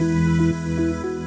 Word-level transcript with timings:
willkommen 0.00 1.19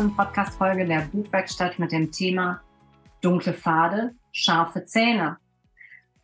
weiteren 0.00 0.16
Podcast-Folge 0.16 0.86
der 0.86 1.02
Buchwerkstatt 1.12 1.78
mit 1.78 1.92
dem 1.92 2.10
Thema 2.10 2.62
Dunkle 3.20 3.52
Pfade, 3.52 4.14
scharfe 4.32 4.86
Zähne. 4.86 5.36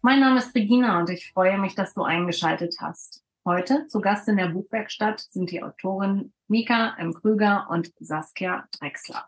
Mein 0.00 0.20
Name 0.20 0.38
ist 0.38 0.54
Regina 0.54 0.98
und 0.98 1.10
ich 1.10 1.30
freue 1.30 1.58
mich, 1.58 1.74
dass 1.74 1.92
du 1.92 2.02
eingeschaltet 2.02 2.76
hast. 2.80 3.22
Heute 3.44 3.86
zu 3.88 4.00
Gast 4.00 4.28
in 4.28 4.38
der 4.38 4.48
Buchwerkstatt 4.48 5.20
sind 5.20 5.50
die 5.50 5.62
Autoren 5.62 6.32
Mika 6.48 6.94
M. 6.96 7.12
Krüger 7.12 7.66
und 7.68 7.92
Saskia 8.00 8.66
Drexler. 8.78 9.26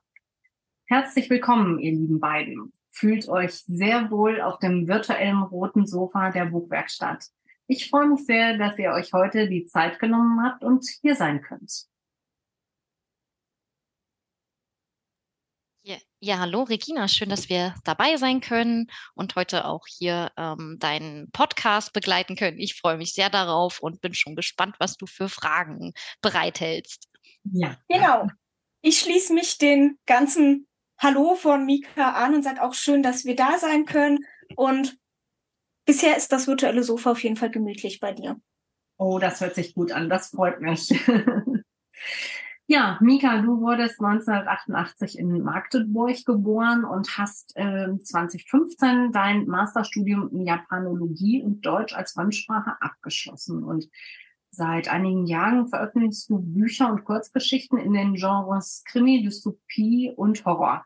Herzlich 0.87 1.29
willkommen, 1.29 1.79
ihr 1.79 1.93
lieben 1.93 2.19
beiden. 2.19 2.73
Fühlt 2.91 3.29
euch 3.29 3.53
sehr 3.67 4.11
wohl 4.11 4.41
auf 4.41 4.59
dem 4.61 4.89
virtuellen 4.89 5.43
roten 5.43 5.87
Sofa 5.87 6.31
der 6.31 6.47
Buchwerkstatt. 6.47 7.27
Ich 7.67 7.91
freue 7.91 8.09
mich 8.09 8.25
sehr, 8.25 8.57
dass 8.57 8.79
ihr 8.79 8.93
euch 8.93 9.13
heute 9.13 9.47
die 9.47 9.67
Zeit 9.67 9.99
genommen 9.99 10.43
habt 10.43 10.65
und 10.65 10.87
hier 11.03 11.17
sein 11.17 11.43
könnt. 11.43 11.87
Ja, 15.89 15.97
ja, 16.21 16.39
hallo 16.39 16.65
Regina, 16.65 17.09
schön, 17.09 17.31
dass 17.31 17.49
wir 17.49 17.75
dabei 17.83 18.19
sein 18.19 18.43
können 18.43 18.89
und 19.15 19.37
heute 19.37 19.65
auch 19.65 19.87
hier 19.87 20.31
ähm, 20.37 20.77
deinen 20.79 21.31
Podcast 21.31 21.95
begleiten 21.95 22.37
können. 22.37 22.59
Ich 22.59 22.79
freue 22.79 22.99
mich 22.99 23.15
sehr 23.15 23.31
darauf 23.31 23.81
und 23.81 24.03
bin 24.03 24.13
schon 24.13 24.37
gespannt, 24.37 24.77
was 24.81 24.99
du 24.99 25.07
für 25.07 25.31
Fragen 25.31 25.95
bereithältst. 26.21 27.09
Ja, 27.45 27.79
genau. 27.89 28.29
Ich 28.83 28.99
schließe 28.99 29.33
mich 29.33 29.57
den 29.57 29.99
ganzen 30.05 30.69
Hallo 30.99 31.37
von 31.37 31.65
Mika 31.65 32.13
an 32.13 32.35
und 32.35 32.43
sage 32.43 32.63
auch 32.63 32.75
schön, 32.75 33.03
dass 33.03 33.25
wir 33.25 33.35
da 33.35 33.57
sein 33.59 33.87
können. 33.87 34.19
Und 34.57 34.99
bisher 35.87 36.19
ist 36.19 36.33
das 36.33 36.47
virtuelle 36.47 36.83
Sofa 36.83 37.13
auf 37.13 37.23
jeden 37.23 37.37
Fall 37.37 37.51
gemütlich 37.51 37.99
bei 37.99 38.13
dir. 38.13 38.39
Oh, 38.99 39.19
das 39.19 39.41
hört 39.41 39.55
sich 39.55 39.73
gut 39.73 39.93
an. 39.93 40.11
Das 40.11 40.29
freut 40.29 40.61
mich. 40.61 40.91
Ja, 42.71 42.99
Mika, 43.01 43.41
du 43.41 43.63
wurdest 43.63 43.99
1988 43.99 45.19
in 45.19 45.41
Magdeburg 45.43 46.23
geboren 46.27 46.85
und 46.85 47.17
hast 47.17 47.57
äh, 47.57 47.89
2015 47.99 49.11
dein 49.11 49.47
Masterstudium 49.47 50.29
in 50.33 50.43
Japanologie 50.43 51.43
und 51.43 51.63
Deutsch 51.65 51.95
als 51.95 52.13
Fremdsprache 52.13 52.77
abgeschlossen. 52.83 53.65
Und 53.65 53.89
seit 54.51 54.89
einigen 54.89 55.27
Jahren 55.27 55.69
veröffentlichst 55.69 56.29
du 56.29 56.41
Bücher 56.41 56.93
und 56.93 57.05
Kurzgeschichten 57.05 57.79
in 57.79 57.95
den 57.95 58.13
Genres 58.13 58.83
Krimi, 58.85 59.23
Dystopie 59.23 60.13
und 60.15 60.45
Horror. 60.45 60.85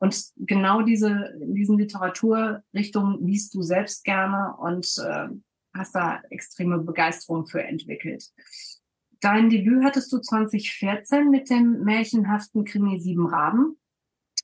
Und 0.00 0.22
genau 0.36 0.82
diese, 0.82 1.32
diesen 1.40 1.78
Literaturrichtungen 1.78 3.26
liest 3.26 3.54
du 3.54 3.62
selbst 3.62 4.04
gerne 4.04 4.54
und 4.58 4.86
äh, 5.02 5.28
hast 5.72 5.94
da 5.94 6.20
extreme 6.28 6.76
Begeisterung 6.80 7.46
für 7.46 7.62
entwickelt. 7.62 8.30
Dein 9.22 9.50
Debüt 9.50 9.84
hattest 9.84 10.12
du 10.12 10.18
2014 10.18 11.30
mit 11.30 11.48
dem 11.48 11.84
märchenhaften 11.84 12.64
Krimi 12.64 12.98
Sieben 12.98 13.28
Raben. 13.28 13.78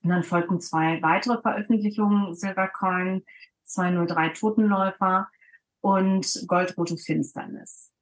Und 0.05 0.09
dann 0.09 0.23
folgten 0.23 0.61
zwei 0.61 1.03
weitere 1.03 1.43
Veröffentlichungen, 1.43 2.33
Silvercoin, 2.37 3.25
203 3.65 4.29
Totenläufer 4.29 5.29
und 5.81 6.45
Goldrote 6.47 6.97
Finsternis. 6.97 7.93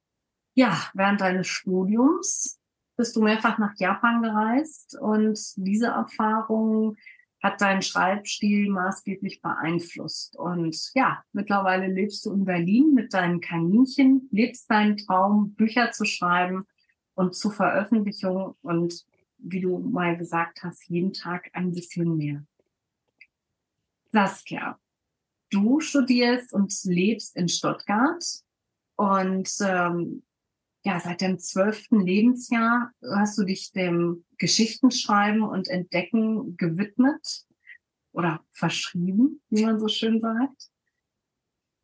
Ja, 0.53 0.77
während 0.93 1.19
deines 1.21 1.47
Studiums 1.47 2.59
bist 2.95 3.15
du 3.15 3.23
mehrfach 3.23 3.57
nach 3.57 3.73
Japan 3.77 4.21
gereist 4.21 4.95
und 5.01 5.39
diese 5.55 5.87
Erfahrung 5.87 6.95
hat 7.47 7.61
deinen 7.61 7.81
Schreibstil 7.81 8.69
maßgeblich 8.69 9.41
beeinflusst. 9.41 10.35
Und 10.35 10.91
ja, 10.95 11.23
mittlerweile 11.31 11.87
lebst 11.87 12.25
du 12.25 12.33
in 12.33 12.43
Berlin 12.43 12.93
mit 12.93 13.13
deinen 13.13 13.39
Kaninchen, 13.39 14.27
lebst 14.31 14.69
deinen 14.69 14.97
Traum, 14.97 15.53
Bücher 15.53 15.91
zu 15.91 16.03
schreiben 16.03 16.65
und 17.15 17.35
zu 17.35 17.49
Veröffentlichung 17.49 18.55
und 18.61 19.05
wie 19.37 19.61
du 19.61 19.77
mal 19.77 20.17
gesagt 20.17 20.63
hast, 20.63 20.89
jeden 20.89 21.13
Tag 21.13 21.49
ein 21.53 21.71
bisschen 21.71 22.17
mehr. 22.17 22.43
Saskia, 24.11 24.77
du 25.49 25.79
studierst 25.79 26.51
und 26.53 26.73
lebst 26.83 27.37
in 27.37 27.47
Stuttgart 27.47 28.23
und 28.95 29.49
ähm, 29.61 30.23
ja, 30.83 30.99
seit 30.99 31.21
dem 31.21 31.39
zwölften 31.39 31.99
Lebensjahr 31.99 32.91
hast 33.15 33.37
du 33.37 33.43
dich 33.43 33.71
dem 33.71 34.25
Geschichtenschreiben 34.37 35.41
und 35.41 35.67
Entdecken 35.67 36.55
gewidmet 36.57 37.45
oder 38.13 38.43
verschrieben, 38.51 39.41
wie 39.49 39.65
man 39.65 39.79
so 39.79 39.87
schön 39.87 40.21
sagt. 40.21 40.69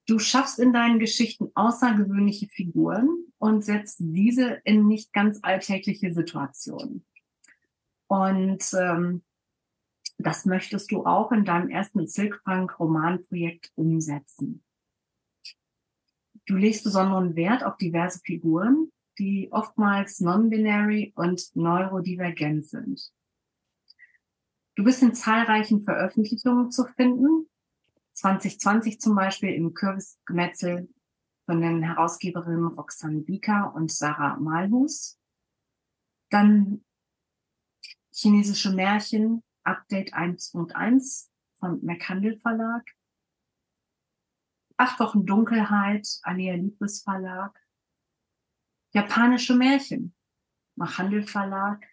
Du 0.08 0.20
schaffst 0.20 0.60
in 0.60 0.74
deinen 0.74 1.00
Geschichten 1.00 1.52
außergewöhnliche 1.54 2.48
Figuren 2.48 3.10
und 3.38 3.64
setzt 3.64 3.98
diese 4.00 4.62
in 4.64 4.88
nicht 4.88 5.14
ganz 5.14 5.40
alltägliche 5.44 6.14
Situationen. 6.14 7.06
Und 8.08 8.64
ähm, 8.74 9.24
das 10.18 10.46
möchtest 10.46 10.92
du 10.92 11.06
auch 11.06 11.32
in 11.32 11.46
deinem 11.46 11.70
ersten 11.70 12.06
Silkpunk-Romanprojekt 12.08 13.72
umsetzen. 13.76 14.64
Du 16.46 16.56
legst 16.56 16.84
besonderen 16.84 17.36
Wert 17.36 17.64
auf 17.64 17.78
diverse 17.78 18.20
Figuren, 18.20 18.92
die 19.18 19.50
oftmals 19.52 20.20
non-binary 20.20 21.14
und 21.16 21.56
neurodivergent 21.56 22.66
sind. 22.66 23.12
Du 24.76 24.84
bist 24.84 25.04
in 25.04 25.14
zahlreichen 25.14 25.84
Veröffentlichungen 25.84 26.72
zu 26.72 26.86
finden. 26.86 27.48
2020 28.14 29.00
zum 29.00 29.16
Beispiel 29.16 29.54
im 29.54 29.74
Kürbisgemetzel 29.74 30.90
von 31.46 31.62
den 31.62 31.84
Herausgeberinnen 31.84 32.68
Roxanne 32.68 33.22
Bieker 33.22 33.74
und 33.76 33.92
Sarah 33.92 34.38
Malhus. 34.38 35.20
Dann 36.30 36.84
chinesische 38.12 38.72
Märchen, 38.72 39.44
Update 39.64 40.14
1.1 40.14 41.30
von 41.60 41.84
McCandle 41.84 42.38
Verlag. 42.40 42.84
Acht 44.84 45.00
Wochen 45.00 45.26
Dunkelheit, 45.26 46.20
Alia 46.24 46.56
Libris 46.56 47.04
Verlag. 47.04 47.58
Japanische 48.92 49.56
Märchen, 49.56 50.14
Machandel 50.76 51.24
Verlag, 51.24 51.88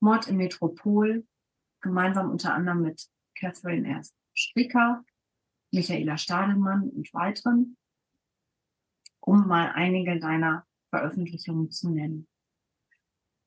Mord 0.00 0.28
im 0.28 0.36
Metropol, 0.36 1.26
gemeinsam 1.80 2.30
unter 2.30 2.52
anderem 2.52 2.82
mit 2.82 3.08
Catherine 3.38 3.88
R. 3.88 4.02
Stricker, 4.34 5.02
Michaela 5.72 6.18
Stadelmann 6.18 6.90
und 6.90 7.10
weiteren, 7.14 7.78
um 9.20 9.46
mal 9.46 9.72
einige 9.72 10.20
deiner 10.20 10.66
Veröffentlichungen 10.90 11.70
zu 11.70 11.88
nennen. 11.88 12.28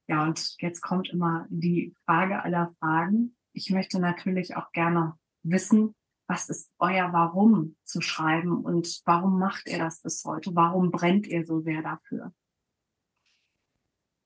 Ja, 0.07 0.23
und 0.23 0.55
jetzt 0.61 0.81
kommt 0.81 1.09
immer 1.09 1.45
die 1.51 1.93
Frage 2.05 2.41
aller 2.41 2.73
Fragen. 2.79 3.37
Ich 3.51 3.69
möchte 3.69 3.99
natürlich 3.99 4.55
auch 4.55 4.71
gerne 4.71 5.15
wissen, 5.43 5.93
was 6.27 6.49
ist 6.49 6.71
euer 6.79 7.11
Warum 7.11 7.75
zu 7.83 8.01
schreiben 8.01 8.63
und 8.63 9.01
warum 9.05 9.39
macht 9.39 9.67
ihr 9.67 9.79
das 9.79 10.01
bis 10.01 10.23
heute? 10.25 10.55
Warum 10.55 10.91
brennt 10.91 11.27
ihr 11.27 11.45
so 11.45 11.61
sehr 11.61 11.81
dafür? 11.81 12.33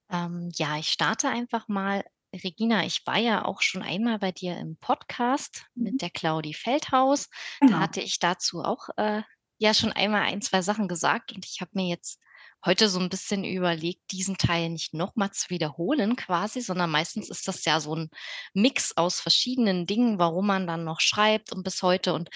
Ähm, 0.10 0.50
ja, 0.54 0.78
ich 0.78 0.90
starte 0.90 1.30
einfach 1.30 1.68
mal. 1.68 2.04
Regina, 2.34 2.86
ich 2.86 3.08
war 3.08 3.18
ja 3.18 3.46
auch 3.46 3.62
schon 3.62 3.82
einmal 3.82 4.20
bei 4.20 4.32
dir 4.32 4.58
im 4.58 4.76
Podcast 4.78 5.66
mhm. 5.76 5.84
mit 5.84 6.02
der 6.02 6.10
Claudi 6.10 6.54
Feldhaus. 6.54 7.30
Genau. 7.60 7.74
Da 7.74 7.80
hatte 7.80 8.02
ich 8.02 8.20
dazu 8.20 8.64
auch 8.64 8.90
äh, 8.98 9.24
ja 9.58 9.74
schon 9.74 9.92
einmal 9.92 10.24
ein, 10.24 10.42
zwei 10.42 10.62
Sachen 10.62 10.88
gesagt 10.88 11.32
und 11.32 11.46
ich 11.46 11.62
habe 11.62 11.72
mir 11.74 11.88
jetzt 11.88 12.20
heute 12.66 12.90
so 12.90 13.00
ein 13.00 13.10
bisschen 13.10 13.44
überlegt, 13.44 14.12
diesen 14.12 14.38
Teil 14.38 14.70
nicht 14.70 14.94
nochmal 14.94 15.32
zu 15.32 15.50
wiederholen 15.50 16.16
quasi, 16.16 16.62
sondern 16.62 16.90
meistens 16.90 17.30
ist 17.30 17.48
das 17.48 17.64
ja 17.66 17.80
so 17.80 17.96
ein 17.96 18.10
Mix 18.54 18.98
aus 18.98 19.20
verschiedenen 19.20 19.86
Dingen, 19.86 20.20
warum 20.20 20.48
man 20.48 20.68
dann 20.68 20.84
noch 20.84 21.00
schreibt 21.00 21.52
und 21.54 21.64
bis 21.64 21.82
heute. 21.84 22.14
Und 22.14 22.30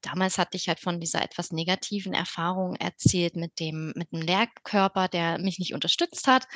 damals 0.00 0.36
hatte 0.38 0.56
ich 0.56 0.68
halt 0.68 0.80
von 0.80 1.00
dieser 1.00 1.22
etwas 1.22 1.52
negativen 1.52 2.12
Erfahrung 2.12 2.76
erzählt 2.76 3.36
mit 3.36 3.60
dem, 3.60 3.92
mit 3.94 4.12
dem 4.12 4.20
Lehrkörper, 4.20 5.08
der 5.08 5.38
mich 5.38 5.58
nicht 5.58 5.74
unterstützt 5.74 6.26
hat. 6.26 6.46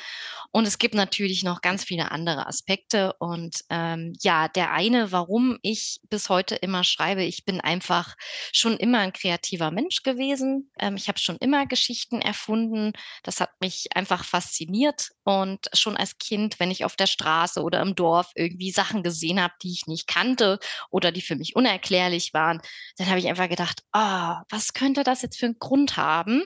Und 0.51 0.65
es 0.67 0.77
gibt 0.77 0.93
natürlich 0.93 1.43
noch 1.43 1.61
ganz 1.61 1.83
viele 1.83 2.11
andere 2.11 2.45
Aspekte. 2.45 3.13
Und 3.19 3.63
ähm, 3.69 4.13
ja, 4.21 4.47
der 4.47 4.71
eine, 4.71 5.11
warum 5.11 5.57
ich 5.61 5.99
bis 6.09 6.29
heute 6.29 6.55
immer 6.55 6.83
schreibe, 6.83 7.23
ich 7.23 7.45
bin 7.45 7.61
einfach 7.61 8.15
schon 8.51 8.77
immer 8.77 8.99
ein 8.99 9.13
kreativer 9.13 9.71
Mensch 9.71 10.03
gewesen. 10.03 10.71
Ähm, 10.77 10.97
ich 10.97 11.07
habe 11.07 11.19
schon 11.19 11.37
immer 11.37 11.65
Geschichten 11.65 12.21
erfunden 12.21 12.93
Das 13.21 13.39
hat 13.39 13.51
mich 13.61 13.87
einfach 13.95 14.23
fasziniert. 14.25 15.09
Und 15.23 15.69
schon 15.73 15.97
als 15.97 16.17
Kind, 16.17 16.59
wenn 16.59 16.71
ich 16.71 16.85
auf 16.85 16.95
der 16.95 17.07
Straße 17.07 17.61
oder 17.61 17.81
im 17.81 17.95
Dorf 17.95 18.31
irgendwie 18.35 18.71
Sachen 18.71 19.03
gesehen 19.03 19.41
habe, 19.41 19.53
die 19.61 19.71
ich 19.71 19.87
nicht 19.87 20.07
kannte 20.07 20.59
oder 20.89 21.11
die 21.11 21.21
für 21.21 21.35
mich 21.35 21.55
unerklärlich 21.55 22.33
waren, 22.33 22.61
dann 22.97 23.07
habe 23.07 23.19
ich 23.19 23.27
einfach 23.27 23.49
gedacht, 23.49 23.83
oh, 23.93 24.35
was 24.49 24.73
könnte 24.73 25.03
das 25.03 25.21
jetzt 25.21 25.37
für 25.37 25.45
einen 25.45 25.59
Grund 25.59 25.97
haben? 25.97 26.43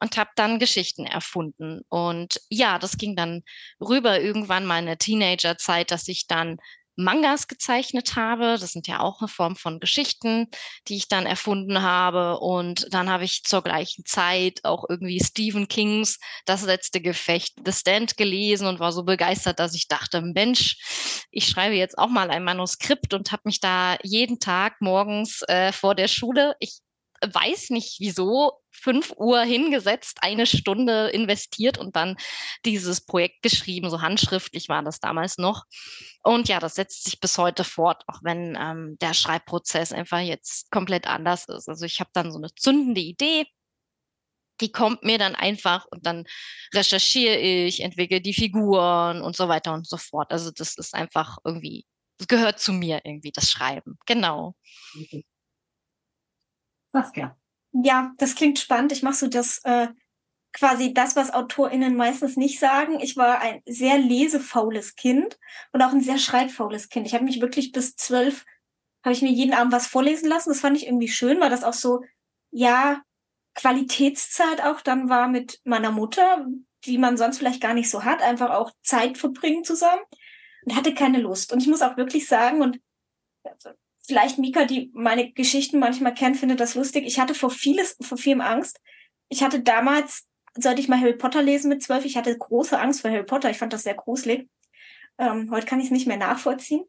und 0.00 0.16
habe 0.16 0.30
dann 0.34 0.58
Geschichten 0.58 1.06
erfunden. 1.06 1.82
Und 1.88 2.40
ja, 2.48 2.78
das 2.78 2.96
ging 2.96 3.16
dann 3.16 3.42
rüber 3.80 4.20
irgendwann 4.20 4.66
mal 4.66 4.78
in 4.78 4.86
der 4.86 4.98
Teenagerzeit, 4.98 5.90
dass 5.90 6.08
ich 6.08 6.26
dann 6.26 6.58
Mangas 6.96 7.48
gezeichnet 7.48 8.16
habe. 8.16 8.58
Das 8.58 8.72
sind 8.72 8.86
ja 8.86 9.00
auch 9.00 9.20
eine 9.20 9.28
Form 9.28 9.56
von 9.56 9.80
Geschichten, 9.80 10.48
die 10.88 10.96
ich 10.96 11.08
dann 11.08 11.26
erfunden 11.26 11.82
habe. 11.82 12.38
Und 12.38 12.86
dann 12.90 13.10
habe 13.10 13.24
ich 13.24 13.44
zur 13.44 13.62
gleichen 13.62 14.04
Zeit 14.04 14.60
auch 14.64 14.84
irgendwie 14.88 15.20
Stephen 15.22 15.68
Kings 15.68 16.18
Das 16.44 16.62
letzte 16.62 17.00
Gefecht, 17.00 17.54
The 17.64 17.72
Stand 17.72 18.16
gelesen 18.16 18.66
und 18.66 18.80
war 18.80 18.92
so 18.92 19.04
begeistert, 19.04 19.58
dass 19.58 19.74
ich 19.74 19.88
dachte, 19.88 20.22
Mensch, 20.22 21.26
ich 21.30 21.46
schreibe 21.46 21.74
jetzt 21.74 21.98
auch 21.98 22.08
mal 22.08 22.30
ein 22.30 22.44
Manuskript 22.44 23.14
und 23.14 23.32
habe 23.32 23.42
mich 23.46 23.60
da 23.60 23.96
jeden 24.02 24.38
Tag 24.38 24.80
morgens 24.80 25.42
äh, 25.48 25.72
vor 25.72 25.94
der 25.94 26.08
Schule, 26.08 26.54
ich 26.58 26.80
weiß 27.22 27.70
nicht 27.70 28.00
wieso, 28.00 28.60
fünf 28.70 29.12
Uhr 29.16 29.42
hingesetzt, 29.42 30.18
eine 30.22 30.46
Stunde 30.46 31.08
investiert 31.08 31.78
und 31.78 31.94
dann 31.94 32.16
dieses 32.64 33.04
Projekt 33.04 33.42
geschrieben. 33.42 33.90
So 33.90 34.00
handschriftlich 34.00 34.68
war 34.68 34.82
das 34.82 35.00
damals 35.00 35.38
noch. 35.38 35.64
Und 36.22 36.48
ja, 36.48 36.58
das 36.58 36.74
setzt 36.74 37.04
sich 37.04 37.20
bis 37.20 37.38
heute 37.38 37.64
fort, 37.64 38.02
auch 38.08 38.20
wenn 38.22 38.56
ähm, 38.60 38.96
der 39.00 39.14
Schreibprozess 39.14 39.92
einfach 39.92 40.20
jetzt 40.20 40.70
komplett 40.70 41.06
anders 41.06 41.46
ist. 41.48 41.68
Also 41.68 41.84
ich 41.84 42.00
habe 42.00 42.10
dann 42.12 42.32
so 42.32 42.38
eine 42.38 42.54
zündende 42.54 43.00
Idee, 43.00 43.46
die 44.60 44.72
kommt 44.72 45.02
mir 45.02 45.18
dann 45.18 45.34
einfach 45.34 45.86
und 45.90 46.06
dann 46.06 46.24
recherchiere 46.74 47.36
ich, 47.36 47.80
entwickle 47.80 48.20
die 48.20 48.34
Figuren 48.34 49.20
und 49.22 49.36
so 49.36 49.48
weiter 49.48 49.74
und 49.74 49.88
so 49.88 49.96
fort. 49.96 50.30
Also 50.32 50.50
das 50.50 50.76
ist 50.76 50.94
einfach 50.94 51.38
irgendwie, 51.44 51.84
das 52.18 52.28
gehört 52.28 52.60
zu 52.60 52.72
mir 52.72 53.00
irgendwie, 53.04 53.32
das 53.32 53.50
Schreiben. 53.50 53.98
Genau. 54.06 54.54
Okay. 54.96 55.24
Saskia. 56.92 57.36
Ja, 57.72 58.12
das 58.18 58.34
klingt 58.34 58.58
spannend. 58.58 58.92
Ich 58.92 59.02
mache 59.02 59.14
so 59.14 59.26
das 59.28 59.60
äh, 59.64 59.88
quasi 60.52 60.92
das, 60.92 61.16
was 61.16 61.32
AutorInnen 61.32 61.96
meistens 61.96 62.36
nicht 62.36 62.58
sagen. 62.58 63.00
Ich 63.00 63.16
war 63.16 63.40
ein 63.40 63.62
sehr 63.66 63.98
lesefaules 63.98 64.96
Kind 64.96 65.38
und 65.72 65.82
auch 65.82 65.92
ein 65.92 66.02
sehr 66.02 66.18
schreibfaules 66.18 66.88
Kind. 66.88 67.06
Ich 67.06 67.14
habe 67.14 67.24
mich 67.24 67.40
wirklich 67.40 67.72
bis 67.72 67.96
zwölf, 67.96 68.44
habe 69.04 69.14
ich 69.14 69.22
mir 69.22 69.30
jeden 69.30 69.54
Abend 69.54 69.72
was 69.72 69.86
vorlesen 69.86 70.28
lassen. 70.28 70.50
Das 70.50 70.60
fand 70.60 70.76
ich 70.76 70.86
irgendwie 70.86 71.08
schön, 71.08 71.40
weil 71.40 71.50
das 71.50 71.64
auch 71.64 71.72
so, 71.72 72.04
ja, 72.50 73.02
Qualitätszeit 73.54 74.62
auch 74.62 74.80
dann 74.80 75.08
war 75.08 75.28
mit 75.28 75.60
meiner 75.64 75.90
Mutter, 75.90 76.46
die 76.84 76.98
man 76.98 77.16
sonst 77.16 77.38
vielleicht 77.38 77.60
gar 77.60 77.74
nicht 77.74 77.90
so 77.90 78.04
hat, 78.04 78.22
einfach 78.22 78.50
auch 78.50 78.70
Zeit 78.82 79.18
verbringen 79.18 79.64
zusammen 79.64 80.02
und 80.64 80.76
hatte 80.76 80.94
keine 80.94 81.18
Lust. 81.18 81.52
Und 81.52 81.60
ich 81.62 81.68
muss 81.68 81.82
auch 81.82 81.96
wirklich 81.96 82.26
sagen, 82.26 82.60
und 82.60 82.80
vielleicht 84.12 84.38
Mika, 84.38 84.66
die 84.66 84.90
meine 84.92 85.32
Geschichten 85.32 85.78
manchmal 85.78 86.12
kennt, 86.12 86.36
findet 86.36 86.60
das 86.60 86.74
lustig. 86.74 87.06
Ich 87.06 87.18
hatte 87.18 87.34
vor 87.34 87.48
vieles, 87.48 87.96
vor 88.02 88.18
vielem 88.18 88.42
Angst. 88.42 88.78
Ich 89.30 89.42
hatte 89.42 89.60
damals, 89.60 90.28
sollte 90.54 90.82
ich 90.82 90.88
mal 90.88 91.00
Harry 91.00 91.14
Potter 91.14 91.40
lesen 91.40 91.70
mit 91.70 91.82
zwölf, 91.82 92.04
ich 92.04 92.18
hatte 92.18 92.36
große 92.36 92.78
Angst 92.78 93.00
vor 93.00 93.10
Harry 93.10 93.24
Potter. 93.24 93.48
Ich 93.48 93.56
fand 93.56 93.72
das 93.72 93.84
sehr 93.84 93.94
gruselig. 93.94 94.50
Ähm, 95.16 95.50
heute 95.50 95.66
kann 95.66 95.80
ich 95.80 95.86
es 95.86 95.92
nicht 95.92 96.06
mehr 96.06 96.18
nachvollziehen. 96.18 96.84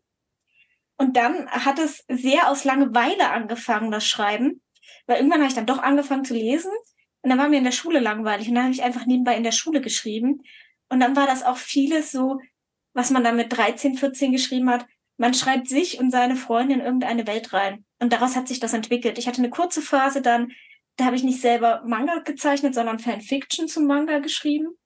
Und 0.97 1.15
dann 1.15 1.49
hat 1.49 1.79
es 1.79 2.03
sehr 2.09 2.49
aus 2.49 2.65
Langeweile 2.65 3.29
angefangen, 3.29 3.89
das 3.89 4.05
Schreiben. 4.05 4.61
Weil 5.07 5.17
irgendwann 5.17 5.39
habe 5.39 5.47
ich 5.47 5.55
dann 5.55 5.65
doch 5.65 5.81
angefangen 5.81 6.25
zu 6.25 6.33
lesen. 6.33 6.71
Und 7.21 7.29
dann 7.29 7.39
war 7.39 7.47
mir 7.47 7.57
in 7.57 7.63
der 7.63 7.71
Schule 7.71 8.01
langweilig. 8.01 8.49
Und 8.49 8.55
dann 8.55 8.65
habe 8.65 8.73
ich 8.73 8.83
einfach 8.83 9.05
nebenbei 9.05 9.37
in 9.37 9.43
der 9.43 9.53
Schule 9.53 9.79
geschrieben. 9.79 10.41
Und 10.89 10.99
dann 10.99 11.15
war 11.15 11.25
das 11.25 11.43
auch 11.43 11.57
vieles 11.57 12.11
so, 12.11 12.41
was 12.93 13.11
man 13.11 13.23
dann 13.23 13.37
mit 13.37 13.55
13, 13.55 13.97
14 13.97 14.33
geschrieben 14.33 14.69
hat, 14.69 14.85
man 15.23 15.33
schreibt 15.33 15.67
sich 15.69 15.99
und 15.99 16.11
seine 16.11 16.35
Freundin 16.35 16.81
in 16.81 16.85
irgendeine 16.85 17.25
Welt 17.25 17.53
rein. 17.53 17.85
Und 17.97 18.11
daraus 18.11 18.35
hat 18.35 18.49
sich 18.49 18.59
das 18.59 18.73
entwickelt. 18.73 19.17
Ich 19.17 19.25
hatte 19.25 19.37
eine 19.37 19.49
kurze 19.49 19.81
Phase 19.81 20.21
dann, 20.21 20.51
da 20.97 21.05
habe 21.05 21.15
ich 21.15 21.23
nicht 21.23 21.39
selber 21.39 21.81
Manga 21.85 22.19
gezeichnet, 22.19 22.75
sondern 22.75 22.99
Fanfiction 22.99 23.69
zum 23.69 23.87
Manga 23.87 24.19
geschrieben. 24.19 24.77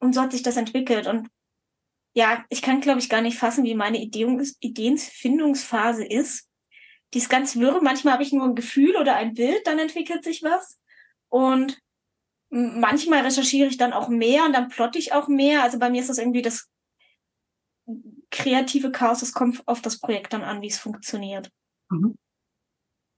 Und 0.00 0.16
so 0.16 0.22
hat 0.22 0.32
sich 0.32 0.42
das 0.42 0.56
entwickelt. 0.56 1.06
Und 1.06 1.28
ja, 2.14 2.44
ich 2.48 2.62
kann, 2.62 2.80
glaube 2.80 2.98
ich, 2.98 3.08
gar 3.08 3.20
nicht 3.20 3.38
fassen, 3.38 3.62
wie 3.62 3.76
meine 3.76 4.02
Ideenfindungsphase 4.02 6.04
ist. 6.04 6.48
Die 7.14 7.18
ist 7.18 7.30
ganz 7.30 7.54
wirr. 7.54 7.80
Manchmal 7.80 8.14
habe 8.14 8.24
ich 8.24 8.32
nur 8.32 8.44
ein 8.44 8.56
Gefühl 8.56 8.96
oder 8.96 9.14
ein 9.14 9.34
Bild, 9.34 9.68
dann 9.68 9.78
entwickelt 9.78 10.24
sich 10.24 10.42
was. 10.42 10.80
Und 11.28 11.78
manchmal 12.50 13.20
recherchiere 13.20 13.68
ich 13.68 13.76
dann 13.76 13.92
auch 13.92 14.08
mehr 14.08 14.46
und 14.46 14.52
dann 14.52 14.68
plotte 14.68 14.98
ich 14.98 15.12
auch 15.12 15.28
mehr. 15.28 15.62
Also 15.62 15.78
bei 15.78 15.90
mir 15.90 16.00
ist 16.00 16.10
das 16.10 16.18
irgendwie 16.18 16.42
das 16.42 16.68
kreative 18.30 18.90
Chaos, 18.90 19.22
es 19.22 19.32
kommt 19.32 19.66
auf 19.66 19.80
das 19.82 19.98
Projekt 19.98 20.32
dann 20.32 20.42
an, 20.42 20.62
wie 20.62 20.68
es 20.68 20.78
funktioniert. 20.78 21.50
Mhm. 21.90 22.16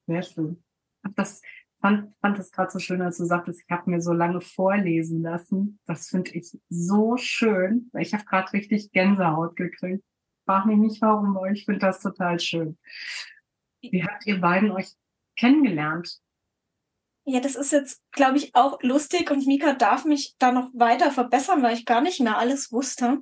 Sehr 0.07 0.23
schön. 0.23 0.63
Das 1.17 1.43
fand, 1.81 2.15
fand 2.21 2.39
es 2.39 2.53
gerade 2.53 2.71
so 2.71 2.79
schön, 2.79 3.03
als 3.03 3.19
du 3.19 3.25
sagtest, 3.25 3.63
ich 3.65 3.71
habe 3.71 3.91
mir 3.91 4.01
so 4.01 4.13
lange 4.13 4.41
vorlesen 4.41 5.23
lassen. 5.23 5.79
Das 5.87 6.09
finde 6.09 6.33
ich 6.33 6.59
so 6.69 7.17
schön, 7.17 7.89
weil 7.93 8.03
ich 8.03 8.13
habe 8.13 8.25
gerade 8.25 8.53
richtig 8.53 8.93
Gänsehaut 8.93 9.57
gekriegt. 9.57 10.05
Frag 10.47 10.67
mich 10.67 10.79
nicht 10.79 11.03
warum, 11.03 11.37
aber 11.37 11.51
ich 11.51 11.65
finde 11.65 11.81
das 11.81 12.01
total 12.01 12.41
schön. 12.41 12.79
Wie 13.83 14.05
habt 14.05 14.27
ihr 14.27 14.41
beiden 14.41 14.71
euch 14.73 14.93
kennengelernt? 15.37 16.21
Ja, 17.33 17.39
das 17.39 17.55
ist 17.55 17.71
jetzt, 17.71 18.03
glaube 18.11 18.39
ich, 18.39 18.57
auch 18.57 18.83
lustig 18.83 19.31
und 19.31 19.47
Mika 19.47 19.75
darf 19.75 20.05
mich 20.05 20.35
da 20.41 20.51
noch 20.51 20.69
weiter 20.75 21.13
verbessern, 21.13 21.63
weil 21.63 21.77
ich 21.77 21.87
gar 21.87 22.01
nicht 22.01 22.19
mehr 22.19 22.39
alles 22.39 22.73
wusste. 22.73 23.19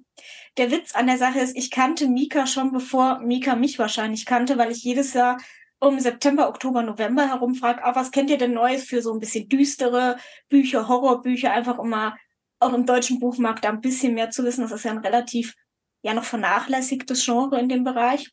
Der 0.56 0.70
Witz 0.70 0.94
an 0.94 1.06
der 1.06 1.18
Sache 1.18 1.40
ist, 1.40 1.54
ich 1.54 1.70
kannte 1.70 2.08
Mika 2.08 2.46
schon 2.46 2.72
bevor 2.72 3.18
Mika 3.18 3.54
mich 3.54 3.78
wahrscheinlich 3.78 4.24
kannte, 4.24 4.56
weil 4.56 4.72
ich 4.72 4.82
jedes 4.82 5.12
Jahr 5.12 5.36
um 5.78 6.00
September, 6.00 6.48
Oktober, 6.48 6.82
November 6.82 7.28
herum 7.28 7.54
frage, 7.54 7.84
ah, 7.84 7.94
was 7.94 8.10
kennt 8.10 8.30
ihr 8.30 8.38
denn 8.38 8.54
Neues 8.54 8.84
für 8.84 9.02
so 9.02 9.12
ein 9.12 9.20
bisschen 9.20 9.46
düstere 9.50 10.16
Bücher, 10.48 10.88
Horrorbücher, 10.88 11.52
einfach 11.52 11.76
um 11.78 11.90
mal 11.90 12.16
auch 12.60 12.72
im 12.72 12.86
deutschen 12.86 13.20
Buchmarkt 13.20 13.66
da 13.66 13.68
ein 13.68 13.82
bisschen 13.82 14.14
mehr 14.14 14.30
zu 14.30 14.42
wissen. 14.42 14.62
Das 14.62 14.72
ist 14.72 14.84
ja 14.84 14.90
ein 14.90 14.98
relativ, 14.98 15.54
ja 16.00 16.14
noch 16.14 16.24
vernachlässigtes 16.24 17.26
Genre 17.26 17.60
in 17.60 17.68
dem 17.68 17.84
Bereich. 17.84 18.30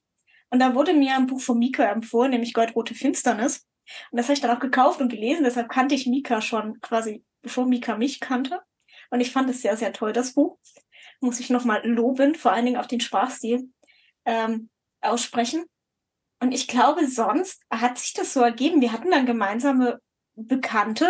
Und 0.51 0.59
da 0.59 0.73
wurde 0.73 0.93
mir 0.93 1.15
ein 1.15 1.27
Buch 1.27 1.41
von 1.41 1.59
Mika 1.59 1.83
empfohlen, 1.83 2.31
nämlich 2.31 2.53
Goldrote 2.53 2.95
Finsternis. 2.95 3.65
Und 4.11 4.17
das 4.17 4.25
habe 4.27 4.33
ich 4.33 4.41
dann 4.41 4.55
auch 4.55 4.59
gekauft 4.59 5.01
und 5.01 5.09
gelesen, 5.09 5.43
deshalb 5.43 5.69
kannte 5.69 5.95
ich 5.95 6.07
Mika 6.07 6.41
schon 6.41 6.79
quasi, 6.81 7.23
bevor 7.41 7.65
Mika 7.65 7.97
mich 7.97 8.19
kannte. 8.19 8.61
Und 9.09 9.21
ich 9.21 9.31
fand 9.31 9.49
es 9.49 9.61
sehr, 9.61 9.77
sehr 9.77 9.93
toll, 9.93 10.13
das 10.13 10.33
Buch. 10.33 10.57
Muss 11.21 11.39
ich 11.39 11.49
nochmal 11.49 11.85
loben, 11.87 12.35
vor 12.35 12.51
allen 12.51 12.65
Dingen 12.65 12.77
auch 12.77 12.85
den 12.85 12.99
Sprachstil 12.99 13.69
ähm, 14.25 14.69
aussprechen. 15.01 15.65
Und 16.39 16.51
ich 16.51 16.67
glaube, 16.67 17.07
sonst 17.07 17.63
hat 17.69 17.97
sich 17.97 18.13
das 18.13 18.33
so 18.33 18.41
ergeben. 18.41 18.81
Wir 18.81 18.91
hatten 18.91 19.11
dann 19.11 19.25
gemeinsame 19.25 20.01
Bekannte. 20.35 21.09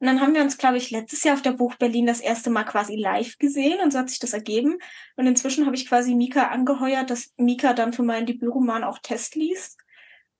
Und 0.00 0.08
dann 0.08 0.20
haben 0.20 0.34
wir 0.34 0.42
uns, 0.42 0.58
glaube 0.58 0.76
ich, 0.76 0.90
letztes 0.90 1.22
Jahr 1.22 1.34
auf 1.34 1.42
der 1.42 1.52
Buch 1.52 1.76
Berlin 1.76 2.06
das 2.06 2.20
erste 2.20 2.50
Mal 2.50 2.64
quasi 2.64 2.96
live 2.96 3.38
gesehen 3.38 3.80
und 3.80 3.92
so 3.92 4.00
hat 4.00 4.10
sich 4.10 4.18
das 4.18 4.32
ergeben. 4.32 4.76
Und 5.16 5.26
inzwischen 5.26 5.64
habe 5.64 5.76
ich 5.76 5.88
quasi 5.88 6.14
Mika 6.14 6.48
angeheuert, 6.48 7.10
dass 7.10 7.32
Mika 7.36 7.72
dann 7.72 7.92
für 7.92 8.02
meinen 8.02 8.26
Debütroman 8.26 8.84
auch 8.84 8.98
Test 8.98 9.36
liest. 9.36 9.78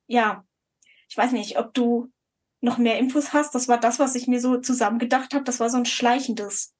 Ja, 0.07 0.45
ich 1.15 1.19
weiß 1.19 1.31
nicht, 1.31 1.61
ob 1.61 1.73
du 1.75 2.11
noch 2.61 2.77
mehr 2.77 2.99
Infos 2.99 3.33
hast. 3.33 3.55
Das 3.55 3.69
war 3.69 3.79
das, 3.79 4.01
was 4.01 4.17
ich 4.17 4.27
mir 4.27 4.41
so 4.41 4.57
zusammengedacht 4.57 5.33
habe. 5.33 5.45
Das 5.45 5.61
war 5.61 5.71
so 5.71 5.77
ein 5.77 5.87
schleichendes. 5.87 6.75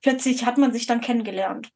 Plötzlich 0.00 0.44
hat 0.46 0.58
man 0.58 0.72
sich 0.72 0.86
dann 0.86 1.00
kennengelernt. 1.00 1.68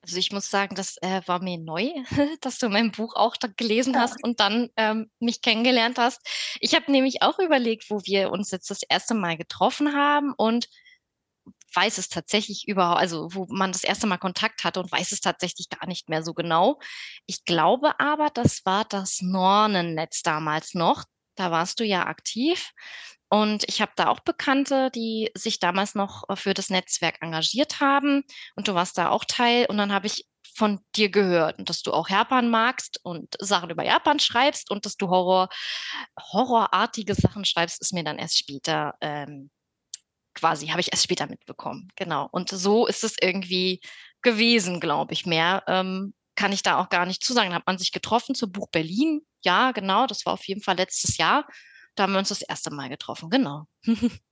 Also 0.00 0.16
ich 0.16 0.32
muss 0.32 0.48
sagen, 0.48 0.74
das 0.74 0.96
äh, 1.02 1.20
war 1.26 1.42
mir 1.42 1.58
neu, 1.58 1.90
dass 2.40 2.58
du 2.58 2.70
mein 2.70 2.92
Buch 2.92 3.14
auch 3.14 3.36
gelesen 3.58 3.92
ja. 3.92 4.00
hast 4.00 4.24
und 4.24 4.40
dann 4.40 4.70
ähm, 4.78 5.10
mich 5.20 5.42
kennengelernt 5.42 5.98
hast. 5.98 6.26
Ich 6.60 6.74
habe 6.74 6.90
nämlich 6.90 7.20
auch 7.20 7.38
überlegt, 7.38 7.90
wo 7.90 8.00
wir 8.04 8.30
uns 8.30 8.50
jetzt 8.50 8.70
das 8.70 8.80
erste 8.88 9.12
Mal 9.12 9.36
getroffen 9.36 9.94
haben 9.94 10.32
und 10.34 10.66
weiß 11.74 11.98
es 11.98 12.08
tatsächlich 12.08 12.66
überhaupt, 12.68 13.00
also 13.00 13.28
wo 13.34 13.44
man 13.50 13.72
das 13.72 13.84
erste 13.84 14.06
Mal 14.06 14.16
Kontakt 14.16 14.64
hatte 14.64 14.80
und 14.80 14.90
weiß 14.90 15.12
es 15.12 15.20
tatsächlich 15.20 15.68
gar 15.68 15.86
nicht 15.86 16.08
mehr 16.08 16.22
so 16.22 16.32
genau. 16.32 16.80
Ich 17.26 17.44
glaube 17.44 18.00
aber, 18.00 18.30
das 18.30 18.64
war 18.64 18.86
das 18.86 19.20
Nornennetz 19.20 20.22
damals 20.22 20.72
noch. 20.72 21.04
Da 21.38 21.50
warst 21.50 21.80
du 21.80 21.84
ja 21.84 22.06
aktiv. 22.06 22.72
Und 23.30 23.64
ich 23.68 23.80
habe 23.82 23.92
da 23.94 24.08
auch 24.08 24.20
Bekannte, 24.20 24.90
die 24.90 25.30
sich 25.34 25.60
damals 25.60 25.94
noch 25.94 26.24
für 26.36 26.54
das 26.54 26.70
Netzwerk 26.70 27.18
engagiert 27.20 27.80
haben. 27.80 28.24
Und 28.56 28.68
du 28.68 28.74
warst 28.74 28.96
da 28.96 29.10
auch 29.10 29.24
Teil. 29.26 29.66
Und 29.66 29.76
dann 29.76 29.92
habe 29.92 30.06
ich 30.06 30.26
von 30.56 30.80
dir 30.96 31.08
gehört 31.08 31.56
dass 31.68 31.82
du 31.82 31.92
auch 31.92 32.08
Japan 32.08 32.50
magst 32.50 32.98
und 33.04 33.36
Sachen 33.38 33.70
über 33.70 33.84
Japan 33.84 34.18
schreibst 34.18 34.70
und 34.72 34.86
dass 34.86 34.96
du 34.96 35.08
Horror, 35.08 35.48
horrorartige 36.32 37.14
Sachen 37.14 37.44
schreibst, 37.44 37.80
ist 37.80 37.92
mir 37.92 38.02
dann 38.02 38.18
erst 38.18 38.38
später 38.38 38.94
ähm, 39.00 39.50
quasi, 40.34 40.68
habe 40.68 40.80
ich 40.80 40.90
erst 40.92 41.04
später 41.04 41.28
mitbekommen. 41.28 41.88
Genau. 41.96 42.28
Und 42.32 42.48
so 42.50 42.86
ist 42.86 43.04
es 43.04 43.16
irgendwie 43.20 43.80
gewesen, 44.22 44.80
glaube 44.80 45.12
ich. 45.12 45.26
Mehr 45.26 45.62
ähm, 45.68 46.14
kann 46.38 46.52
ich 46.52 46.62
da 46.62 46.78
auch 46.78 46.88
gar 46.88 47.04
nicht 47.04 47.24
zusagen. 47.24 47.50
Da 47.50 47.56
hat 47.56 47.66
man 47.66 47.78
sich 47.78 47.90
getroffen 47.90 48.36
zur 48.36 48.52
Buch 48.52 48.68
Berlin. 48.70 49.22
Ja, 49.42 49.72
genau, 49.72 50.06
das 50.06 50.24
war 50.24 50.34
auf 50.34 50.46
jeden 50.46 50.62
Fall 50.62 50.76
letztes 50.76 51.16
Jahr. 51.16 51.44
Da 51.96 52.04
haben 52.04 52.12
wir 52.12 52.20
uns 52.20 52.28
das 52.28 52.42
erste 52.42 52.72
Mal 52.72 52.88
getroffen, 52.88 53.28
genau. 53.28 53.64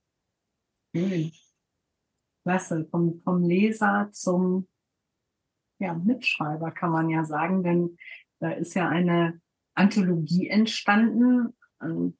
Klasse, 2.45 2.87
vom, 2.89 3.19
vom 3.25 3.43
Leser 3.43 4.09
zum 4.13 4.69
ja, 5.79 5.95
Mitschreiber 5.95 6.71
kann 6.71 6.91
man 6.91 7.09
ja 7.09 7.25
sagen, 7.25 7.61
denn 7.61 7.97
da 8.39 8.51
ist 8.51 8.73
ja 8.73 8.87
eine 8.87 9.41
Anthologie 9.75 10.47
entstanden, 10.47 11.57
ähm, 11.81 12.17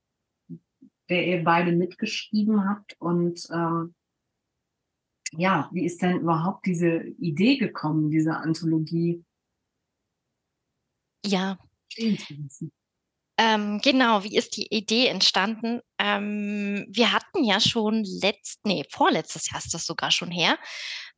der 1.08 1.26
ihr 1.26 1.46
beide 1.46 1.72
mitgeschrieben 1.72 2.68
habt. 2.70 2.98
Und 3.00 3.48
ähm, 3.54 3.96
ja, 5.32 5.70
wie 5.72 5.86
ist 5.86 6.02
denn 6.02 6.20
überhaupt 6.20 6.66
diese 6.66 7.04
Idee 7.20 7.56
gekommen, 7.56 8.10
diese 8.10 8.36
Anthologie? 8.36 9.24
Ja. 11.28 11.58
Ähm, 13.40 13.80
genau, 13.84 14.24
wie 14.24 14.36
ist 14.36 14.58
die 14.58 14.66
Idee 14.76 15.08
entstanden? 15.08 15.82
Ähm, 16.00 16.88
wir 16.90 17.12
hatten 17.12 17.44
ja 17.44 17.60
schon 17.60 18.04
letzt, 18.04 18.66
nee, 18.66 18.84
vorletztes 18.90 19.52
Jahr 19.52 19.60
ist 19.60 19.76
das 19.76 19.86
sogar 19.86 20.10
schon 20.10 20.32
her, 20.32 20.58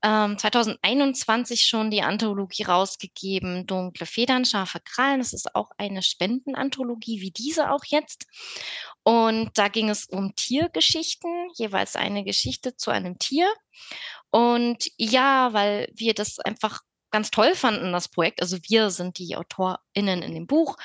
ähm, 0.01 0.37
2021 0.37 1.63
schon 1.65 1.91
die 1.91 2.01
Anthologie 2.01 2.63
rausgegeben, 2.63 3.67
Dunkle 3.67 4.05
Federn, 4.05 4.43
scharfe 4.43 4.79
Krallen. 4.81 5.19
Das 5.19 5.31
ist 5.31 5.55
auch 5.55 5.71
eine 5.77 6.01
Spendenanthologie 6.01 7.21
wie 7.21 7.31
diese 7.31 7.71
auch 7.71 7.83
jetzt. 7.85 8.25
Und 9.03 9.57
da 9.57 9.69
ging 9.69 9.89
es 9.89 10.05
um 10.05 10.35
Tiergeschichten, 10.35 11.49
jeweils 11.55 11.95
eine 11.95 12.23
Geschichte 12.25 12.75
zu 12.75 12.91
einem 12.91 13.17
Tier. 13.17 13.47
Und 14.29 14.89
ja, 14.97 15.53
weil 15.53 15.89
wir 15.95 16.13
das 16.13 16.39
einfach 16.39 16.81
ganz 17.11 17.31
toll 17.31 17.55
fanden, 17.55 17.91
das 17.91 18.07
Projekt. 18.07 18.41
Also 18.41 18.57
wir 18.67 18.89
sind 18.91 19.17
die 19.17 19.35
AutorInnen 19.35 20.21
in 20.21 20.33
dem 20.33 20.47
Buch. 20.47 20.77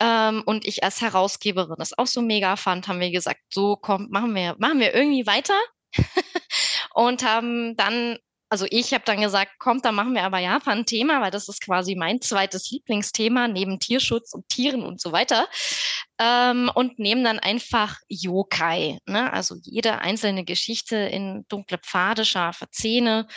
Ähm, 0.00 0.42
und 0.46 0.66
ich 0.66 0.84
als 0.84 1.00
Herausgeberin 1.00 1.76
das 1.78 1.96
auch 1.96 2.06
so 2.06 2.22
mega 2.22 2.56
fand, 2.56 2.88
haben 2.88 3.00
wir 3.00 3.10
gesagt, 3.10 3.40
so 3.50 3.76
kommt, 3.76 4.10
machen 4.10 4.34
wir, 4.34 4.56
machen 4.58 4.80
wir 4.80 4.94
irgendwie 4.94 5.26
weiter. 5.26 5.58
und 6.94 7.24
haben 7.24 7.76
dann 7.76 8.18
also 8.52 8.66
ich 8.68 8.92
habe 8.92 9.04
dann 9.06 9.20
gesagt, 9.20 9.60
kommt, 9.60 9.84
dann 9.84 9.94
machen 9.94 10.12
wir 10.12 10.24
aber 10.24 10.40
Japan 10.40 10.84
Thema, 10.84 11.20
weil 11.20 11.30
das 11.30 11.48
ist 11.48 11.64
quasi 11.64 11.94
mein 11.94 12.20
zweites 12.20 12.68
Lieblingsthema 12.70 13.46
neben 13.46 13.78
Tierschutz 13.78 14.34
und 14.34 14.48
Tieren 14.48 14.82
und 14.82 15.00
so 15.00 15.12
weiter. 15.12 15.48
Ähm, 16.18 16.68
und 16.74 16.98
nehmen 16.98 17.22
dann 17.22 17.38
einfach 17.38 17.98
Yokai. 18.08 18.98
Ne? 19.06 19.32
Also 19.32 19.54
jede 19.62 20.00
einzelne 20.00 20.44
Geschichte 20.44 20.96
in 20.96 21.46
dunkle 21.48 21.78
Pfade, 21.78 22.24
scharfe 22.24 22.68
Zähne 22.72 23.28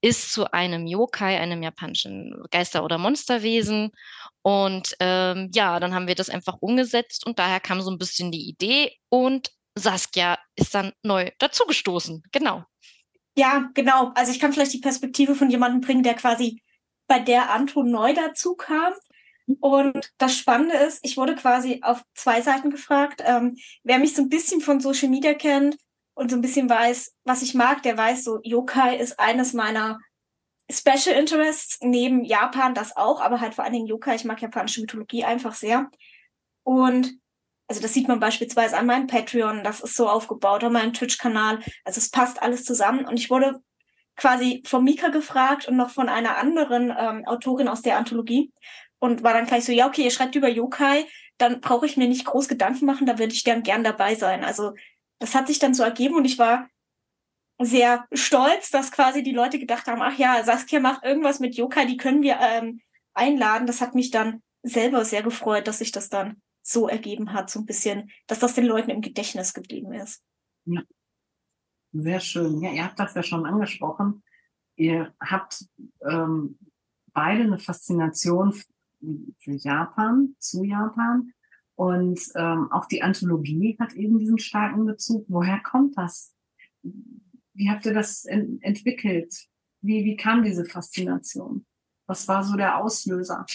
ist 0.00 0.32
zu 0.32 0.52
einem 0.52 0.86
Yokai, 0.86 1.38
einem 1.38 1.62
japanischen 1.62 2.34
Geister- 2.50 2.84
oder 2.84 2.98
Monsterwesen. 2.98 3.90
Und 4.42 4.94
ähm, 5.00 5.50
ja, 5.52 5.80
dann 5.80 5.94
haben 5.94 6.06
wir 6.06 6.14
das 6.14 6.30
einfach 6.30 6.56
umgesetzt 6.60 7.26
und 7.26 7.38
daher 7.38 7.60
kam 7.60 7.80
so 7.80 7.90
ein 7.90 7.98
bisschen 7.98 8.30
die 8.30 8.48
Idee 8.48 8.92
und 9.08 9.50
Saskia 9.74 10.38
ist 10.56 10.74
dann 10.74 10.92
neu 11.02 11.30
dazugestoßen. 11.38 12.22
Genau. 12.32 12.64
Ja, 13.36 13.70
genau. 13.74 14.12
Also 14.14 14.32
ich 14.32 14.40
kann 14.40 14.52
vielleicht 14.52 14.72
die 14.72 14.80
Perspektive 14.80 15.34
von 15.34 15.50
jemandem 15.50 15.80
bringen, 15.80 16.02
der 16.02 16.14
quasi 16.14 16.62
bei 17.06 17.20
der 17.20 17.50
Anto 17.52 17.82
neu 17.82 18.14
dazu 18.14 18.54
kam. 18.54 18.92
Und 19.60 20.12
das 20.18 20.36
Spannende 20.36 20.76
ist, 20.76 21.00
ich 21.02 21.16
wurde 21.16 21.34
quasi 21.34 21.80
auf 21.82 22.02
zwei 22.14 22.42
Seiten 22.42 22.70
gefragt. 22.70 23.22
Ähm, 23.24 23.56
wer 23.82 23.98
mich 23.98 24.14
so 24.14 24.22
ein 24.22 24.28
bisschen 24.28 24.60
von 24.60 24.80
Social 24.80 25.08
Media 25.08 25.34
kennt 25.34 25.76
und 26.18 26.32
so 26.32 26.36
ein 26.36 26.42
bisschen 26.42 26.68
weiß, 26.68 27.14
was 27.22 27.42
ich 27.42 27.54
mag, 27.54 27.84
der 27.84 27.96
weiß 27.96 28.24
so, 28.24 28.40
Yokai 28.42 28.96
ist 28.96 29.20
eines 29.20 29.52
meiner 29.52 30.00
Special 30.68 31.16
Interests, 31.16 31.78
neben 31.80 32.24
Japan 32.24 32.74
das 32.74 32.96
auch, 32.96 33.20
aber 33.20 33.40
halt 33.40 33.54
vor 33.54 33.62
allen 33.62 33.72
Dingen 33.72 33.86
Yokai. 33.86 34.16
Ich 34.16 34.24
mag 34.24 34.42
japanische 34.42 34.80
Mythologie 34.80 35.24
einfach 35.24 35.54
sehr. 35.54 35.88
Und 36.64 37.14
also 37.68 37.80
das 37.80 37.94
sieht 37.94 38.08
man 38.08 38.18
beispielsweise 38.18 38.76
an 38.76 38.86
meinem 38.86 39.06
Patreon, 39.06 39.62
das 39.62 39.80
ist 39.80 39.94
so 39.94 40.08
aufgebaut, 40.08 40.64
an 40.64 40.72
meinem 40.72 40.92
Twitch-Kanal. 40.92 41.60
Also 41.84 41.98
es 41.98 42.10
passt 42.10 42.42
alles 42.42 42.64
zusammen. 42.64 43.06
Und 43.06 43.16
ich 43.16 43.30
wurde 43.30 43.62
quasi 44.16 44.64
von 44.66 44.82
Mika 44.82 45.10
gefragt 45.10 45.68
und 45.68 45.76
noch 45.76 45.90
von 45.90 46.08
einer 46.08 46.36
anderen 46.36 46.92
ähm, 46.98 47.24
Autorin 47.26 47.68
aus 47.68 47.82
der 47.82 47.96
Anthologie 47.96 48.52
und 48.98 49.22
war 49.22 49.34
dann 49.34 49.46
gleich 49.46 49.64
so, 49.64 49.70
ja, 49.70 49.86
okay, 49.86 50.02
ihr 50.02 50.10
schreibt 50.10 50.34
über 50.34 50.48
Yokai, 50.48 51.06
dann 51.38 51.60
brauche 51.60 51.86
ich 51.86 51.96
mir 51.96 52.08
nicht 52.08 52.24
groß 52.24 52.48
Gedanken 52.48 52.86
machen, 52.86 53.06
da 53.06 53.20
würde 53.20 53.32
ich 53.32 53.44
dann 53.44 53.62
gern 53.62 53.84
dabei 53.84 54.16
sein. 54.16 54.42
Also 54.42 54.72
das 55.18 55.34
hat 55.34 55.46
sich 55.46 55.58
dann 55.58 55.74
so 55.74 55.82
ergeben 55.82 56.16
und 56.16 56.24
ich 56.24 56.38
war 56.38 56.68
sehr 57.60 58.06
stolz, 58.12 58.70
dass 58.70 58.92
quasi 58.92 59.22
die 59.22 59.32
Leute 59.32 59.58
gedacht 59.58 59.86
haben, 59.86 60.00
ach 60.00 60.16
ja, 60.16 60.42
Saskia 60.44 60.80
macht 60.80 61.04
irgendwas 61.04 61.40
mit 61.40 61.56
Yokai, 61.56 61.86
die 61.86 61.96
können 61.96 62.22
wir 62.22 62.38
ähm, 62.40 62.80
einladen. 63.14 63.66
Das 63.66 63.80
hat 63.80 63.94
mich 63.94 64.10
dann 64.10 64.42
selber 64.62 65.04
sehr 65.04 65.22
gefreut, 65.22 65.66
dass 65.66 65.80
ich 65.80 65.90
das 65.90 66.08
dann 66.08 66.40
so 66.62 66.88
ergeben 66.88 67.32
hat, 67.32 67.50
so 67.50 67.60
ein 67.60 67.66
bisschen, 67.66 68.10
dass 68.26 68.38
das 68.38 68.54
den 68.54 68.66
Leuten 68.66 68.90
im 68.90 69.00
Gedächtnis 69.00 69.54
geblieben 69.54 69.92
ist. 69.92 70.22
Ja, 70.66 70.82
sehr 71.92 72.20
schön. 72.20 72.60
Ja, 72.60 72.70
ihr 72.70 72.84
habt 72.84 72.98
das 72.98 73.14
ja 73.14 73.22
schon 73.22 73.46
angesprochen. 73.46 74.22
Ihr 74.76 75.14
habt 75.18 75.64
ähm, 76.08 76.58
beide 77.12 77.42
eine 77.42 77.58
Faszination 77.58 78.52
für 79.38 79.52
Japan, 79.52 80.36
zu 80.38 80.62
Japan. 80.62 81.32
Und 81.78 82.20
ähm, 82.34 82.72
auch 82.72 82.86
die 82.86 83.04
Anthologie 83.04 83.76
hat 83.78 83.92
eben 83.92 84.18
diesen 84.18 84.40
starken 84.40 84.84
Bezug. 84.84 85.24
Woher 85.28 85.60
kommt 85.60 85.96
das? 85.96 86.34
Wie 86.82 87.70
habt 87.70 87.86
ihr 87.86 87.94
das 87.94 88.24
en 88.24 88.60
entwickelt? 88.62 89.46
Wie, 89.80 90.04
wie 90.04 90.16
kam 90.16 90.42
diese 90.42 90.64
Faszination? 90.64 91.64
Was 92.08 92.26
war 92.26 92.42
so 92.42 92.56
der 92.56 92.78
Auslöser? 92.78 93.46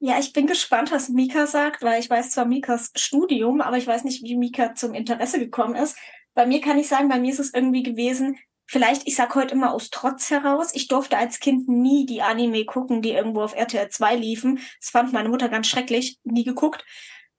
Ja, 0.00 0.18
ich 0.18 0.32
bin 0.32 0.48
gespannt, 0.48 0.90
was 0.90 1.10
Mika 1.10 1.46
sagt, 1.46 1.82
weil 1.82 2.00
ich 2.00 2.10
weiß 2.10 2.32
zwar 2.32 2.44
Mikas 2.44 2.90
Studium, 2.96 3.60
aber 3.60 3.76
ich 3.76 3.86
weiß 3.86 4.02
nicht, 4.02 4.24
wie 4.24 4.36
Mika 4.36 4.74
zum 4.74 4.94
Interesse 4.94 5.38
gekommen 5.38 5.76
ist. 5.76 5.96
Bei 6.34 6.44
mir 6.44 6.60
kann 6.60 6.76
ich 6.76 6.88
sagen, 6.88 7.08
bei 7.08 7.20
mir 7.20 7.30
ist 7.30 7.38
es 7.38 7.54
irgendwie 7.54 7.84
gewesen, 7.84 8.36
vielleicht, 8.72 9.06
ich 9.06 9.16
sag 9.16 9.34
heute 9.34 9.52
immer 9.52 9.74
aus 9.74 9.90
Trotz 9.90 10.30
heraus, 10.30 10.70
ich 10.72 10.88
durfte 10.88 11.18
als 11.18 11.40
Kind 11.40 11.68
nie 11.68 12.06
die 12.06 12.22
Anime 12.22 12.64
gucken, 12.64 13.02
die 13.02 13.10
irgendwo 13.10 13.42
auf 13.42 13.54
RTL 13.54 13.90
2 13.90 14.16
liefen. 14.16 14.60
Das 14.80 14.88
fand 14.88 15.12
meine 15.12 15.28
Mutter 15.28 15.50
ganz 15.50 15.66
schrecklich, 15.66 16.18
nie 16.24 16.42
geguckt. 16.42 16.82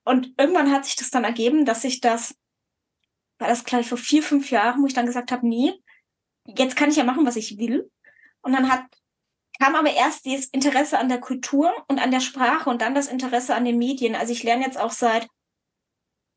Und 0.06 0.32
irgendwann 0.38 0.72
hat 0.72 0.86
sich 0.86 0.96
das 0.96 1.10
dann 1.10 1.24
ergeben, 1.24 1.66
dass 1.66 1.84
ich 1.86 2.02
das, 2.02 2.36
war 3.40 3.48
das 3.48 3.64
gleich 3.64 3.90
vor 3.90 3.98
vier, 3.98 4.22
fünf 4.22 4.52
Jahren, 4.52 4.84
wo 4.84 4.86
ich 4.86 4.94
dann 4.94 5.08
gesagt 5.08 5.32
habe, 5.32 5.48
nee, 5.48 5.74
jetzt 6.46 6.76
kann 6.76 6.92
ich 6.92 6.98
ja 6.98 7.04
machen, 7.04 7.26
was 7.26 7.36
ich 7.36 7.58
will. 7.58 7.90
Und 8.42 8.54
dann 8.54 8.72
hat 8.72 8.84
kam 9.60 9.76
aber 9.76 9.92
erst 9.94 10.26
dieses 10.26 10.48
Interesse 10.48 11.00
an 11.00 11.10
der 11.10 11.20
Kultur 11.20 11.72
und 11.88 12.00
an 12.00 12.12
der 12.12 12.20
Sprache 12.20 12.70
und 12.70 12.82
dann 12.82 12.96
das 12.96 13.08
Interesse 13.08 13.56
an 13.56 13.66
den 13.66 13.78
Medien. 13.78 14.16
Also 14.16 14.34
ich 14.34 14.44
lerne 14.44 14.66
jetzt 14.66 14.80
auch 14.80 14.92
seit 14.92 15.28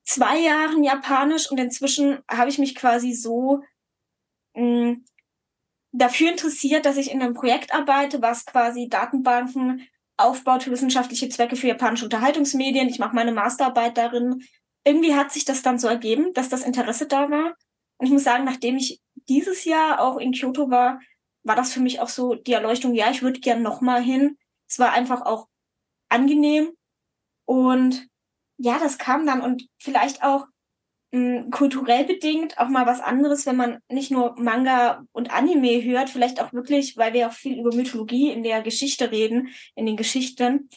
zwei 0.04 0.38
Jahren 0.38 0.84
Japanisch 0.84 1.50
und 1.50 1.58
inzwischen 1.58 2.20
habe 2.30 2.50
ich 2.50 2.58
mich 2.58 2.74
quasi 2.74 3.12
so 3.14 3.62
mh, 4.56 4.62
hm, 4.62 5.04
dafür 5.92 6.30
interessiert, 6.30 6.86
dass 6.86 6.96
ich 6.96 7.10
in 7.10 7.22
einem 7.22 7.34
Projekt 7.34 7.72
arbeite, 7.74 8.20
was 8.20 8.44
quasi 8.44 8.88
Datenbanken 8.88 9.88
aufbaut 10.16 10.62
für 10.62 10.70
wissenschaftliche 10.70 11.28
Zwecke 11.28 11.56
für 11.56 11.68
japanische 11.68 12.04
Unterhaltungsmedien. 12.04 12.88
Ich 12.88 12.98
mache 12.98 13.14
meine 13.14 13.32
Masterarbeit 13.32 13.96
darin. 13.96 14.42
Irgendwie 14.84 15.14
hat 15.14 15.32
sich 15.32 15.44
das 15.44 15.62
dann 15.62 15.78
so 15.78 15.88
ergeben, 15.88 16.32
dass 16.34 16.48
das 16.48 16.62
Interesse 16.62 17.06
da 17.06 17.30
war. 17.30 17.54
Und 17.98 18.06
ich 18.06 18.12
muss 18.12 18.24
sagen, 18.24 18.44
nachdem 18.44 18.76
ich 18.76 19.00
dieses 19.28 19.64
Jahr 19.64 20.00
auch 20.00 20.18
in 20.18 20.32
Kyoto 20.32 20.70
war, 20.70 21.00
war 21.42 21.56
das 21.56 21.72
für 21.72 21.80
mich 21.80 22.00
auch 22.00 22.08
so 22.08 22.34
die 22.34 22.52
Erleuchtung, 22.52 22.94
ja, 22.94 23.10
ich 23.10 23.22
würde 23.22 23.40
gern 23.40 23.62
nochmal 23.62 24.02
hin. 24.02 24.36
Es 24.68 24.78
war 24.78 24.92
einfach 24.92 25.22
auch 25.22 25.48
angenehm. 26.08 26.72
Und 27.44 28.08
ja, 28.58 28.78
das 28.78 28.98
kam 28.98 29.26
dann 29.26 29.40
und 29.40 29.68
vielleicht 29.78 30.22
auch 30.22 30.46
mh, 31.16 31.50
kulturell 31.50 32.04
bedingt 32.04 32.58
auch 32.58 32.68
mal 32.68 32.86
was 32.86 33.00
anderes, 33.00 33.46
wenn 33.46 33.56
man 33.56 33.78
nicht 33.88 34.10
nur 34.10 34.34
Manga 34.38 35.04
und 35.12 35.32
Anime 35.32 35.82
hört, 35.82 36.10
vielleicht 36.10 36.40
auch 36.40 36.52
wirklich, 36.52 36.96
weil 36.96 37.12
wir 37.12 37.28
auch 37.28 37.32
viel 37.32 37.58
über 37.58 37.74
Mythologie 37.74 38.30
in 38.30 38.42
der 38.42 38.62
Geschichte 38.62 39.10
reden, 39.10 39.48
in 39.74 39.86
den 39.86 39.96
Geschichten. 39.96 40.68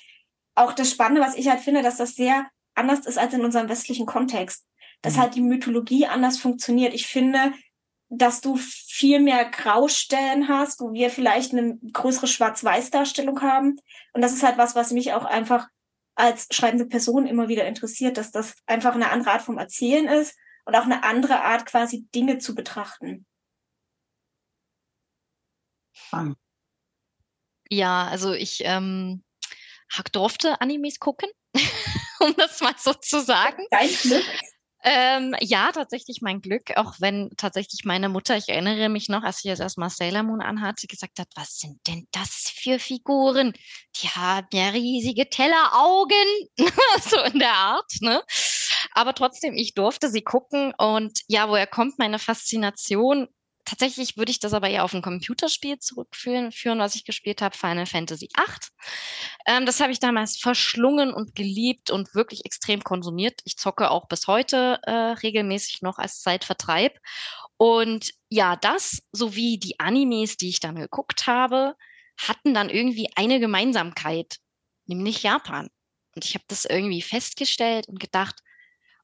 Auch 0.56 0.74
das 0.74 0.92
Spannende, 0.92 1.22
was 1.22 1.36
ich 1.36 1.50
halt 1.50 1.60
finde, 1.60 1.84
dass 1.84 1.98
das 1.98 2.16
sehr 2.16 2.48
anders 2.76 3.06
ist 3.06 3.18
als 3.18 3.34
in 3.34 3.44
unserem 3.44 3.70
westlichen 3.70 4.06
Kontext. 4.06 4.66
Dass 5.02 5.16
mhm. 5.16 5.20
halt 5.20 5.36
die 5.36 5.42
Mythologie 5.42 6.06
anders 6.08 6.38
funktioniert. 6.38 6.94
Ich 6.94 7.08
finde, 7.08 7.54
dass 8.10 8.42
du 8.42 8.56
viel 8.58 9.20
mehr 9.20 9.46
Graustellen 9.46 10.48
hast, 10.48 10.82
wo 10.82 10.94
wir 10.94 11.10
vielleicht 11.10 11.54
eine 11.54 11.78
größere 11.94 12.28
Schwarz-Weiß-Darstellung 12.28 13.42
haben. 13.42 13.78
Und 14.14 14.22
das 14.22 14.34
ist 14.34 14.44
halt 14.44 14.58
was, 14.58 14.76
was 14.76 14.92
mich 14.92 15.14
auch 15.14 15.26
einfach 15.26 15.68
als 16.20 16.48
schreibende 16.52 16.86
Person 16.86 17.26
immer 17.26 17.48
wieder 17.48 17.66
interessiert, 17.66 18.18
dass 18.18 18.32
das 18.32 18.56
einfach 18.66 18.94
eine 18.94 19.10
andere 19.10 19.32
Art 19.32 19.42
vom 19.42 19.58
Erzählen 19.58 20.08
ist 20.08 20.38
und 20.66 20.76
auch 20.76 20.84
eine 20.84 21.04
andere 21.04 21.42
Art 21.42 21.66
quasi 21.66 22.08
Dinge 22.14 22.40
zu 22.40 22.56
betrachten. 22.56 23.26
Ja, 27.70 28.08
also 28.08 28.34
ich 28.34 28.62
ähm, 28.66 29.24
durfte 30.12 30.60
Animes 30.60 31.00
gucken, 31.00 31.30
um 32.20 32.36
das 32.36 32.60
mal 32.62 32.76
so 32.78 32.94
zu 32.94 33.22
sagen. 33.22 33.64
Dein 33.72 33.90
Glück. 33.90 34.26
Ähm, 34.82 35.36
ja, 35.42 35.72
tatsächlich 35.74 36.22
mein 36.22 36.42
Glück, 36.42 36.78
auch 36.78 36.96
wenn 37.00 37.32
tatsächlich 37.36 37.84
meine 37.84 38.08
Mutter, 38.08 38.38
ich 38.38 38.48
erinnere 38.48 38.88
mich 38.88 39.10
noch, 39.10 39.24
als 39.24 39.40
sie 39.40 39.50
jetzt 39.50 39.60
erstmal 39.60 39.90
Sailor 39.90 40.24
Moon 40.24 40.42
anhatte, 40.42 40.88
gesagt 40.88 41.20
hat, 41.20 41.28
was 41.36 41.60
sind 41.60 41.80
denn 41.88 42.08
das 42.12 42.50
für 42.56 42.80
Figuren? 42.80 43.52
Die 43.98 44.08
haben 44.08 44.48
ja 44.54 44.70
riesige 44.70 45.30
Telleraugen, 45.30 46.16
so 47.02 47.20
in 47.24 47.40
der 47.40 47.54
Art, 47.54 47.92
ne? 48.00 48.24
Aber 48.94 49.14
trotzdem, 49.14 49.54
ich 49.54 49.74
durfte 49.74 50.10
sie 50.10 50.22
gucken 50.22 50.74
und 50.78 51.20
ja, 51.28 51.50
woher 51.50 51.68
kommt 51.68 52.00
meine 52.00 52.20
Faszination? 52.20 53.28
Tatsächlich 53.70 54.18
würde 54.18 54.32
ich 54.32 54.40
das 54.40 54.54
aber 54.54 54.70
eher 54.70 54.84
auf 54.84 54.94
ein 54.94 55.02
Computerspiel 55.02 55.78
zurückführen, 55.78 56.52
führen, 56.52 56.80
was 56.80 56.96
ich 56.96 57.06
gespielt 57.06 57.42
habe, 57.42 57.56
Final 57.56 57.86
Fantasy 57.86 58.30
VIII. 58.36 58.56
Ähm, 59.46 59.66
das 59.66 59.80
habe 59.80 59.92
ich 59.92 60.00
damals 60.00 60.38
verschlungen 60.38 61.14
und 61.14 61.36
geliebt 61.36 61.92
und 61.92 62.16
wirklich 62.16 62.46
extrem 62.46 62.84
konsumiert. 62.84 63.42
Ich 63.46 63.58
zocke 63.58 63.92
auch 63.92 64.08
bis 64.08 64.28
heute 64.28 64.80
äh, 64.84 64.92
regelmäßig 64.92 65.82
noch 65.82 66.00
als 66.00 66.22
Zeitvertreib. 66.22 66.98
Und 67.58 68.12
ja, 68.30 68.56
das 68.56 69.04
sowie 69.12 69.60
die 69.60 69.80
Animes, 69.80 70.38
die 70.38 70.50
ich 70.50 70.60
dann 70.60 70.76
geguckt 70.76 71.28
habe, 71.28 71.76
hatten 72.18 72.54
dann 72.54 72.70
irgendwie 72.70 73.10
eine 73.16 73.40
Gemeinsamkeit, 73.40 74.38
nämlich 74.88 75.24
Japan. 75.24 75.70
Und 76.16 76.26
ich 76.26 76.34
habe 76.34 76.46
das 76.48 76.66
irgendwie 76.66 77.02
festgestellt 77.02 77.88
und 77.88 78.00
gedacht, 78.00 78.42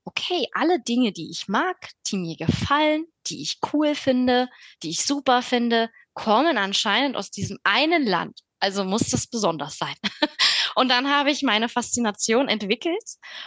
okay, 0.05 0.47
alle 0.53 0.79
Dinge, 0.79 1.11
die 1.11 1.29
ich 1.29 1.47
mag, 1.47 1.89
die 2.07 2.17
mir 2.17 2.37
gefallen, 2.37 3.05
die 3.27 3.41
ich 3.41 3.59
cool 3.73 3.95
finde, 3.95 4.49
die 4.83 4.91
ich 4.91 5.03
super 5.03 5.41
finde, 5.41 5.89
kommen 6.13 6.57
anscheinend 6.57 7.17
aus 7.17 7.31
diesem 7.31 7.57
einen 7.63 8.05
Land. 8.05 8.39
Also 8.59 8.83
muss 8.83 9.09
das 9.09 9.27
besonders 9.27 9.77
sein. 9.77 9.95
Und 10.75 10.89
dann 10.89 11.09
habe 11.09 11.31
ich 11.31 11.41
meine 11.41 11.69
Faszination 11.69 12.49
entwickelt 12.49 13.03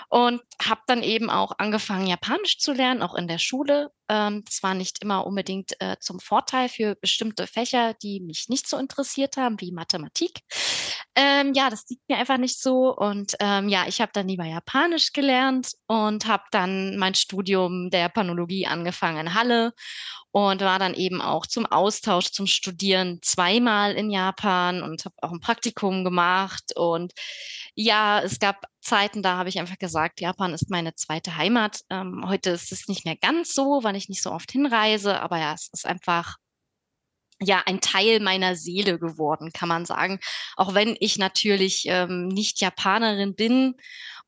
und 0.09 0.41
habe 0.63 0.81
dann 0.87 1.03
eben 1.03 1.29
auch 1.29 1.53
angefangen, 1.59 2.07
Japanisch 2.07 2.59
zu 2.59 2.73
lernen, 2.73 3.03
auch 3.03 3.15
in 3.15 3.29
der 3.29 3.39
Schule. 3.39 3.91
Ähm, 4.09 4.43
das 4.45 4.63
war 4.63 4.75
nicht 4.75 5.03
immer 5.03 5.27
unbedingt 5.27 5.73
äh, 5.81 5.97
zum 6.01 6.21
Vorteil 6.21 6.69
für 6.69 6.95
bestimmte 6.97 7.47
Fächer, 7.47 7.95
die 8.03 8.21
mich 8.21 8.49
nicht 8.49 8.69
so 8.69 8.77
interessiert 8.79 9.37
haben, 9.37 9.61
wie 9.61 9.73
Mathematik. 9.73 10.41
Ähm, 11.15 11.53
ja, 11.55 11.71
das 11.71 11.85
liegt 11.89 12.09
mir 12.09 12.17
einfach 12.17 12.39
nicht 12.39 12.61
so. 12.61 12.95
Und 12.95 13.35
ähm, 13.41 13.69
ja, 13.69 13.87
ich 13.87 14.01
habe 14.01 14.13
dann 14.15 14.29
lieber 14.29 14.45
Japanisch 14.45 15.13
gelernt 15.13 15.73
und 15.87 16.27
habe 16.27 16.45
dann 16.53 16.97
mein 16.97 17.15
Studium 17.15 17.91
der 17.91 18.01
Japanologie 18.01 18.67
angefangen 18.67 19.27
in 19.27 19.35
Halle 19.35 19.73
und 20.31 20.61
war 20.61 20.79
dann 20.79 20.95
eben 20.95 21.21
auch 21.21 21.47
zum 21.47 21.67
Austausch, 21.67 22.31
zum 22.31 22.47
Studieren 22.47 23.19
zweimal 23.23 23.95
in 23.95 24.11
Japan 24.11 24.83
und 24.83 25.05
habe 25.05 25.15
auch 25.23 25.33
ein 25.33 25.41
Praktikum 25.41 26.05
gemacht. 26.05 26.77
Und 26.77 27.13
ja, 27.75 28.21
es 28.21 28.39
gab 28.39 28.67
Zeiten, 28.89 29.23
da 29.23 29.37
habe 29.37 29.51
ich 29.51 29.59
einfach 29.59 29.79
gesagt, 29.79 30.21
Japan 30.21 30.55
ist 30.55 30.71
meine 30.71 30.95
zweite 30.95 31.37
Heimat. 31.37 31.83
Ähm, 31.91 32.25
heute 32.27 32.51
ist 32.51 32.73
es 32.73 32.89
nicht 32.89 33.05
mehr 33.05 33.17
ganz 33.17 33.53
so, 33.53 33.81
weil 33.83 33.97
ich 33.97 34.09
nicht 34.09 34.23
so 34.23 34.33
oft 34.33 34.51
hinreise, 34.51 35.21
aber 35.21 35.39
ja, 35.39 35.53
es 35.53 35.69
ist 35.75 35.85
einfach 35.85 36.37
ja 37.39 37.63
ein 37.67 37.83
Teil 37.83 38.21
meiner 38.21 38.57
Seele 38.57 38.99
geworden, 38.99 39.53
kann 39.53 39.69
man 39.69 39.85
sagen. 39.85 40.21
Auch 40.57 40.73
wenn 40.73 40.97
ich 41.01 41.19
natürlich 41.19 41.85
ähm, 41.87 42.29
nicht 42.29 42.63
Japanerin 42.63 43.35
bin 43.35 43.75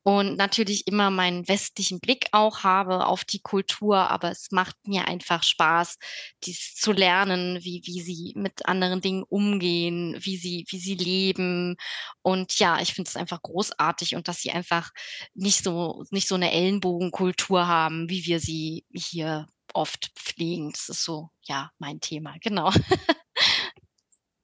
und 0.03 0.35
natürlich 0.35 0.87
immer 0.87 1.11
meinen 1.11 1.47
westlichen 1.47 1.99
Blick 1.99 2.27
auch 2.31 2.63
habe 2.63 3.05
auf 3.05 3.23
die 3.23 3.39
Kultur, 3.39 3.97
aber 4.09 4.31
es 4.31 4.51
macht 4.51 4.75
mir 4.87 5.07
einfach 5.07 5.43
Spaß, 5.43 5.97
dies 6.43 6.73
zu 6.75 6.91
lernen, 6.91 7.59
wie, 7.61 7.81
wie 7.85 8.01
sie 8.01 8.33
mit 8.35 8.65
anderen 8.65 9.01
Dingen 9.01 9.23
umgehen, 9.23 10.17
wie 10.19 10.37
sie, 10.37 10.65
wie 10.69 10.79
sie 10.79 10.95
leben. 10.95 11.77
Und 12.23 12.57
ja, 12.57 12.81
ich 12.81 12.93
finde 12.93 13.09
es 13.09 13.15
einfach 13.15 13.41
großartig 13.43 14.15
und 14.15 14.27
dass 14.27 14.41
sie 14.41 14.51
einfach 14.51 14.91
nicht 15.35 15.63
so, 15.63 16.03
nicht 16.09 16.27
so 16.27 16.35
eine 16.35 16.51
Ellenbogenkultur 16.51 17.67
haben, 17.67 18.09
wie 18.09 18.25
wir 18.25 18.39
sie 18.39 18.85
hier 18.91 19.47
oft 19.73 20.11
pflegen. 20.15 20.71
Das 20.71 20.89
ist 20.89 21.03
so, 21.03 21.29
ja, 21.43 21.71
mein 21.77 21.99
Thema, 21.99 22.35
genau. 22.41 22.71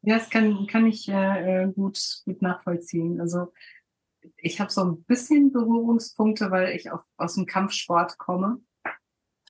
Ja, 0.04 0.20
das 0.20 0.30
kann, 0.30 0.68
kann 0.68 0.86
ich 0.86 1.10
äh, 1.10 1.64
äh 1.64 1.74
gut, 1.74 2.00
gut 2.26 2.42
nachvollziehen. 2.42 3.20
Also 3.20 3.52
ich 4.38 4.60
habe 4.60 4.72
so 4.72 4.84
ein 4.84 5.04
bisschen 5.04 5.52
Berührungspunkte, 5.52 6.52
weil 6.52 6.76
ich 6.76 6.92
auch 6.92 7.04
aus 7.18 7.36
dem 7.36 7.46
Kampfsport 7.46 8.18
komme. 8.18 8.62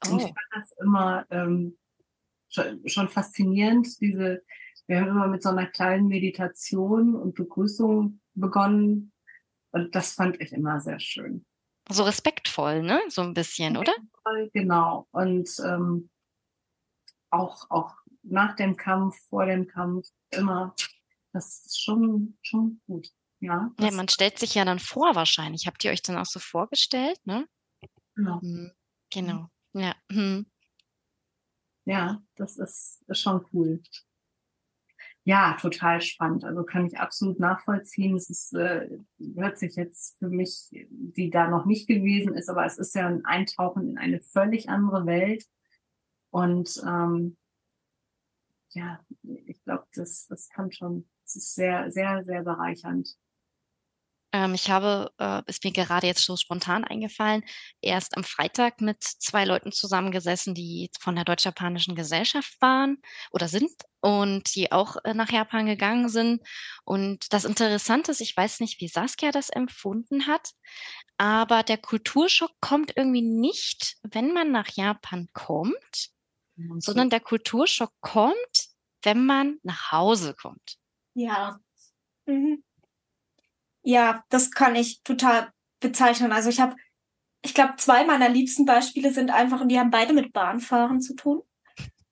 Oh. 0.06 0.12
Und 0.12 0.20
ich 0.20 0.26
oh. 0.26 0.28
fand 0.28 0.38
das 0.52 0.72
immer 0.84 1.26
ähm, 1.30 1.78
schon, 2.50 2.88
schon 2.88 3.10
faszinierend, 3.10 4.00
diese, 4.02 4.44
wir 4.88 5.02
haben 5.02 5.10
immer 5.10 5.28
mit 5.28 5.44
so 5.44 5.50
einer 5.50 5.68
kleinen 5.68 6.08
Meditation 6.08 7.16
und 7.16 7.36
Begrüßung 7.36 8.22
begonnen. 8.36 9.12
Und 9.72 9.94
das 9.96 10.14
fand 10.14 10.40
ich 10.42 10.54
immer 10.54 10.80
sehr 10.80 11.00
schön. 11.00 11.46
So 11.90 12.04
respektvoll, 12.04 12.84
ne? 12.84 13.02
So 13.10 13.22
ein 13.22 13.34
bisschen, 13.34 13.78
oder? 13.78 13.94
Genau. 14.54 15.08
Und 15.12 15.50
ähm, 15.66 16.10
auch, 17.30 17.70
auch 17.70 17.96
nach 18.24 18.56
dem 18.56 18.76
Kampf, 18.76 19.18
vor 19.30 19.46
dem 19.46 19.68
Kampf, 19.68 20.08
immer, 20.32 20.74
das 21.34 21.66
ist 21.66 21.82
schon, 21.82 22.38
schon 22.42 22.82
gut. 22.88 23.10
Ja, 23.40 23.72
ja, 23.80 23.92
man 23.92 24.08
stellt 24.08 24.40
sich 24.40 24.56
ja 24.56 24.66
dann 24.66 24.80
vor 24.80 25.16
wahrscheinlich. 25.16 25.68
Habt 25.68 25.84
ihr 25.84 25.92
euch 25.92 26.02
dann 26.02 26.18
auch 26.18 26.26
so 26.26 26.40
vorgestellt, 26.40 27.20
ne? 27.26 27.48
Genau. 28.16 28.42
Hm, 28.42 28.72
genau. 29.12 29.48
Ja. 29.74 29.94
Hm. 30.12 30.48
Ja, 31.86 32.22
das 32.36 32.58
ist, 32.58 33.04
ist 33.08 33.20
schon 33.20 33.46
cool. 33.54 33.82
Ja, 35.24 35.58
total 35.60 36.02
spannend. 36.02 36.46
Also 36.46 36.64
kann 36.64 36.86
ich 36.86 37.00
absolut 37.00 37.40
nachvollziehen. 37.40 38.16
Es 38.16 38.30
ist, 38.30 38.54
äh, 38.54 38.90
hört 39.36 39.58
sich 39.60 39.76
jetzt 39.76 40.18
für 40.20 40.30
mich, 40.30 40.70
die 40.72 41.30
da 41.30 41.50
noch 41.50 41.66
nicht 41.66 41.88
gewesen 41.88 42.34
ist, 42.34 42.50
aber 42.50 42.66
es 42.66 42.78
ist 42.78 42.96
ja 42.96 43.08
ein 43.08 43.26
Eintauchen 43.26 43.90
in 43.90 43.98
eine 43.98 44.22
völlig 44.22 44.70
andere 44.70 45.06
Welt. 45.06 45.46
Und 46.30 46.82
ähm, 46.88 47.38
ja, 48.70 49.00
ich 49.46 49.62
glaube, 49.64 49.86
das, 49.94 50.28
das 50.28 50.50
kann 50.50 50.72
schon, 50.72 51.10
es 51.26 51.36
ist 51.36 51.56
sehr, 51.56 51.92
sehr, 51.92 52.24
sehr 52.24 52.44
bereichernd. 52.44 53.18
Ähm, 54.34 54.54
ich 54.54 54.70
habe, 54.70 55.12
äh, 55.20 55.42
ist 55.48 55.64
mir 55.64 55.72
gerade 55.72 56.08
jetzt 56.08 56.24
so 56.26 56.36
spontan 56.36 56.84
eingefallen, 56.84 57.44
erst 57.82 58.18
am 58.18 58.24
Freitag 58.24 58.82
mit 58.82 59.02
zwei 59.02 59.46
Leuten 59.46 59.72
zusammengesessen, 59.72 60.54
die 60.54 60.90
von 61.00 61.16
der 61.16 61.24
Deutsch-Japanischen 61.24 61.96
Gesellschaft 61.96 62.56
waren 62.60 62.98
oder 63.32 63.48
sind 63.48 63.72
und 64.02 64.54
die 64.56 64.72
auch 64.72 64.98
äh, 65.06 65.14
nach 65.14 65.32
Japan 65.32 65.66
gegangen 65.66 66.10
sind. 66.10 66.42
Und 66.84 67.32
das 67.32 67.46
Interessante 67.46 68.12
ist, 68.12 68.22
ich 68.22 68.36
weiß 68.36 68.60
nicht, 68.60 68.82
wie 68.82 68.90
Saskia 68.90 69.32
das 69.32 69.50
empfunden 69.50 70.28
hat, 70.28 70.52
aber 71.18 71.64
der 71.64 71.78
Kulturschock 71.78 72.52
kommt 72.60 72.94
irgendwie 72.96 73.22
nicht, 73.22 73.98
wenn 74.04 74.34
man 74.34 74.52
nach 74.52 74.70
Japan 74.70 75.28
kommt, 75.34 76.10
mhm. 76.56 76.82
sondern 76.82 77.10
der 77.10 77.22
Kulturschock 77.22 77.94
kommt, 78.02 78.68
wenn 79.04 79.26
man 79.26 79.60
nach 79.64 79.92
Hause 79.92 80.34
kommt. 80.34 80.78
Ja. 81.14 81.60
Mhm. 82.26 82.64
Ja, 83.88 84.26
das 84.28 84.52
kann 84.52 84.76
ich 84.76 85.02
total 85.04 85.50
bezeichnen. 85.80 86.34
Also 86.34 86.50
ich 86.50 86.60
habe, 86.60 86.76
ich 87.42 87.54
glaube, 87.54 87.76
zwei 87.78 88.04
meiner 88.04 88.28
liebsten 88.28 88.66
Beispiele 88.66 89.14
sind 89.14 89.32
einfach, 89.32 89.62
und 89.62 89.70
die 89.70 89.80
haben 89.80 89.92
beide 89.92 90.12
mit 90.12 90.34
Bahnfahren 90.34 91.00
zu 91.00 91.16
tun. 91.16 91.42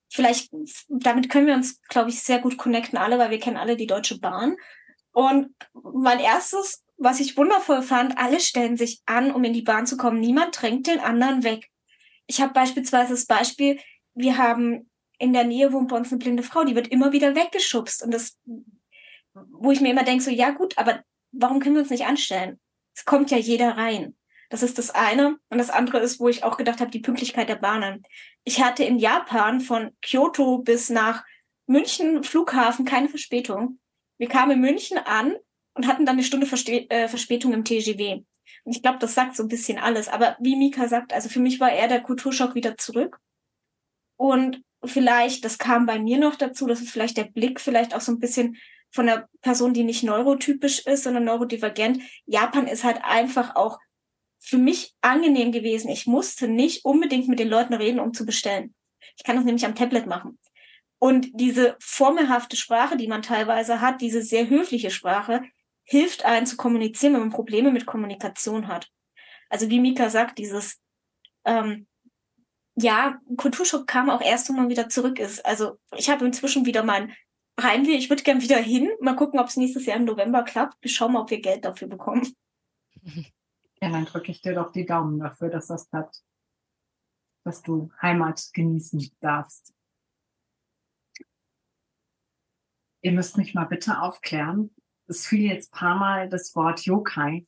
Vielleicht, 0.10 0.52
damit 0.88 1.30
können 1.30 1.48
wir 1.48 1.54
uns, 1.54 1.82
glaube 1.90 2.12
ich, 2.12 2.22
sehr 2.22 2.40
gut 2.40 2.58
connecten 2.58 2.98
alle, 2.98 3.20
weil 3.20 3.30
wir 3.30 3.42
kennen 3.42 3.58
alle 3.58 3.76
die 3.76 3.88
Deutsche 3.88 4.22
Bahn. 4.22 4.56
Und 5.12 5.54
mein 5.74 6.22
erstes, 6.22 6.86
was 6.96 7.20
ich 7.20 7.36
wundervoll 7.36 7.82
fand, 7.82 8.18
alle 8.18 8.40
stellen 8.40 8.78
sich 8.78 9.02
an, 9.06 9.32
um 9.32 9.44
in 9.44 9.52
die 9.52 9.62
Bahn 9.62 9.86
zu 9.86 9.98
kommen. 9.98 10.22
Niemand 10.22 10.62
drängt 10.62 10.88
den 10.88 11.02
anderen 11.02 11.44
weg. 11.44 11.70
Ich 12.26 12.40
habe 12.40 12.54
beispielsweise 12.54 13.12
das 13.12 13.26
Beispiel, 13.26 13.82
wir 14.14 14.38
haben 14.38 14.90
in 15.20 15.34
der 15.34 15.44
Nähe 15.44 15.74
wohnt 15.74 15.90
bei 15.90 15.98
uns 15.98 16.10
eine 16.10 16.20
blinde 16.20 16.44
Frau, 16.44 16.64
die 16.64 16.76
wird 16.76 16.88
immer 16.88 17.12
wieder 17.12 17.36
weggeschubst. 17.36 18.02
Und 18.02 18.12
das, 18.12 18.40
wo 19.34 19.74
ich 19.74 19.82
mir 19.82 19.92
immer 19.92 20.06
denke, 20.06 20.24
so, 20.24 20.32
ja 20.32 20.52
gut, 20.52 20.78
aber 20.78 21.04
warum 21.38 21.60
können 21.60 21.76
wir 21.76 21.82
uns 21.82 21.91
nicht 21.91 22.06
anstellen? 22.06 22.60
Es 22.95 23.06
kommt 23.06 23.32
ja 23.32 23.38
jeder 23.38 23.78
rein. 23.78 24.15
Das 24.50 24.63
ist 24.63 24.78
das 24.78 24.91
eine. 24.91 25.38
Und 25.50 25.58
das 25.58 25.69
andere 25.69 26.00
ist, 26.00 26.19
wo 26.19 26.30
ich 26.30 26.43
auch 26.43 26.58
gedacht 26.58 26.80
habe, 26.80 26.91
die 26.91 27.00
Pünktlichkeit 27.00 27.50
der 27.50 27.56
Bahnen. 27.56 28.04
Ich 28.43 28.63
hatte 28.63 28.84
in 28.84 29.00
Japan 29.00 29.60
von 29.60 29.91
Kyoto 30.02 30.60
bis 30.60 30.89
nach 30.89 31.24
München 31.67 32.24
Flughafen 32.24 32.86
keine 32.86 33.10
Verspätung. 33.10 33.80
Wir 34.17 34.28
kamen 34.28 34.52
in 34.52 34.62
München 34.62 34.98
an 34.98 35.36
und 35.74 35.88
hatten 35.88 36.06
dann 36.06 36.15
eine 36.15 36.24
Stunde 36.24 36.45
Verste 36.45 36.89
äh, 36.89 37.08
Verspätung 37.08 37.54
im 37.54 37.65
TGW. 37.65 38.24
Und 38.63 38.76
ich 38.76 38.82
glaube, 38.82 39.00
das 39.00 39.15
sagt 39.15 39.36
so 39.36 39.43
ein 39.43 39.50
bisschen 39.50 39.78
alles. 39.78 40.08
Aber 40.08 40.38
wie 40.39 40.56
Mika 40.56 40.88
sagt, 40.88 41.13
also 41.13 41.28
für 41.28 41.39
mich 41.39 41.60
war 41.60 41.71
eher 41.71 41.88
der 41.88 42.02
Kulturschock 42.02 42.56
wieder 42.56 42.78
zurück. 42.78 43.19
Und 44.17 44.62
vielleicht, 44.86 45.43
das 45.43 45.58
kam 45.58 45.86
bei 45.86 46.00
mir 46.00 46.17
noch 46.17 46.36
dazu, 46.36 46.67
das 46.67 46.82
ist 46.82 46.91
vielleicht 46.91 47.17
der 47.17 47.26
Blick 47.26 47.60
vielleicht 47.60 47.95
auch 47.95 48.02
so 48.02 48.12
ein 48.12 48.19
bisschen 48.19 48.58
von 48.95 49.10
einer 49.10 49.27
Person, 49.41 49.73
die 49.73 49.84
nicht 49.84 50.03
neurotypisch 50.03 50.79
ist, 50.86 51.03
sondern 51.03 51.25
neurodivergent. 51.25 52.01
Japan 52.25 52.65
ist 52.65 52.84
halt 52.84 53.03
einfach 53.03 53.55
auch 53.55 53.79
für 54.39 54.58
mich 54.58 54.95
angenehm 55.01 55.51
gewesen. 55.51 55.89
Ich 55.89 56.08
musste 56.08 56.47
nicht 56.47 56.86
unbedingt 56.86 57.27
mit 57.27 57.39
den 57.39 57.49
Leuten 57.49 57.73
reden, 57.73 57.99
um 57.99 58.13
zu 58.13 58.25
bestellen. 58.25 58.73
Ich 59.17 59.23
kann 59.23 59.36
das 59.36 59.45
nämlich 59.45 59.65
am 59.65 59.75
Tablet 59.75 60.08
machen. 60.08 60.39
Und 60.97 61.27
diese 61.34 61.75
formelhafte 61.79 62.55
Sprache, 62.55 62.95
die 62.95 63.08
man 63.08 63.21
teilweise 63.21 63.81
hat, 63.81 64.01
diese 64.01 64.21
sehr 64.21 64.49
höfliche 64.49 64.91
Sprache, 64.91 65.43
hilft 65.84 66.23
einem 66.23 66.45
zu 66.45 66.55
kommunizieren, 66.55 67.13
wenn 67.13 67.21
man 67.21 67.31
Probleme 67.31 67.71
mit 67.71 67.86
Kommunikation 67.86 68.67
hat. 68.67 68.88
Also 69.49 69.69
wie 69.69 69.79
Mika 69.81 70.10
sagt, 70.10 70.38
dieses 70.38 70.79
ähm, 71.43 71.86
ja, 72.75 73.19
Kulturschock 73.38 73.88
kam 73.88 74.10
auch 74.10 74.21
erst, 74.21 74.49
wenn 74.49 74.55
man 74.55 74.69
wieder 74.69 74.89
zurück 74.89 75.19
ist. 75.19 75.45
Also 75.45 75.77
ich 75.95 76.10
habe 76.10 76.25
inzwischen 76.25 76.65
wieder 76.65 76.84
mein 76.84 77.13
Heimweh, 77.62 77.96
ich 77.96 78.10
würde 78.10 78.24
gern 78.24 78.41
wieder 78.41 78.58
hin. 78.58 78.89
Mal 79.00 79.15
gucken, 79.15 79.39
ob 79.39 79.48
es 79.48 79.58
nächstes 79.58 79.86
Jahr 79.86 79.98
im 79.98 80.06
November 80.06 80.44
klappt. 80.44 80.82
Wir 80.82 80.91
schauen 80.91 81.13
mal, 81.13 81.22
ob 81.22 81.30
wir 81.30 81.41
Geld 81.41 81.65
dafür 81.65 81.88
bekommen. 81.88 82.34
Ja, 83.82 83.91
dann 83.91 84.06
drücke 84.06 84.32
ich 84.32 84.41
dir 84.41 84.56
doch 84.56 84.72
die 84.72 84.86
Daumen 84.86 85.20
dafür, 85.20 85.50
dass 85.50 85.68
das 85.68 85.89
klappt. 85.89 86.24
Dass 87.44 87.62
du 87.62 87.91
Heimat 88.02 88.50
genießen 88.54 89.12
darfst. 89.20 89.76
Ihr 93.02 93.12
müsst 93.12 93.38
mich 93.38 93.54
mal 93.54 93.65
bitte 93.65 94.02
aufklären. 94.02 94.74
Es 95.08 95.28
fiel 95.28 95.52
jetzt 95.52 95.72
ein 95.74 95.78
paar 95.78 95.96
Mal 96.00 96.30
das 96.30 96.56
Wort 96.56 96.86
Yokai. 96.86 97.46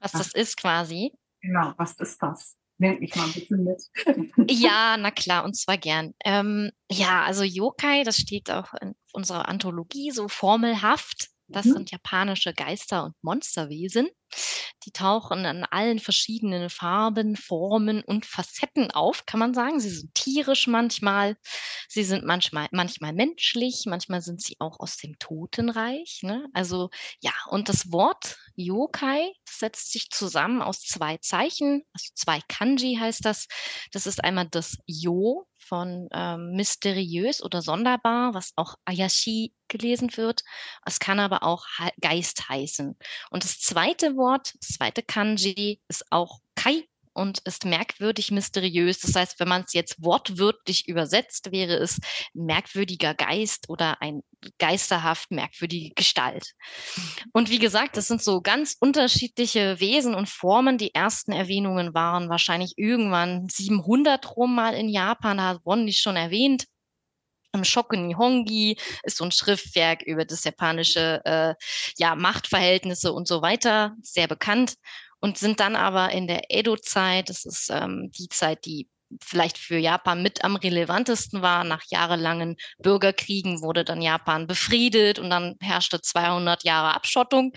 Was 0.00 0.12
das 0.12 0.34
ist 0.34 0.56
quasi? 0.58 1.16
Genau, 1.40 1.72
was 1.78 1.94
ist 1.94 2.22
das? 2.22 2.58
Nehmt 2.78 3.00
mich 3.00 3.14
mal 3.14 3.24
ein 3.24 3.32
bisschen 3.32 3.64
mit. 3.64 4.50
ja, 4.50 4.96
na 4.98 5.10
klar, 5.10 5.44
und 5.44 5.54
zwar 5.54 5.78
gern. 5.78 6.14
Ähm, 6.24 6.70
ja, 6.90 7.22
also 7.22 7.44
Yokai, 7.44 8.02
das 8.02 8.16
steht 8.16 8.50
auch 8.50 8.74
in 8.80 8.94
unserer 9.12 9.48
Anthologie 9.48 10.10
so 10.10 10.28
formelhaft. 10.28 11.28
Das 11.48 11.66
mhm. 11.66 11.72
sind 11.72 11.90
japanische 11.90 12.54
Geister 12.54 13.04
und 13.04 13.14
Monsterwesen. 13.22 14.08
Die 14.84 14.90
tauchen 14.90 15.44
in 15.44 15.64
allen 15.64 15.98
verschiedenen 15.98 16.68
Farben, 16.68 17.36
Formen 17.36 18.02
und 18.02 18.26
Facetten 18.26 18.90
auf, 18.90 19.26
kann 19.26 19.40
man 19.40 19.54
sagen. 19.54 19.80
Sie 19.80 19.90
sind 19.90 20.14
tierisch 20.14 20.66
manchmal, 20.66 21.36
sie 21.88 22.04
sind 22.04 22.24
manchmal, 22.24 22.68
manchmal 22.70 23.12
menschlich, 23.12 23.84
manchmal 23.86 24.20
sind 24.20 24.42
sie 24.42 24.56
auch 24.58 24.80
aus 24.80 24.96
dem 24.96 25.18
Totenreich. 25.18 26.20
Ne? 26.22 26.46
Also 26.52 26.90
ja, 27.20 27.32
und 27.48 27.68
das 27.68 27.92
Wort 27.92 28.36
Yokai 28.56 29.32
setzt 29.48 29.92
sich 29.92 30.10
zusammen 30.10 30.60
aus 30.62 30.80
zwei 30.80 31.18
Zeichen, 31.18 31.82
also 31.92 32.10
zwei 32.14 32.40
Kanji 32.48 32.96
heißt 33.00 33.24
das. 33.24 33.46
Das 33.92 34.06
ist 34.06 34.22
einmal 34.22 34.48
das 34.48 34.76
Yo 34.86 35.46
von 35.64 36.08
ähm, 36.12 36.52
mysteriös 36.52 37.42
oder 37.42 37.62
sonderbar, 37.62 38.34
was 38.34 38.52
auch 38.56 38.74
Ayashi 38.84 39.52
gelesen 39.68 40.16
wird. 40.16 40.42
Es 40.84 40.98
kann 40.98 41.20
aber 41.20 41.42
auch 41.42 41.66
Geist 42.00 42.48
heißen. 42.48 42.96
Und 43.30 43.44
das 43.44 43.58
zweite 43.60 44.16
Wort, 44.16 44.54
das 44.60 44.76
zweite 44.76 45.02
Kanji 45.02 45.80
ist 45.88 46.04
auch 46.10 46.40
Kai 46.54 46.86
und 47.14 47.38
ist 47.44 47.64
merkwürdig 47.64 48.30
mysteriös. 48.30 49.00
Das 49.00 49.14
heißt, 49.14 49.40
wenn 49.40 49.48
man 49.48 49.62
es 49.62 49.72
jetzt 49.72 50.02
wortwörtlich 50.02 50.88
übersetzt, 50.88 51.52
wäre 51.52 51.74
es 51.74 51.98
merkwürdiger 52.34 53.14
Geist 53.14 53.68
oder 53.68 54.02
ein 54.02 54.22
geisterhaft 54.58 55.30
merkwürdige 55.30 55.94
Gestalt. 55.94 56.52
Und 57.32 57.50
wie 57.50 57.58
gesagt, 57.58 57.96
das 57.96 58.08
sind 58.08 58.22
so 58.22 58.42
ganz 58.42 58.76
unterschiedliche 58.78 59.80
Wesen 59.80 60.14
und 60.14 60.28
Formen. 60.28 60.76
Die 60.76 60.94
ersten 60.94 61.32
Erwähnungen 61.32 61.94
waren 61.94 62.28
wahrscheinlich 62.28 62.74
irgendwann 62.76 63.48
700 63.48 64.36
rum 64.36 64.54
mal 64.54 64.74
in 64.74 64.88
Japan, 64.88 65.38
da 65.38 65.48
hat 65.48 65.60
Ron 65.64 65.84
nicht 65.84 66.00
schon 66.00 66.16
erwähnt. 66.16 66.66
Shoku 67.62 67.94
Nihongi 67.94 68.76
ist 69.04 69.18
so 69.18 69.24
ein 69.24 69.30
Schriftwerk 69.30 70.02
über 70.02 70.24
das 70.24 70.42
japanische 70.42 71.20
äh, 71.24 71.54
ja, 71.96 72.16
Machtverhältnisse 72.16 73.12
und 73.12 73.28
so 73.28 73.42
weiter, 73.42 73.94
sehr 74.02 74.26
bekannt 74.26 74.74
und 75.24 75.38
sind 75.38 75.58
dann 75.58 75.74
aber 75.74 76.12
in 76.12 76.26
der 76.26 76.50
Edo-Zeit, 76.50 77.30
das 77.30 77.46
ist 77.46 77.70
ähm, 77.70 78.10
die 78.12 78.28
Zeit, 78.28 78.66
die 78.66 78.90
vielleicht 79.22 79.58
für 79.58 79.78
Japan 79.78 80.22
mit 80.22 80.44
am 80.44 80.56
relevantesten 80.56 81.42
war. 81.42 81.64
Nach 81.64 81.82
jahrelangen 81.88 82.56
Bürgerkriegen 82.78 83.60
wurde 83.62 83.84
dann 83.84 84.02
Japan 84.02 84.46
befriedet 84.46 85.18
und 85.18 85.30
dann 85.30 85.56
herrschte 85.60 86.00
200 86.00 86.64
Jahre 86.64 86.94
Abschottung 86.94 87.52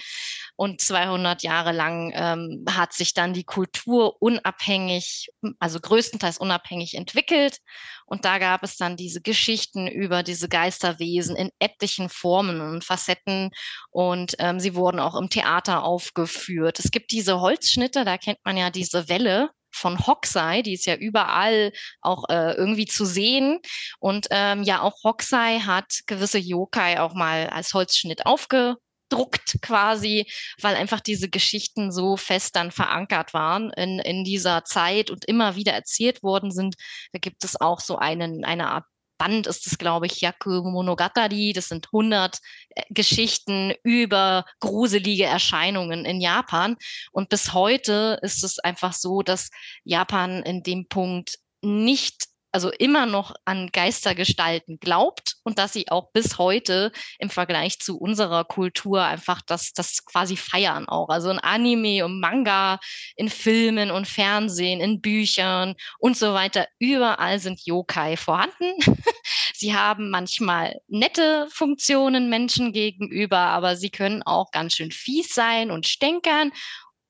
und 0.55 0.81
200 0.81 1.43
Jahre 1.43 1.71
lang 1.71 2.11
ähm, 2.15 2.65
hat 2.69 2.93
sich 2.93 3.13
dann 3.13 3.33
die 3.33 3.43
Kultur 3.43 4.21
unabhängig, 4.21 5.29
also 5.59 5.79
größtenteils 5.79 6.37
unabhängig 6.37 6.95
entwickelt. 6.95 7.59
Und 8.05 8.25
da 8.25 8.39
gab 8.39 8.63
es 8.63 8.77
dann 8.77 8.95
diese 8.95 9.21
Geschichten 9.21 9.87
über 9.87 10.23
diese 10.23 10.47
Geisterwesen 10.49 11.35
in 11.35 11.51
etlichen 11.59 12.09
Formen 12.09 12.61
und 12.61 12.83
Facetten 12.83 13.51
und 13.91 14.35
ähm, 14.39 14.59
sie 14.59 14.75
wurden 14.75 14.99
auch 14.99 15.15
im 15.15 15.29
Theater 15.29 15.83
aufgeführt. 15.83 16.79
Es 16.79 16.91
gibt 16.91 17.11
diese 17.11 17.41
Holzschnitte, 17.41 18.05
da 18.05 18.17
kennt 18.17 18.39
man 18.45 18.57
ja 18.57 18.69
diese 18.69 19.09
Welle, 19.09 19.49
von 19.77 20.05
Hokusai, 20.05 20.61
die 20.61 20.73
ist 20.73 20.85
ja 20.85 20.95
überall 20.95 21.71
auch 22.01 22.25
äh, 22.29 22.53
irgendwie 22.53 22.85
zu 22.85 23.05
sehen. 23.05 23.59
Und 23.99 24.27
ähm, 24.31 24.63
ja, 24.63 24.81
auch 24.81 25.03
Hokusai 25.03 25.59
hat 25.59 26.01
gewisse 26.07 26.39
Yokai 26.39 26.99
auch 26.99 27.13
mal 27.13 27.47
als 27.49 27.73
Holzschnitt 27.73 28.25
aufgedruckt 28.25 29.59
quasi, 29.61 30.27
weil 30.61 30.75
einfach 30.75 30.99
diese 30.99 31.29
Geschichten 31.29 31.91
so 31.91 32.17
fest 32.17 32.55
dann 32.55 32.71
verankert 32.71 33.33
waren 33.33 33.71
in, 33.71 33.99
in 33.99 34.23
dieser 34.23 34.63
Zeit 34.65 35.09
und 35.09 35.25
immer 35.25 35.55
wieder 35.55 35.73
erzählt 35.73 36.23
worden 36.23 36.51
sind. 36.51 36.75
Da 37.13 37.19
gibt 37.19 37.43
es 37.43 37.59
auch 37.59 37.79
so 37.79 37.97
einen, 37.97 38.43
eine 38.43 38.69
Art 38.69 38.85
Band 39.17 39.47
ist 39.47 39.67
es, 39.67 39.77
glaube 39.77 40.05
ich, 40.05 40.21
Yaku 40.21 40.61
Monogatari. 40.63 41.53
Das 41.53 41.69
sind 41.69 41.87
100 41.87 42.39
äh, 42.69 42.83
Geschichten 42.89 43.73
über 43.83 44.45
gruselige 44.59 45.25
Erscheinungen 45.25 46.05
in 46.05 46.21
Japan. 46.21 46.75
Und 47.11 47.29
bis 47.29 47.53
heute 47.53 48.19
ist 48.21 48.43
es 48.43 48.59
einfach 48.59 48.93
so, 48.93 49.21
dass 49.21 49.49
Japan 49.83 50.43
in 50.43 50.63
dem 50.63 50.87
Punkt 50.87 51.39
nicht 51.61 52.27
also 52.57 52.71
immer 52.71 53.05
noch 53.05 53.35
an 53.45 53.69
Geistergestalten 53.71 54.79
glaubt 54.79 55.35
und 55.43 55.59
dass 55.59 55.73
sie 55.73 55.89
auch 55.89 56.11
bis 56.11 56.39
heute 56.39 56.91
im 57.19 57.29
Vergleich 57.29 57.77
zu 57.77 57.99
unserer 57.99 58.45
Kultur 58.45 59.03
einfach 59.03 59.43
das, 59.43 59.73
das 59.73 60.03
quasi 60.05 60.35
feiern 60.37 60.89
auch. 60.89 61.09
Also 61.09 61.29
in 61.29 61.37
Anime 61.37 62.03
und 62.03 62.19
Manga, 62.19 62.79
in 63.15 63.29
Filmen 63.29 63.91
und 63.91 64.07
Fernsehen, 64.07 64.81
in 64.81 65.01
Büchern 65.01 65.75
und 65.99 66.17
so 66.17 66.33
weiter. 66.33 66.67
Überall 66.79 67.37
sind 67.37 67.63
Yokai 67.63 68.17
vorhanden. 68.17 68.73
sie 69.53 69.75
haben 69.75 70.09
manchmal 70.09 70.81
nette 70.87 71.47
Funktionen 71.51 72.27
Menschen 72.27 72.73
gegenüber, 72.73 73.37
aber 73.37 73.75
sie 73.75 73.91
können 73.91 74.23
auch 74.23 74.49
ganz 74.49 74.73
schön 74.73 74.89
fies 74.89 75.29
sein 75.29 75.69
und 75.69 75.87
stänkern 75.87 76.51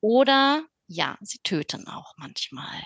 oder 0.02 0.66
ja, 0.88 1.18
sie 1.22 1.40
töten 1.42 1.88
auch 1.88 2.16
manchmal. 2.18 2.84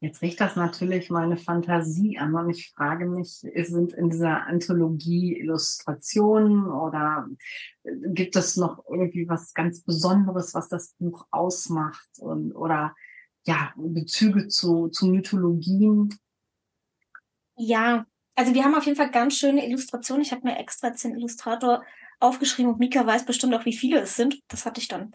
Jetzt 0.00 0.20
riecht 0.20 0.40
das 0.40 0.56
natürlich 0.56 1.08
meine 1.08 1.38
Fantasie 1.38 2.18
an 2.18 2.34
und 2.34 2.50
ich 2.50 2.70
frage 2.72 3.06
mich, 3.06 3.42
sind 3.54 3.94
in 3.94 4.10
dieser 4.10 4.46
Anthologie 4.46 5.38
Illustrationen 5.38 6.66
oder 6.66 7.26
äh, 7.82 7.92
gibt 8.08 8.36
es 8.36 8.56
noch 8.56 8.84
irgendwie 8.90 9.26
was 9.26 9.54
ganz 9.54 9.82
Besonderes, 9.82 10.52
was 10.52 10.68
das 10.68 10.94
Buch 10.98 11.26
ausmacht 11.30 12.10
und, 12.18 12.52
oder 12.52 12.94
ja, 13.46 13.72
Bezüge 13.76 14.48
zu, 14.48 14.88
zu 14.88 15.06
Mythologien? 15.06 16.14
Ja, 17.56 18.04
also 18.34 18.52
wir 18.52 18.64
haben 18.64 18.74
auf 18.74 18.84
jeden 18.84 18.98
Fall 18.98 19.10
ganz 19.10 19.38
schöne 19.38 19.66
Illustrationen. 19.66 20.22
Ich 20.22 20.32
habe 20.32 20.46
mir 20.46 20.58
extra 20.58 20.90
den 20.90 21.16
Illustrator 21.16 21.82
aufgeschrieben 22.20 22.72
und 22.72 22.78
Mika 22.78 23.06
weiß 23.06 23.24
bestimmt 23.24 23.54
auch, 23.54 23.64
wie 23.64 23.76
viele 23.76 24.00
es 24.00 24.14
sind. 24.14 24.42
Das 24.48 24.66
hatte 24.66 24.80
ich 24.80 24.88
dann 24.88 25.12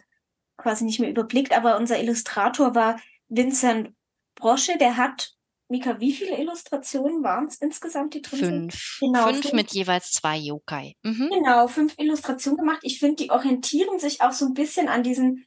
quasi 0.58 0.86
nicht 0.86 1.00
mehr 1.00 1.10
überblickt, 1.10 1.56
aber 1.56 1.78
unser 1.78 2.02
Illustrator 2.02 2.74
war 2.74 3.00
Vincent 3.28 3.94
Brosche, 4.42 4.78
der 4.78 4.98
hat, 4.98 5.32
Mika, 5.70 6.00
wie 6.00 6.12
viele 6.12 6.38
Illustrationen 6.38 7.24
waren 7.24 7.46
es 7.46 7.56
insgesamt, 7.58 8.14
die 8.14 8.22
drin 8.22 8.40
fünf. 8.40 8.74
sind? 8.74 9.14
Genau, 9.14 9.28
fünf, 9.28 9.42
fünf 9.42 9.54
mit 9.54 9.72
jeweils 9.72 10.12
zwei 10.12 10.38
Yokai. 10.38 10.96
Mhm. 11.04 11.30
Genau, 11.32 11.68
fünf 11.68 11.96
Illustrationen 11.98 12.58
gemacht. 12.58 12.80
Ich 12.84 13.00
finde, 13.00 13.24
die 13.24 13.30
orientieren 13.30 14.00
sich 14.00 14.22
auch 14.22 14.34
so 14.34 14.46
ein 14.46 14.54
bisschen 14.54 14.90
an 14.90 15.04
diesen, 15.04 15.46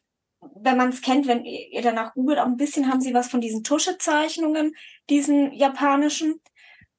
wenn 0.57 0.79
man 0.79 0.89
es 0.91 1.03
kennt, 1.03 1.27
wenn 1.27 1.45
ihr 1.45 1.83
danach 1.83 2.15
googelt, 2.15 2.39
auch 2.39 2.47
ein 2.47 2.57
bisschen 2.57 2.91
haben 2.91 3.01
sie 3.01 3.13
was 3.13 3.29
von 3.29 3.43
diesen 3.43 3.65
Tuschezeichnungen, 3.65 4.75
diesen 5.11 5.53
japanischen. 5.53 6.41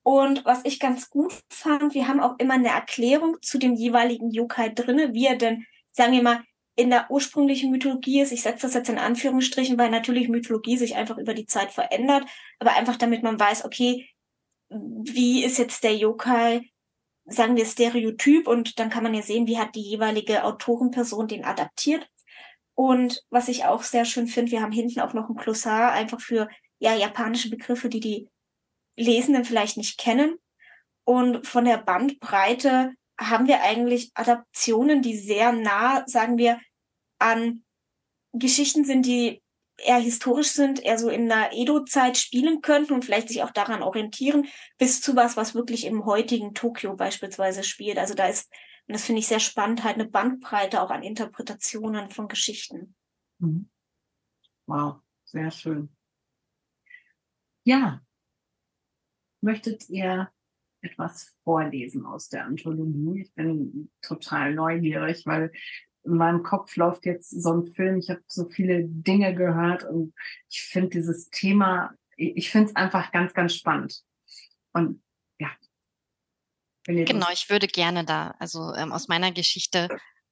Und 0.03 0.45
was 0.45 0.63
ich 0.65 0.79
ganz 0.79 1.09
gut 1.09 1.33
fand, 1.49 1.95
wir 1.95 2.07
haben 2.07 2.19
auch 2.19 2.35
immer 2.37 2.53
eine 2.53 2.69
Erklärung 2.69 3.37
zu 3.41 3.57
dem 3.57 3.73
jeweiligen 3.73 4.29
Yokai 4.29 4.69
drinne, 4.69 5.13
wie 5.13 5.25
er 5.25 5.35
denn, 5.35 5.65
sagen 5.93 6.13
wir 6.13 6.21
mal, 6.21 6.43
in 6.75 6.89
der 6.89 7.09
ursprünglichen 7.09 7.71
Mythologie 7.71 8.21
ist. 8.21 8.31
Ich 8.31 8.41
setze 8.41 8.63
das 8.67 8.73
jetzt 8.73 8.89
in 8.89 8.97
Anführungsstrichen, 8.97 9.77
weil 9.77 9.89
natürlich 9.89 10.27
Mythologie 10.27 10.77
sich 10.77 10.95
einfach 10.95 11.17
über 11.17 11.33
die 11.33 11.45
Zeit 11.45 11.71
verändert, 11.71 12.25
aber 12.59 12.75
einfach 12.75 12.97
damit 12.97 13.23
man 13.23 13.39
weiß, 13.39 13.65
okay, 13.65 14.09
wie 14.69 15.43
ist 15.43 15.57
jetzt 15.57 15.83
der 15.83 15.95
Yokai, 15.95 16.61
sagen 17.25 17.55
wir 17.55 17.65
Stereotyp 17.65 18.47
und 18.47 18.79
dann 18.79 18.89
kann 18.89 19.03
man 19.03 19.13
ja 19.13 19.21
sehen, 19.21 19.47
wie 19.47 19.57
hat 19.57 19.75
die 19.75 19.81
jeweilige 19.81 20.43
Autorenperson 20.43 21.27
den 21.27 21.45
adaptiert. 21.45 22.07
Und 22.75 23.23
was 23.29 23.47
ich 23.47 23.63
auch 23.65 23.83
sehr 23.83 24.03
schön 24.03 24.27
finde, 24.27 24.51
wir 24.51 24.61
haben 24.61 24.73
hinten 24.73 24.99
auch 24.99 25.13
noch 25.13 25.29
ein 25.29 25.35
Glossar 25.35 25.93
einfach 25.93 26.19
für 26.19 26.49
ja 26.77 26.93
japanische 26.93 27.49
Begriffe, 27.49 27.87
die 27.87 28.01
die 28.01 28.29
Lesenden 28.97 29.45
vielleicht 29.45 29.77
nicht 29.77 29.97
kennen. 29.97 30.35
Und 31.05 31.47
von 31.47 31.65
der 31.65 31.77
Bandbreite 31.77 32.93
haben 33.19 33.47
wir 33.47 33.61
eigentlich 33.61 34.11
Adaptionen, 34.13 35.01
die 35.01 35.17
sehr 35.17 35.51
nah, 35.51 36.03
sagen 36.07 36.37
wir, 36.37 36.59
an 37.19 37.63
Geschichten 38.33 38.83
sind, 38.83 39.05
die 39.05 39.41
eher 39.77 39.99
historisch 39.99 40.51
sind, 40.51 40.83
eher 40.83 40.97
so 40.97 41.09
in 41.09 41.27
der 41.27 41.51
Edo-Zeit 41.53 42.17
spielen 42.17 42.61
könnten 42.61 42.93
und 42.93 43.05
vielleicht 43.05 43.29
sich 43.29 43.43
auch 43.43 43.51
daran 43.51 43.83
orientieren, 43.83 44.47
bis 44.77 45.01
zu 45.01 45.15
was, 45.15 45.37
was 45.37 45.55
wirklich 45.55 45.85
im 45.85 46.05
heutigen 46.05 46.53
Tokio 46.53 46.95
beispielsweise 46.95 47.63
spielt. 47.63 47.97
Also 47.97 48.13
da 48.13 48.27
ist, 48.27 48.51
und 48.87 48.93
das 48.93 49.05
finde 49.05 49.19
ich 49.19 49.27
sehr 49.27 49.39
spannend, 49.39 49.83
halt 49.83 49.95
eine 49.95 50.07
Bandbreite 50.07 50.81
auch 50.81 50.91
an 50.91 51.03
Interpretationen 51.03 52.09
von 52.09 52.27
Geschichten. 52.27 52.95
Mhm. 53.39 53.69
Wow, 54.67 55.01
sehr 55.25 55.51
schön. 55.51 55.89
Ja. 57.63 58.01
Möchtet 59.41 59.89
ihr 59.89 60.31
etwas 60.85 61.35
vorlesen 61.43 62.05
aus 62.05 62.29
der 62.29 62.45
Anthologie. 62.45 63.21
Ich 63.21 63.33
bin 63.33 63.91
total 64.01 64.53
neugierig, 64.53 65.25
weil 65.25 65.51
in 66.03 66.17
meinem 66.17 66.43
Kopf 66.43 66.75
läuft 66.75 67.05
jetzt 67.05 67.29
so 67.29 67.53
ein 67.53 67.65
Film. 67.73 67.97
Ich 67.97 68.09
habe 68.09 68.21
so 68.27 68.47
viele 68.47 68.83
Dinge 68.85 69.33
gehört 69.33 69.83
und 69.83 70.13
ich 70.49 70.61
finde 70.61 70.89
dieses 70.89 71.29
Thema, 71.29 71.93
ich 72.15 72.49
finde 72.49 72.69
es 72.69 72.75
einfach 72.75 73.11
ganz, 73.11 73.33
ganz 73.33 73.55
spannend. 73.55 74.03
Und 74.73 75.01
ja, 75.39 75.49
Genau, 76.87 77.27
ich 77.33 77.49
würde 77.49 77.67
gerne 77.67 78.05
da, 78.05 78.35
also 78.37 78.73
ähm, 78.75 78.91
aus 78.91 79.07
meiner 79.07 79.31
Geschichte 79.31 79.87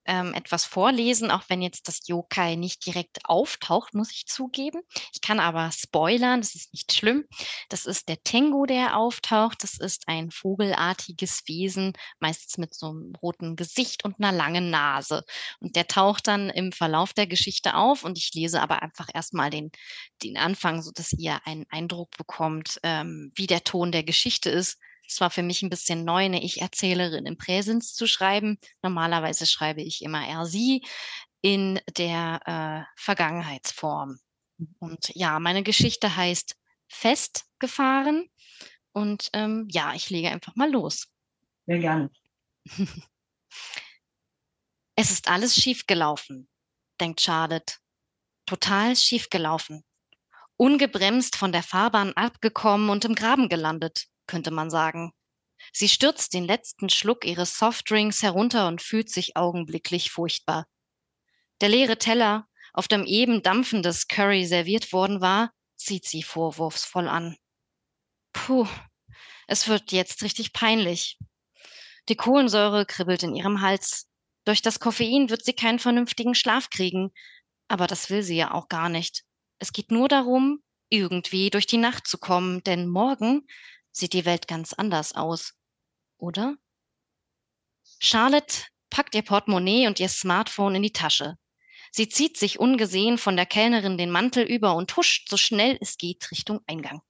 ähm, 0.05 0.33
etwas 0.33 0.65
vorlesen, 0.65 1.31
auch 1.31 1.43
wenn 1.47 1.61
jetzt 1.61 1.87
das 1.87 2.07
Yokai 2.07 2.55
nicht 2.55 2.85
direkt 2.85 3.25
auftaucht, 3.25 3.93
muss 3.93 4.11
ich 4.11 4.25
zugeben. 4.25 4.81
Ich 5.13 5.21
kann 5.21 5.39
aber 5.39 5.71
spoilern, 5.71 6.41
das 6.41 6.55
ist 6.55 6.73
nicht 6.73 6.93
schlimm. 6.93 7.25
Das 7.69 7.85
ist 7.85 8.09
der 8.09 8.21
Tengu, 8.23 8.65
der 8.65 8.97
auftaucht. 8.97 9.63
Das 9.63 9.77
ist 9.79 10.07
ein 10.07 10.31
vogelartiges 10.31 11.43
Wesen, 11.47 11.93
meistens 12.19 12.57
mit 12.57 12.73
so 12.73 12.89
einem 12.89 13.13
roten 13.21 13.55
Gesicht 13.55 14.05
und 14.05 14.19
einer 14.19 14.31
langen 14.31 14.69
Nase. 14.69 15.23
Und 15.59 15.75
der 15.75 15.87
taucht 15.87 16.27
dann 16.27 16.49
im 16.49 16.71
Verlauf 16.71 17.13
der 17.13 17.27
Geschichte 17.27 17.75
auf 17.75 18.03
und 18.03 18.17
ich 18.17 18.31
lese 18.33 18.61
aber 18.61 18.81
einfach 18.81 19.07
erstmal 19.13 19.49
den, 19.49 19.71
den 20.21 20.37
Anfang, 20.37 20.81
so 20.81 20.91
dass 20.91 21.13
ihr 21.13 21.39
einen 21.45 21.65
Eindruck 21.69 22.11
bekommt, 22.17 22.79
ähm, 22.83 23.31
wie 23.35 23.47
der 23.47 23.63
Ton 23.63 23.91
der 23.91 24.03
Geschichte 24.03 24.49
ist 24.49 24.77
es 25.07 25.21
war 25.21 25.29
für 25.29 25.43
mich 25.43 25.61
ein 25.61 25.69
bisschen 25.69 26.05
neu, 26.05 26.25
eine 26.25 26.43
Ich-Erzählerin 26.43 27.25
im 27.25 27.37
Präsens 27.37 27.93
zu 27.93 28.07
schreiben. 28.07 28.57
Normalerweise 28.81 29.45
schreibe 29.45 29.81
ich 29.81 30.01
immer 30.01 30.27
er 30.27 30.45
sie 30.45 30.83
in 31.41 31.79
der 31.97 32.39
äh, 32.45 32.83
Vergangenheitsform. 32.95 34.19
Und 34.79 35.11
ja, 35.13 35.39
meine 35.39 35.63
Geschichte 35.63 36.15
heißt 36.15 36.55
Festgefahren. 36.87 38.29
Und 38.93 39.29
ähm, 39.33 39.67
ja, 39.71 39.93
ich 39.93 40.09
lege 40.09 40.29
einfach 40.29 40.55
mal 40.55 40.71
los. 40.71 41.07
Sehr 41.65 41.79
gerne. 41.79 42.09
es 44.95 45.11
ist 45.11 45.27
alles 45.27 45.55
schiefgelaufen, 45.55 46.47
denkt 46.99 47.21
Charlotte. 47.21 47.75
Total 48.45 48.95
schiefgelaufen. 48.95 49.83
Ungebremst 50.55 51.35
von 51.35 51.51
der 51.51 51.63
Fahrbahn 51.63 52.13
abgekommen 52.13 52.89
und 52.89 53.03
im 53.05 53.15
Graben 53.15 53.49
gelandet 53.49 54.07
könnte 54.27 54.51
man 54.51 54.69
sagen. 54.69 55.11
Sie 55.71 55.87
stürzt 55.87 56.33
den 56.33 56.45
letzten 56.45 56.89
Schluck 56.89 57.25
ihres 57.25 57.57
Softdrinks 57.57 58.21
herunter 58.21 58.67
und 58.67 58.81
fühlt 58.81 59.09
sich 59.09 59.37
augenblicklich 59.37 60.11
furchtbar. 60.11 60.65
Der 61.61 61.69
leere 61.69 61.97
Teller, 61.97 62.47
auf 62.73 62.87
dem 62.87 63.05
eben 63.05 63.41
dampfendes 63.41 64.07
Curry 64.07 64.45
serviert 64.45 64.91
worden 64.91 65.21
war, 65.21 65.51
sieht 65.75 66.05
sie 66.05 66.23
vorwurfsvoll 66.23 67.07
an. 67.07 67.37
Puh, 68.33 68.67
es 69.47 69.67
wird 69.67 69.91
jetzt 69.91 70.23
richtig 70.23 70.53
peinlich. 70.53 71.17
Die 72.09 72.15
Kohlensäure 72.15 72.85
kribbelt 72.85 73.23
in 73.23 73.35
ihrem 73.35 73.61
Hals. 73.61 74.09
Durch 74.45 74.61
das 74.61 74.79
Koffein 74.79 75.29
wird 75.29 75.45
sie 75.45 75.53
keinen 75.53 75.79
vernünftigen 75.79 76.35
Schlaf 76.35 76.69
kriegen, 76.69 77.11
aber 77.69 77.87
das 77.87 78.09
will 78.09 78.23
sie 78.23 78.35
ja 78.35 78.51
auch 78.51 78.67
gar 78.67 78.89
nicht. 78.89 79.23
Es 79.59 79.71
geht 79.71 79.91
nur 79.91 80.09
darum, 80.09 80.61
irgendwie 80.89 81.49
durch 81.49 81.65
die 81.65 81.77
Nacht 81.77 82.07
zu 82.07 82.17
kommen, 82.17 82.61
denn 82.63 82.87
morgen 82.87 83.47
sieht 83.93 84.11
die 84.11 84.25
Welt 84.25 84.49
ganz 84.49 84.73
anders 84.73 85.15
aus, 85.15 85.53
oder? 86.17 86.57
Charlotte 87.99 88.65
packt 88.89 89.15
ihr 89.15 89.21
Portemonnaie 89.21 89.87
und 89.87 89.99
ihr 89.99 90.09
Smartphone 90.09 90.75
in 90.75 90.83
die 90.83 90.91
Tasche. 90.91 91.37
Sie 91.91 92.09
zieht 92.09 92.37
sich 92.37 92.59
ungesehen 92.59 93.17
von 93.17 93.35
der 93.35 93.45
Kellnerin 93.45 93.97
den 93.97 94.09
Mantel 94.09 94.43
über 94.43 94.75
und 94.75 94.95
huscht 94.97 95.29
so 95.29 95.37
schnell 95.37 95.77
es 95.79 95.97
geht 95.97 96.29
Richtung 96.31 96.59
Eingang. 96.67 97.01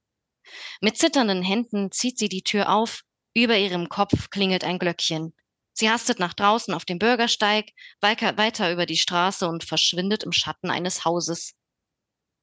Mit 0.81 0.97
zitternden 0.97 1.41
Händen 1.41 1.91
zieht 1.91 2.19
sie 2.19 2.29
die 2.29 2.43
Tür 2.43 2.69
auf, 2.69 3.03
über 3.33 3.57
ihrem 3.57 3.89
Kopf 3.89 4.29
klingelt 4.29 4.63
ein 4.63 4.79
Glöckchen. 4.79 5.33
Sie 5.71 5.89
hastet 5.89 6.19
nach 6.19 6.33
draußen 6.33 6.73
auf 6.73 6.85
dem 6.85 6.99
Bürgersteig, 6.99 7.71
weiter 8.01 8.71
über 8.71 8.85
die 8.85 8.97
Straße 8.97 9.47
und 9.47 9.63
verschwindet 9.63 10.23
im 10.23 10.31
Schatten 10.31 10.69
eines 10.69 11.03
Hauses. 11.03 11.55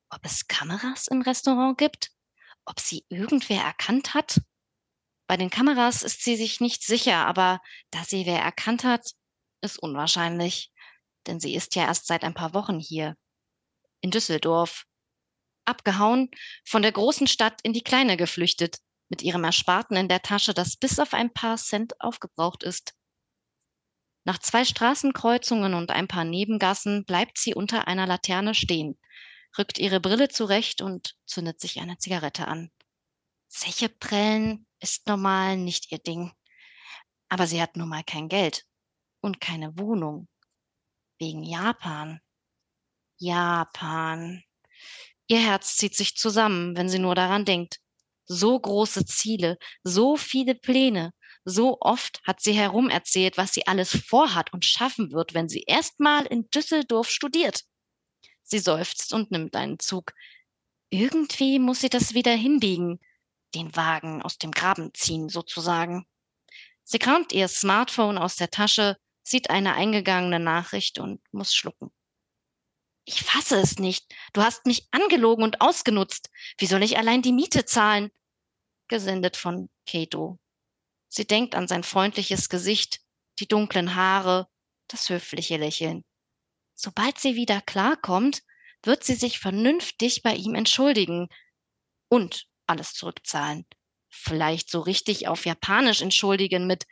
Ob 0.08 0.24
es 0.24 0.48
Kameras 0.48 1.06
im 1.06 1.22
Restaurant 1.22 1.78
gibt? 1.78 2.10
Ob 2.64 2.80
sie 2.80 3.04
irgendwer 3.08 3.62
erkannt 3.62 4.14
hat? 4.14 4.40
Bei 5.26 5.36
den 5.36 5.50
Kameras 5.50 6.02
ist 6.02 6.22
sie 6.22 6.36
sich 6.36 6.60
nicht 6.60 6.82
sicher, 6.82 7.26
aber 7.26 7.60
da 7.90 8.04
sie 8.04 8.26
wer 8.26 8.40
erkannt 8.40 8.84
hat, 8.84 9.12
ist 9.60 9.78
unwahrscheinlich, 9.78 10.72
denn 11.26 11.40
sie 11.40 11.54
ist 11.54 11.74
ja 11.76 11.84
erst 11.84 12.06
seit 12.06 12.24
ein 12.24 12.34
paar 12.34 12.54
Wochen 12.54 12.78
hier. 12.78 13.16
In 14.00 14.10
Düsseldorf. 14.10 14.86
Abgehauen, 15.66 16.30
von 16.64 16.82
der 16.82 16.90
großen 16.90 17.26
Stadt 17.26 17.60
in 17.62 17.72
die 17.72 17.82
kleine 17.82 18.16
geflüchtet, 18.16 18.78
mit 19.08 19.22
ihrem 19.22 19.44
Ersparten 19.44 19.96
in 19.96 20.08
der 20.08 20.22
Tasche, 20.22 20.54
das 20.54 20.76
bis 20.76 20.98
auf 20.98 21.14
ein 21.14 21.32
paar 21.32 21.56
Cent 21.58 22.00
aufgebraucht 22.00 22.62
ist. 22.62 22.94
Nach 24.24 24.38
zwei 24.38 24.64
Straßenkreuzungen 24.64 25.74
und 25.74 25.90
ein 25.90 26.08
paar 26.08 26.24
Nebengassen 26.24 27.04
bleibt 27.04 27.38
sie 27.38 27.54
unter 27.54 27.88
einer 27.88 28.06
Laterne 28.06 28.54
stehen, 28.54 28.98
rückt 29.58 29.78
ihre 29.78 30.00
Brille 30.00 30.28
zurecht 30.28 30.82
und 30.82 31.16
zündet 31.26 31.60
sich 31.60 31.80
eine 31.80 31.98
Zigarette 31.98 32.48
an. 32.48 32.70
Zeche 33.48 33.88
prellen 33.88 34.66
ist 34.80 35.06
normal 35.06 35.56
nicht 35.56 35.90
ihr 35.92 35.98
Ding. 35.98 36.32
Aber 37.28 37.46
sie 37.46 37.60
hat 37.60 37.76
nun 37.76 37.88
mal 37.88 38.04
kein 38.04 38.28
Geld 38.28 38.64
und 39.20 39.40
keine 39.40 39.78
Wohnung. 39.78 40.28
Wegen 41.18 41.42
Japan. 41.42 42.20
Japan. 43.18 44.42
Ihr 45.26 45.40
Herz 45.40 45.76
zieht 45.76 45.94
sich 45.94 46.16
zusammen, 46.16 46.76
wenn 46.76 46.88
sie 46.88 46.98
nur 46.98 47.14
daran 47.14 47.44
denkt. 47.44 47.80
So 48.26 48.58
große 48.58 49.04
Ziele, 49.04 49.58
so 49.82 50.16
viele 50.16 50.54
Pläne, 50.54 51.12
so 51.44 51.78
oft 51.80 52.20
hat 52.24 52.40
sie 52.40 52.52
herumerzählt, 52.52 53.36
was 53.36 53.52
sie 53.52 53.66
alles 53.66 53.90
vorhat 53.90 54.52
und 54.52 54.64
schaffen 54.64 55.12
wird, 55.12 55.34
wenn 55.34 55.48
sie 55.48 55.64
erstmal 55.66 56.26
in 56.26 56.48
Düsseldorf 56.50 57.08
studiert. 57.10 57.64
Sie 58.50 58.58
seufzt 58.58 59.12
und 59.12 59.30
nimmt 59.30 59.54
einen 59.54 59.78
Zug. 59.78 60.12
Irgendwie 60.90 61.58
muss 61.58 61.80
sie 61.80 61.88
das 61.88 62.14
wieder 62.14 62.34
hinbiegen, 62.34 62.98
den 63.54 63.74
Wagen 63.76 64.22
aus 64.22 64.38
dem 64.38 64.50
Graben 64.50 64.92
ziehen 64.92 65.28
sozusagen. 65.28 66.04
Sie 66.82 66.98
kramt 66.98 67.32
ihr 67.32 67.46
Smartphone 67.46 68.18
aus 68.18 68.34
der 68.34 68.50
Tasche, 68.50 68.96
sieht 69.22 69.50
eine 69.50 69.74
eingegangene 69.74 70.40
Nachricht 70.40 70.98
und 70.98 71.20
muss 71.32 71.54
schlucken. 71.54 71.92
Ich 73.04 73.22
fasse 73.22 73.56
es 73.60 73.78
nicht. 73.78 74.12
Du 74.32 74.42
hast 74.42 74.66
mich 74.66 74.88
angelogen 74.90 75.44
und 75.44 75.60
ausgenutzt. 75.60 76.30
Wie 76.58 76.66
soll 76.66 76.82
ich 76.82 76.98
allein 76.98 77.22
die 77.22 77.32
Miete 77.32 77.64
zahlen? 77.64 78.10
Gesendet 78.88 79.36
von 79.36 79.70
Kato. 79.88 80.38
Sie 81.08 81.26
denkt 81.26 81.54
an 81.54 81.68
sein 81.68 81.84
freundliches 81.84 82.48
Gesicht, 82.48 83.00
die 83.38 83.46
dunklen 83.46 83.94
Haare, 83.94 84.48
das 84.88 85.08
höfliche 85.08 85.56
Lächeln. 85.56 86.04
Sobald 86.82 87.18
sie 87.18 87.34
wieder 87.34 87.60
klarkommt, 87.60 88.42
wird 88.82 89.04
sie 89.04 89.14
sich 89.14 89.38
vernünftig 89.38 90.22
bei 90.22 90.34
ihm 90.34 90.54
entschuldigen 90.54 91.28
und 92.08 92.48
alles 92.66 92.94
zurückzahlen. 92.94 93.66
Vielleicht 94.08 94.70
so 94.70 94.80
richtig 94.80 95.28
auf 95.28 95.44
Japanisch 95.44 96.00
entschuldigen 96.00 96.66
mit 96.66 96.86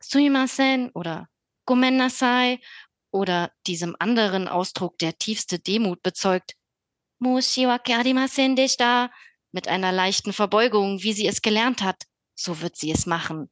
Suimasen 0.00 0.90
oder 0.90 1.28
Gomen 1.66 1.96
nasai 1.96 2.60
oder 3.10 3.50
diesem 3.66 3.96
anderen 3.98 4.46
Ausdruck, 4.46 4.98
der 4.98 5.18
tiefste 5.18 5.58
Demut 5.58 6.00
bezeugt. 6.04 6.54
Mushiwake 7.18 7.96
arimasen 7.96 8.54
deshita 8.54 9.10
mit 9.50 9.66
einer 9.66 9.90
leichten 9.90 10.32
Verbeugung, 10.32 11.02
wie 11.02 11.12
sie 11.12 11.26
es 11.26 11.42
gelernt 11.42 11.82
hat. 11.82 12.04
So 12.36 12.60
wird 12.60 12.76
sie 12.76 12.92
es 12.92 13.04
machen, 13.04 13.50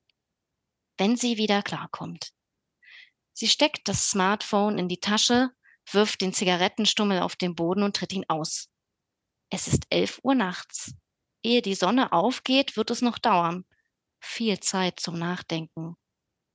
wenn 0.97 1.17
sie 1.17 1.39
wieder 1.39 1.61
klarkommt. 1.61 2.31
Sie 3.33 3.49
steckt 3.49 3.89
das 3.89 4.11
Smartphone 4.11 4.79
in 4.79 4.87
die 4.87 5.01
Tasche 5.01 5.51
wirft 5.95 6.21
den 6.21 6.33
Zigarettenstummel 6.33 7.21
auf 7.21 7.37
den 7.37 7.55
Boden 7.55 7.83
und 7.83 7.97
tritt 7.97 8.13
ihn 8.13 8.25
aus. 8.29 8.69
Es 9.51 9.69
ist 9.69 9.87
elf 9.91 10.19
Uhr 10.23 10.35
nachts. 10.35 10.95
Ehe 11.43 11.63
die 11.63 11.75
Sonne 11.75 12.13
aufgeht, 12.13 12.77
wird 12.77 12.91
es 12.91 13.03
noch 13.03 13.19
dauern. 13.19 13.65
Viel 14.21 14.61
Zeit 14.61 15.01
zum 15.01 15.19
Nachdenken. 15.19 15.97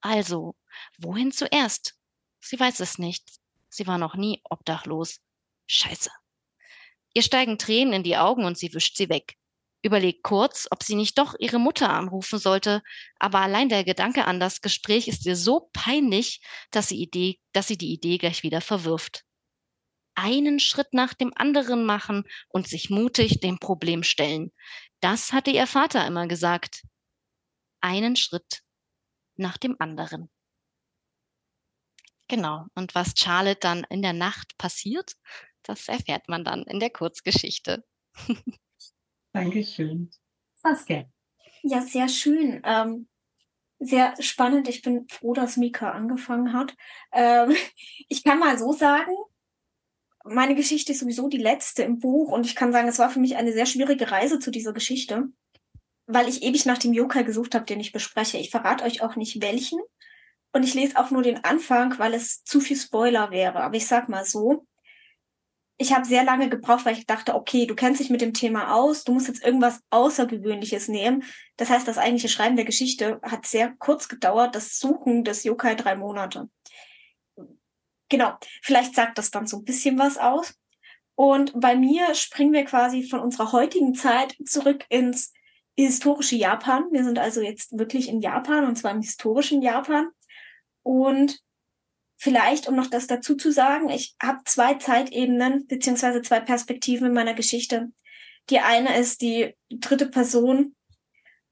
Also, 0.01 0.55
wohin 0.97 1.31
zuerst? 1.31 1.95
Sie 2.39 2.59
weiß 2.59 2.79
es 2.79 2.97
nicht. 2.97 3.23
Sie 3.69 3.85
war 3.87 3.97
noch 3.97 4.15
nie 4.15 4.41
obdachlos. 4.43 5.19
Scheiße. 5.67 6.09
Ihr 7.13 7.21
steigen 7.21 7.57
Tränen 7.57 7.93
in 7.93 8.03
die 8.03 8.17
Augen 8.17 8.45
und 8.45 8.57
sie 8.57 8.73
wischt 8.73 8.95
sie 8.95 9.09
weg. 9.09 9.37
Überlegt 9.83 10.23
kurz, 10.23 10.67
ob 10.71 10.83
sie 10.83 10.95
nicht 10.95 11.17
doch 11.17 11.35
ihre 11.39 11.59
Mutter 11.59 11.89
anrufen 11.89 12.39
sollte, 12.39 12.81
aber 13.19 13.39
allein 13.39 13.69
der 13.69 13.83
Gedanke 13.83 14.25
an 14.25 14.39
das 14.39 14.61
Gespräch 14.61 15.07
ist 15.07 15.25
ihr 15.25 15.35
so 15.35 15.69
peinlich, 15.71 16.41
dass 16.71 16.89
sie, 16.89 17.01
Idee, 17.01 17.39
dass 17.53 17.67
sie 17.67 17.77
die 17.77 17.93
Idee 17.93 18.17
gleich 18.17 18.43
wieder 18.43 18.61
verwirft. 18.61 19.23
Einen 20.19 20.59
Schritt 20.59 20.93
nach 20.93 21.13
dem 21.13 21.31
anderen 21.35 21.85
machen 21.85 22.23
und 22.49 22.67
sich 22.67 22.89
mutig 22.89 23.39
dem 23.39 23.59
Problem 23.59 24.01
stellen. 24.01 24.51
Das 24.99 25.31
hatte 25.31 25.51
ihr 25.51 25.67
Vater 25.67 26.07
immer 26.07 26.27
gesagt. 26.27 26.81
Einen 27.81 28.15
Schritt 28.15 28.63
nach 29.35 29.57
dem 29.57 29.75
anderen. 29.77 30.31
Genau. 32.27 32.65
Und 32.73 32.95
was 32.95 33.13
Charlotte 33.15 33.59
dann 33.59 33.85
in 33.91 34.01
der 34.01 34.13
Nacht 34.13 34.57
passiert, 34.57 35.13
das 35.61 35.87
erfährt 35.87 36.27
man 36.27 36.43
dann 36.43 36.63
in 36.63 36.79
der 36.79 36.89
Kurzgeschichte. 36.89 37.85
Dankeschön. 39.33 40.09
Saskia. 40.55 41.05
Ja, 41.61 41.81
sehr 41.81 42.09
schön. 42.09 42.59
Ähm, 42.65 43.07
sehr 43.77 44.15
spannend. 44.19 44.67
Ich 44.67 44.81
bin 44.81 45.07
froh, 45.09 45.33
dass 45.33 45.57
Mika 45.57 45.91
angefangen 45.91 46.53
hat. 46.53 46.75
Ähm, 47.11 47.55
ich 48.09 48.23
kann 48.23 48.39
mal 48.39 48.57
so 48.57 48.73
sagen, 48.73 49.11
meine 50.29 50.55
Geschichte 50.55 50.91
ist 50.91 50.99
sowieso 50.99 51.27
die 51.27 51.37
letzte 51.37 51.83
im 51.83 51.99
Buch 51.99 52.31
und 52.31 52.45
ich 52.45 52.55
kann 52.55 52.71
sagen, 52.71 52.87
es 52.87 52.99
war 52.99 53.09
für 53.09 53.19
mich 53.19 53.35
eine 53.37 53.53
sehr 53.53 53.65
schwierige 53.65 54.11
Reise 54.11 54.39
zu 54.39 54.51
dieser 54.51 54.73
Geschichte. 54.73 55.29
weil 56.07 56.29
ich 56.29 56.41
ewig 56.43 56.65
nach 56.65 56.77
dem 56.77 56.93
Yokai 56.93 57.23
gesucht 57.23 57.53
habe, 57.53 57.65
den 57.65 57.79
ich 57.79 57.91
bespreche. 57.91 58.37
Ich 58.37 58.49
verrate 58.49 58.85
euch 58.85 59.01
auch 59.01 59.15
nicht 59.17 59.41
welchen. 59.41 59.79
Und 60.53 60.63
ich 60.63 60.73
lese 60.73 60.97
auch 60.97 61.11
nur 61.11 61.21
den 61.21 61.43
Anfang, 61.43 61.99
weil 61.99 62.13
es 62.13 62.43
zu 62.43 62.61
viel 62.61 62.77
Spoiler 62.77 63.31
wäre. 63.31 63.61
Aber 63.61 63.75
ich 63.75 63.87
sag 63.87 64.07
mal 64.09 64.25
so, 64.25 64.65
ich 65.77 65.93
habe 65.93 66.05
sehr 66.05 66.23
lange 66.23 66.49
gebraucht, 66.49 66.85
weil 66.85 66.97
ich 66.97 67.05
dachte, 67.05 67.35
okay, 67.35 67.67
du 67.67 67.75
kennst 67.75 67.99
dich 67.99 68.09
mit 68.09 68.21
dem 68.21 68.33
Thema 68.33 68.73
aus, 68.73 69.03
du 69.03 69.11
musst 69.13 69.27
jetzt 69.27 69.43
irgendwas 69.43 69.81
Außergewöhnliches 69.91 70.87
nehmen. 70.87 71.23
Das 71.57 71.69
heißt, 71.69 71.87
das 71.87 71.99
eigentliche 71.99 72.29
Schreiben 72.29 72.55
der 72.55 72.65
Geschichte 72.65 73.19
hat 73.21 73.45
sehr 73.45 73.75
kurz 73.77 74.07
gedauert, 74.07 74.55
das 74.55 74.79
Suchen 74.79 75.23
des 75.23 75.43
Yokai 75.43 75.75
drei 75.75 75.95
Monate. 75.95 76.49
Genau, 78.09 78.33
vielleicht 78.61 78.95
sagt 78.95 79.17
das 79.17 79.31
dann 79.31 79.47
so 79.47 79.57
ein 79.57 79.65
bisschen 79.65 79.97
was 79.99 80.17
aus. 80.17 80.53
Und 81.15 81.59
bei 81.59 81.75
mir 81.75 82.13
springen 82.13 82.53
wir 82.53 82.63
quasi 82.63 83.03
von 83.03 83.19
unserer 83.19 83.51
heutigen 83.51 83.95
Zeit 83.95 84.35
zurück 84.45 84.85
ins 84.89 85.33
historische 85.75 86.35
Japan. 86.35 86.85
Wir 86.91 87.03
sind 87.03 87.19
also 87.19 87.41
jetzt 87.41 87.77
wirklich 87.77 88.07
in 88.07 88.21
Japan 88.21 88.65
und 88.65 88.77
zwar 88.77 88.91
im 88.91 89.01
historischen 89.01 89.61
Japan. 89.61 90.09
Und 90.83 91.39
vielleicht, 92.17 92.67
um 92.67 92.75
noch 92.75 92.87
das 92.87 93.07
dazu 93.07 93.35
zu 93.35 93.51
sagen, 93.51 93.89
ich 93.89 94.15
habe 94.21 94.39
zwei 94.45 94.75
Zeitebenen 94.75 95.67
beziehungsweise 95.67 96.21
zwei 96.21 96.39
Perspektiven 96.39 97.07
in 97.07 97.13
meiner 97.13 97.33
Geschichte. 97.33 97.91
Die 98.49 98.59
eine 98.59 98.97
ist 98.97 99.21
die 99.21 99.55
dritte 99.69 100.07
Person 100.07 100.75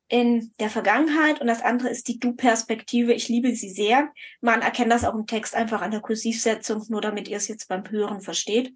in 0.08 0.54
der 0.60 0.70
Vergangenheit 0.70 1.42
und 1.42 1.48
das 1.48 1.62
andere 1.62 1.90
ist 1.90 2.08
die 2.08 2.20
Du-Perspektive. 2.20 3.14
Ich 3.14 3.28
liebe 3.28 3.56
sie 3.56 3.70
sehr. 3.70 4.12
Man 4.40 4.62
erkennt 4.62 4.92
das 4.92 5.04
auch 5.04 5.16
im 5.16 5.26
Text 5.26 5.56
einfach 5.56 5.82
an 5.82 5.92
der 5.92 6.02
Kursivsetzung, 6.02 6.86
nur 6.90 7.02
damit 7.02 7.28
ihr 7.28 7.38
es 7.38 7.48
jetzt 7.48 7.68
beim 7.68 7.90
Hören 7.90 8.22
versteht. 8.22 8.76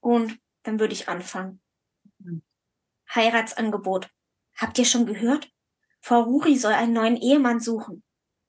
Und 0.00 0.38
dann 0.64 0.80
würde 0.80 0.92
ich 0.92 1.08
anfangen. 1.08 1.60
Mhm. 2.18 2.42
Heiratsangebot. 3.14 4.10
Habt 4.56 4.78
ihr 4.78 4.84
schon 4.84 5.06
gehört? 5.06 5.50
Frau 6.00 6.22
Ruri 6.22 6.56
soll 6.56 6.72
einen 6.72 6.92
neuen 6.92 7.16
Ehemann 7.16 7.60
suchen. 7.60 8.02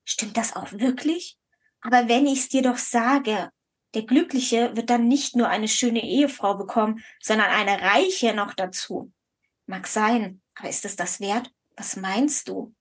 Stimmt 0.04 0.36
das 0.36 0.56
auch 0.56 0.72
wirklich? 0.72 1.38
Aber 1.80 2.08
wenn 2.08 2.26
ich's 2.26 2.48
dir 2.48 2.62
doch 2.62 2.78
sage, 2.78 3.50
der 3.94 4.02
Glückliche 4.02 4.76
wird 4.76 4.90
dann 4.90 5.08
nicht 5.08 5.36
nur 5.36 5.48
eine 5.48 5.68
schöne 5.68 6.02
Ehefrau 6.02 6.54
bekommen, 6.56 7.02
sondern 7.20 7.48
eine 7.48 7.80
reiche 7.80 8.34
noch 8.34 8.54
dazu. 8.54 9.12
Mag 9.66 9.86
sein, 9.86 10.42
aber 10.54 10.68
ist 10.68 10.84
es 10.84 10.96
das 10.96 11.20
wert? 11.20 11.50
Was 11.76 11.96
meinst 11.96 12.48
du? 12.48 12.74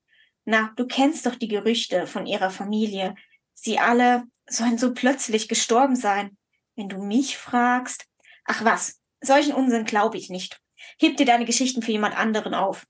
Na, 0.46 0.72
du 0.76 0.88
kennst 0.88 1.26
doch 1.26 1.36
die 1.36 1.48
Gerüchte 1.48 2.08
von 2.08 2.26
ihrer 2.26 2.50
Familie. 2.50 3.16
Sie 3.54 3.80
alle 3.80 4.24
sollen 4.48 4.78
so 4.78 4.94
plötzlich 4.94 5.48
gestorben 5.48 5.96
sein. 5.96 6.38
Wenn 6.76 6.90
du 6.90 7.04
mich 7.04 7.38
fragst, 7.38 8.06
ach 8.46 8.64
was, 8.64 9.02
solchen 9.22 9.54
Unsinn 9.54 9.86
glaube 9.86 10.18
ich 10.18 10.30
nicht. 10.30 10.62
Heb 11.00 11.18
dir 11.18 11.26
deine 11.26 11.46
Geschichten 11.46 11.82
für 11.82 11.92
jemand 11.92 12.18
anderen 12.18 12.54
auf 12.54 12.86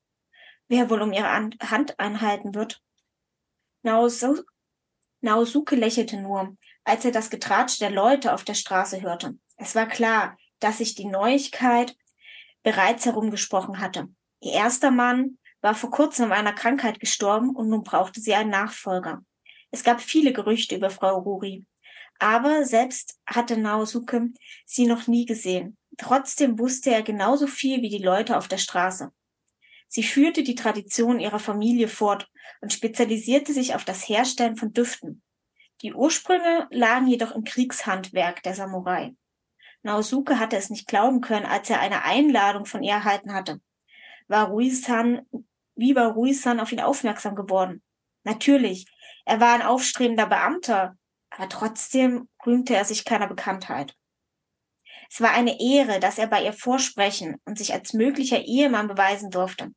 wer 0.67 0.89
wohl 0.89 1.01
um 1.01 1.13
ihre 1.13 1.29
Hand 1.29 1.99
einhalten 1.99 2.55
wird. 2.55 2.81
Naosuke 3.83 4.45
lächelte 5.75 6.17
nur, 6.17 6.55
als 6.83 7.05
er 7.05 7.11
das 7.11 7.29
Getratsch 7.29 7.79
der 7.79 7.91
Leute 7.91 8.33
auf 8.33 8.43
der 8.43 8.53
Straße 8.53 9.01
hörte. 9.01 9.37
Es 9.57 9.75
war 9.75 9.87
klar, 9.87 10.37
dass 10.59 10.79
sich 10.79 10.95
die 10.95 11.05
Neuigkeit 11.05 11.95
bereits 12.63 13.05
herumgesprochen 13.05 13.79
hatte. 13.79 14.09
Ihr 14.39 14.53
erster 14.53 14.91
Mann 14.91 15.37
war 15.65 15.73
vor 15.73 15.89
kurzem 15.89 16.25
an 16.25 16.31
einer 16.31 16.53
Krankheit 16.53 16.99
gestorben 16.99 17.55
und 17.55 17.69
nun 17.69 17.81
brauchte 17.81 18.21
sie 18.21 18.35
einen 18.35 18.51
Nachfolger. 18.51 19.25
Es 19.71 19.83
gab 19.83 19.99
viele 19.99 20.31
Gerüchte 20.31 20.75
über 20.75 20.91
Frau 20.91 21.17
Ruri, 21.17 21.65
aber 22.19 22.65
selbst 22.65 23.17
hatte 23.25 23.57
Naosuke 23.57 24.29
sie 24.67 24.85
noch 24.85 25.07
nie 25.07 25.25
gesehen. 25.25 25.75
Trotzdem 25.97 26.59
wusste 26.59 26.91
er 26.91 27.01
genauso 27.01 27.47
viel 27.47 27.81
wie 27.81 27.89
die 27.89 28.03
Leute 28.03 28.37
auf 28.37 28.47
der 28.47 28.59
Straße. 28.59 29.11
Sie 29.87 30.03
führte 30.03 30.43
die 30.43 30.53
Tradition 30.53 31.19
ihrer 31.19 31.39
Familie 31.39 31.87
fort 31.87 32.29
und 32.61 32.71
spezialisierte 32.71 33.51
sich 33.51 33.73
auf 33.73 33.85
das 33.85 34.07
Herstellen 34.07 34.57
von 34.57 34.71
Düften. 34.71 35.23
Die 35.81 35.95
Ursprünge 35.95 36.67
lagen 36.69 37.07
jedoch 37.07 37.31
im 37.31 37.43
Kriegshandwerk 37.43 38.43
der 38.43 38.53
Samurai. 38.53 39.15
Naosuke 39.81 40.37
hatte 40.37 40.57
es 40.57 40.69
nicht 40.69 40.87
glauben 40.87 41.21
können, 41.21 41.47
als 41.47 41.71
er 41.71 41.79
eine 41.79 42.03
Einladung 42.03 42.67
von 42.67 42.83
ihr 42.83 42.93
erhalten 42.93 43.33
hatte. 43.33 43.59
War 44.27 44.49
Rui-san, 44.49 45.25
wie 45.75 45.95
war 45.95 46.13
Rui-san 46.13 46.59
auf 46.59 46.71
ihn 46.71 46.79
aufmerksam 46.79 47.35
geworden? 47.35 47.83
Natürlich, 48.23 48.85
er 49.25 49.39
war 49.39 49.53
ein 49.53 49.61
aufstrebender 49.61 50.25
Beamter, 50.27 50.97
aber 51.29 51.49
trotzdem 51.49 52.29
rühmte 52.45 52.75
er 52.75 52.85
sich 52.85 53.05
keiner 53.05 53.27
Bekanntheit. 53.27 53.95
Es 55.09 55.21
war 55.21 55.31
eine 55.31 55.59
Ehre, 55.59 55.99
dass 55.99 56.17
er 56.17 56.27
bei 56.27 56.43
ihr 56.43 56.53
vorsprechen 56.53 57.39
und 57.45 57.57
sich 57.57 57.73
als 57.73 57.93
möglicher 57.93 58.41
Ehemann 58.41 58.87
beweisen 58.87 59.29
durfte. 59.29 59.71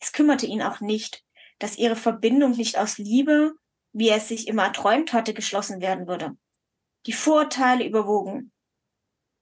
Es 0.00 0.12
kümmerte 0.12 0.46
ihn 0.46 0.62
auch 0.62 0.80
nicht, 0.80 1.24
dass 1.58 1.78
ihre 1.78 1.96
Verbindung 1.96 2.52
nicht 2.52 2.78
aus 2.78 2.98
Liebe, 2.98 3.54
wie 3.92 4.08
er 4.08 4.18
es 4.18 4.28
sich 4.28 4.46
immer 4.46 4.64
erträumt 4.64 5.12
hatte, 5.12 5.34
geschlossen 5.34 5.80
werden 5.80 6.06
würde. 6.06 6.36
Die 7.06 7.12
Vorteile 7.12 7.84
überwogen 7.84 8.52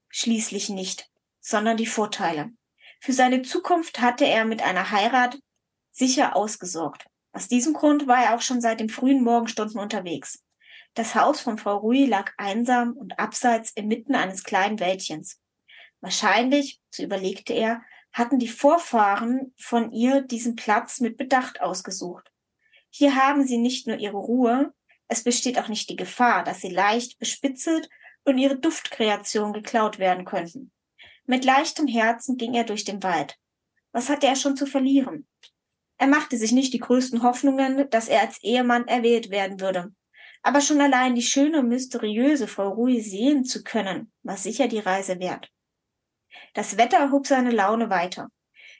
schließlich 0.09 0.69
nicht, 0.69 1.09
sondern 1.39 1.77
die 1.77 1.85
Vorteile. 1.85 2.51
Für 2.99 3.13
seine 3.13 3.43
Zukunft 3.43 4.01
hatte 4.01 4.25
er 4.25 4.45
mit 4.45 4.61
einer 4.61 4.91
Heirat 4.91 5.37
sicher 5.97 6.35
ausgesorgt. 6.35 7.05
Aus 7.33 7.47
diesem 7.47 7.73
Grund 7.73 8.07
war 8.07 8.23
er 8.23 8.35
auch 8.35 8.41
schon 8.41 8.61
seit 8.61 8.79
den 8.79 8.89
frühen 8.89 9.23
Morgenstunden 9.23 9.79
unterwegs. 9.79 10.43
Das 10.93 11.15
Haus 11.15 11.41
von 11.41 11.57
Frau 11.57 11.77
Rui 11.77 12.05
lag 12.05 12.31
einsam 12.37 12.93
und 12.93 13.19
abseits 13.19 13.71
inmitten 13.71 14.15
eines 14.15 14.43
kleinen 14.43 14.79
Wäldchens. 14.79 15.39
Wahrscheinlich, 16.01 16.79
so 16.89 17.03
überlegte 17.03 17.53
er, 17.53 17.81
hatten 18.13 18.39
die 18.39 18.47
Vorfahren 18.47 19.53
von 19.57 19.91
ihr 19.91 20.21
diesen 20.21 20.55
Platz 20.55 20.99
mit 20.99 21.17
Bedacht 21.17 21.61
ausgesucht. 21.61 22.31
Hier 22.89 23.15
haben 23.15 23.45
sie 23.45 23.57
nicht 23.57 23.87
nur 23.87 23.97
ihre 23.97 24.17
Ruhe, 24.17 24.73
es 25.07 25.23
besteht 25.23 25.59
auch 25.59 25.67
nicht 25.67 25.89
die 25.89 25.95
Gefahr, 25.95 26.43
dass 26.43 26.61
sie 26.61 26.69
leicht 26.69 27.19
bespitzelt 27.19 27.89
und 28.23 28.37
ihre 28.37 28.57
Duftkreation 28.57 29.53
geklaut 29.53 29.99
werden 29.99 30.25
könnten. 30.25 30.71
Mit 31.25 31.45
leichtem 31.45 31.87
Herzen 31.87 32.37
ging 32.37 32.53
er 32.53 32.63
durch 32.63 32.83
den 32.83 33.03
Wald. 33.03 33.37
Was 33.91 34.09
hatte 34.09 34.27
er 34.27 34.35
schon 34.35 34.57
zu 34.57 34.65
verlieren? 34.65 35.27
Er 35.97 36.07
machte 36.07 36.37
sich 36.37 36.51
nicht 36.51 36.73
die 36.73 36.79
größten 36.79 37.23
Hoffnungen, 37.23 37.89
dass 37.89 38.07
er 38.07 38.21
als 38.21 38.41
Ehemann 38.43 38.87
erwählt 38.87 39.29
werden 39.29 39.59
würde. 39.59 39.91
Aber 40.43 40.61
schon 40.61 40.79
allein 40.79 41.15
die 41.15 41.23
schöne 41.23 41.59
und 41.59 41.69
mysteriöse 41.69 42.47
Frau 42.47 42.69
Rui 42.69 43.01
sehen 43.01 43.43
zu 43.43 43.63
können, 43.63 44.11
war 44.23 44.37
sicher 44.37 44.67
die 44.67 44.79
Reise 44.79 45.19
wert. 45.19 45.49
Das 46.53 46.77
Wetter 46.77 47.11
hob 47.11 47.25
seine 47.25 47.51
Laune 47.51 47.89
weiter. 47.89 48.29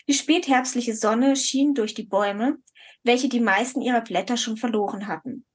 Die 0.08 0.14
spätherbstliche 0.14 0.96
Sonne 0.96 1.36
schien 1.36 1.74
durch 1.74 1.94
die 1.94 2.06
Bäume, 2.06 2.58
welche 3.04 3.30
die 3.30 3.40
meisten 3.40 3.82
ihrer 3.82 4.02
Blätter 4.02 4.38
schon 4.38 4.58
verloren 4.58 5.08
hatten. 5.08 5.46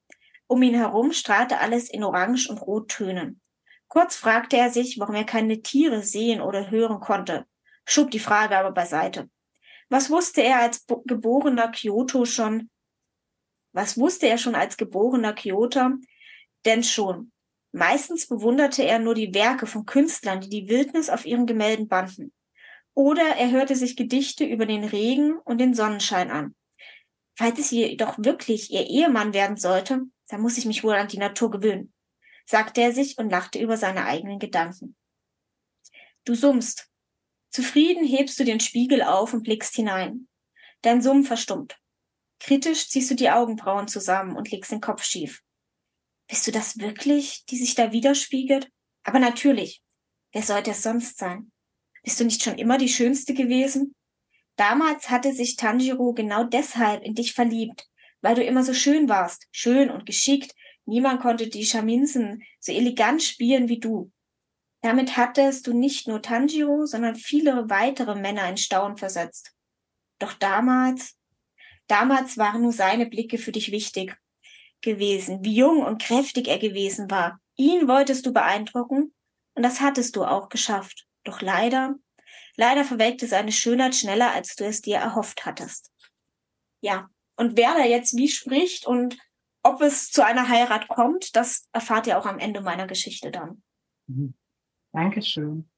Um 0.46 0.62
ihn 0.62 0.74
herum 0.74 1.12
strahlte 1.12 1.60
alles 1.60 1.88
in 1.88 2.04
Orange- 2.04 2.50
und 2.50 2.58
Rottönen. 2.58 3.40
Kurz 3.88 4.16
fragte 4.16 4.56
er 4.56 4.70
sich, 4.70 4.98
warum 4.98 5.14
er 5.14 5.24
keine 5.24 5.62
Tiere 5.62 6.02
sehen 6.02 6.40
oder 6.40 6.70
hören 6.70 7.00
konnte, 7.00 7.46
schob 7.86 8.10
die 8.10 8.18
Frage 8.18 8.56
aber 8.58 8.72
beiseite. 8.72 9.30
Was 9.92 10.08
wusste 10.08 10.42
er 10.42 10.60
als 10.60 10.86
geborener 10.86 11.70
Kyoto 11.70 12.24
schon? 12.24 12.70
Was 13.72 13.98
wusste 13.98 14.26
er 14.26 14.38
schon 14.38 14.54
als 14.54 14.78
geborener 14.78 15.34
Kyoto? 15.34 15.98
Denn 16.64 16.82
schon. 16.82 17.30
Meistens 17.72 18.26
bewunderte 18.26 18.84
er 18.84 18.98
nur 18.98 19.14
die 19.14 19.34
Werke 19.34 19.66
von 19.66 19.84
Künstlern, 19.84 20.40
die 20.40 20.48
die 20.48 20.68
Wildnis 20.70 21.10
auf 21.10 21.26
ihren 21.26 21.44
Gemälden 21.44 21.88
banden. 21.88 22.32
Oder 22.94 23.36
er 23.36 23.50
hörte 23.50 23.76
sich 23.76 23.94
Gedichte 23.94 24.46
über 24.46 24.64
den 24.64 24.84
Regen 24.84 25.36
und 25.36 25.58
den 25.58 25.74
Sonnenschein 25.74 26.30
an. 26.30 26.54
Falls 27.36 27.58
es 27.58 27.70
jedoch 27.70 28.16
wirklich 28.16 28.70
ihr 28.70 28.86
Ehemann 28.86 29.34
werden 29.34 29.58
sollte, 29.58 30.04
dann 30.28 30.40
muss 30.40 30.56
ich 30.56 30.64
mich 30.64 30.82
wohl 30.82 30.94
an 30.94 31.08
die 31.08 31.18
Natur 31.18 31.50
gewöhnen, 31.50 31.92
sagte 32.46 32.80
er 32.80 32.92
sich 32.92 33.18
und 33.18 33.28
lachte 33.28 33.58
über 33.58 33.76
seine 33.76 34.06
eigenen 34.06 34.38
Gedanken. 34.38 34.96
Du 36.24 36.34
summst. 36.34 36.91
Zufrieden 37.52 38.06
hebst 38.06 38.40
du 38.40 38.44
den 38.44 38.60
Spiegel 38.60 39.02
auf 39.02 39.34
und 39.34 39.42
blickst 39.42 39.74
hinein. 39.76 40.26
Dein 40.80 41.02
Summen 41.02 41.24
verstummt. 41.24 41.76
Kritisch 42.40 42.88
ziehst 42.88 43.10
du 43.10 43.14
die 43.14 43.30
Augenbrauen 43.30 43.88
zusammen 43.88 44.36
und 44.36 44.50
legst 44.50 44.72
den 44.72 44.80
Kopf 44.80 45.04
schief. 45.04 45.42
Bist 46.28 46.46
du 46.46 46.50
das 46.50 46.78
wirklich, 46.78 47.44
die 47.44 47.58
sich 47.58 47.74
da 47.74 47.92
widerspiegelt? 47.92 48.70
Aber 49.04 49.18
natürlich. 49.18 49.82
Wer 50.32 50.42
sollte 50.42 50.70
es 50.70 50.82
sonst 50.82 51.18
sein? 51.18 51.52
Bist 52.02 52.18
du 52.18 52.24
nicht 52.24 52.42
schon 52.42 52.56
immer 52.56 52.78
die 52.78 52.88
Schönste 52.88 53.34
gewesen? 53.34 53.94
Damals 54.56 55.10
hatte 55.10 55.34
sich 55.34 55.56
Tanjiro 55.56 56.14
genau 56.14 56.44
deshalb 56.44 57.02
in 57.04 57.14
dich 57.14 57.34
verliebt, 57.34 57.86
weil 58.22 58.34
du 58.34 58.42
immer 58.42 58.64
so 58.64 58.72
schön 58.72 59.08
warst, 59.08 59.46
schön 59.50 59.90
und 59.90 60.06
geschickt. 60.06 60.54
Niemand 60.86 61.20
konnte 61.20 61.48
die 61.48 61.66
Schaminsen 61.66 62.42
so 62.60 62.72
elegant 62.72 63.22
spielen 63.22 63.68
wie 63.68 63.78
du. 63.78 64.10
Damit 64.82 65.16
hattest 65.16 65.66
du 65.68 65.72
nicht 65.72 66.08
nur 66.08 66.22
Tanjiro, 66.22 66.86
sondern 66.86 67.14
viele 67.14 67.70
weitere 67.70 68.16
Männer 68.16 68.48
in 68.48 68.56
Staunen 68.56 68.96
versetzt. 68.96 69.52
Doch 70.18 70.32
damals, 70.34 71.16
damals 71.86 72.36
waren 72.36 72.62
nur 72.62 72.72
seine 72.72 73.06
Blicke 73.06 73.38
für 73.38 73.52
dich 73.52 73.70
wichtig 73.70 74.16
gewesen, 74.80 75.44
wie 75.44 75.54
jung 75.54 75.84
und 75.84 76.02
kräftig 76.02 76.48
er 76.48 76.58
gewesen 76.58 77.10
war. 77.10 77.40
Ihn 77.56 77.86
wolltest 77.86 78.26
du 78.26 78.32
beeindrucken 78.32 79.14
und 79.54 79.62
das 79.62 79.80
hattest 79.80 80.16
du 80.16 80.24
auch 80.24 80.48
geschafft. 80.48 81.06
Doch 81.22 81.40
leider, 81.40 81.94
leider 82.56 82.84
verwelkte 82.84 83.28
seine 83.28 83.52
Schönheit 83.52 83.94
schneller, 83.94 84.32
als 84.32 84.56
du 84.56 84.64
es 84.64 84.80
dir 84.80 84.96
erhofft 84.96 85.46
hattest. 85.46 85.92
ja, 86.80 87.08
und 87.36 87.56
wer 87.56 87.74
da 87.74 87.84
jetzt 87.84 88.16
wie 88.16 88.28
spricht 88.28 88.86
und 88.86 89.16
ob 89.62 89.80
es 89.80 90.10
zu 90.10 90.24
einer 90.24 90.48
Heirat 90.48 90.88
kommt, 90.88 91.36
das 91.36 91.68
erfahrt 91.72 92.06
ihr 92.06 92.18
auch 92.18 92.26
am 92.26 92.38
Ende 92.38 92.60
meiner 92.60 92.86
Geschichte 92.86 93.30
dann. 93.30 93.62
Mhm. 94.08 94.34
Dankeschön. 94.92 95.68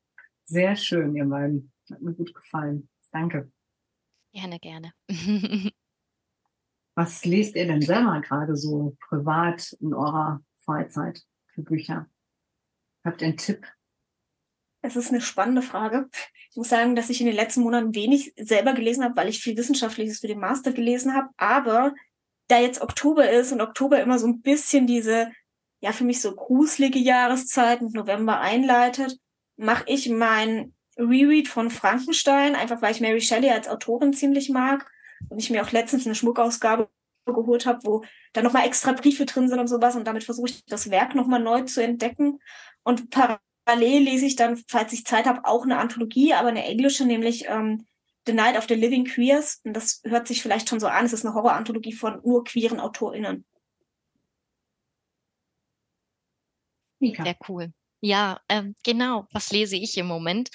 Sehr 0.45 0.77
schön, 0.77 1.15
ihr 1.15 1.25
beiden. 1.25 1.73
Hat 1.91 2.01
mir 2.01 2.13
gut 2.13 2.35
gefallen. 2.35 2.89
Danke. 3.13 3.51
Gerne, 4.33 4.59
gerne. 4.59 4.93
Was 6.97 7.25
lest 7.25 7.57
ihr 7.57 7.67
denn 7.67 7.83
selber 7.83 8.21
gerade 8.21 8.57
so 8.57 8.97
privat 9.09 9.73
in 9.81 9.95
eurer 9.95 10.43
Freizeit 10.57 11.23
für 11.47 11.63
Bücher? 11.63 12.09
Habt 13.05 13.23
ihr 13.23 13.29
einen 13.29 13.37
Tipp? 13.37 13.67
Es 14.83 14.97
ist 14.97 15.11
eine 15.11 15.21
spannende 15.21 15.63
Frage. 15.63 16.09
Ich 16.51 16.57
muss 16.57 16.69
sagen, 16.69 16.95
dass 16.95 17.11
ich 17.11 17.21
in 17.21 17.27
den 17.27 17.37
letzten 17.37 17.63
Monaten 17.63 17.95
wenig 17.95 18.35
selber 18.37 18.75
gelesen 18.75 19.03
habe, 19.03 19.17
weil 19.17 19.29
ich 19.29 19.41
viel 19.41 19.57
Wissenschaftliches 19.57 20.21
für 20.21 20.27
den 20.27 20.41
Master 20.41 20.73
gelesen 20.73 21.15
habe. 21.15 21.31
Aber 21.37 21.95
da 22.49 22.61
jetzt 22.61 22.83
Oktober 22.83 23.31
ist 23.31 23.53
und 23.53 23.61
Oktober 23.61 24.01
immer 24.01 24.19
so 24.19 24.27
ein 24.27 24.43
bisschen 24.43 24.87
diese, 24.87 25.33
ja, 25.85 25.93
für 25.93 26.05
mich 26.05 26.23
so 26.23 26.35
gruselige 26.35 26.99
Jahreszeit 26.99 27.83
mit 27.83 27.93
November 27.93 28.41
einleitet, 28.41 29.19
mache 29.57 29.85
ich 29.87 30.09
mein 30.09 30.73
Reread 30.97 31.47
von 31.47 31.71
Frankenstein, 31.71 32.55
einfach 32.55 32.81
weil 32.81 32.93
ich 32.93 33.03
Mary 33.03 33.21
Shelley 33.21 33.51
als 33.51 33.69
Autorin 33.69 34.15
ziemlich 34.15 34.49
mag 34.49 34.91
und 35.29 35.39
ich 35.39 35.51
mir 35.51 35.63
auch 35.63 35.73
letztens 35.73 36.07
eine 36.07 36.15
Schmuckausgabe 36.15 36.89
geholt 37.27 37.67
habe, 37.67 37.81
wo 37.85 38.03
da 38.33 38.41
nochmal 38.41 38.67
extra 38.67 38.93
Briefe 38.93 39.27
drin 39.27 39.51
sind 39.51 39.59
und 39.59 39.69
sowas 39.69 39.95
und 39.95 40.07
damit 40.07 40.25
versuche 40.25 40.49
ich 40.49 40.65
das 40.65 40.89
Werk 40.89 41.15
nochmal 41.15 41.41
neu 41.41 41.61
zu 41.65 41.83
entdecken. 41.83 42.41
Und 42.83 43.11
parallel 43.11 44.05
lese 44.05 44.25
ich 44.25 44.37
dann, 44.37 44.57
falls 44.67 44.91
ich 44.95 45.05
Zeit 45.05 45.27
habe, 45.27 45.45
auch 45.45 45.65
eine 45.65 45.77
Anthologie, 45.77 46.33
aber 46.33 46.49
eine 46.49 46.65
englische, 46.65 47.05
nämlich 47.05 47.45
ähm, 47.47 47.85
The 48.27 48.33
Night 48.33 48.57
of 48.57 48.65
the 48.69 48.75
Living 48.75 49.05
Queers. 49.05 49.61
Und 49.65 49.75
das 49.75 50.01
hört 50.05 50.29
sich 50.29 50.41
vielleicht 50.41 50.71
schon 50.71 50.81
so 50.81 50.87
an, 50.87 51.05
es 51.05 51.13
ist 51.13 51.27
eine 51.27 51.35
Horroranthologie 51.35 51.93
von 51.93 52.23
nur 52.25 52.43
queeren 52.45 52.81
AutorInnen. 52.81 53.45
Sehr 57.25 57.37
cool. 57.49 57.73
Ja, 58.01 58.39
ähm, 58.51 58.77
genau. 58.85 59.27
Was 59.33 59.51
lese 59.51 59.77
ich 59.77 59.97
im 59.97 60.07
Moment? 60.07 60.51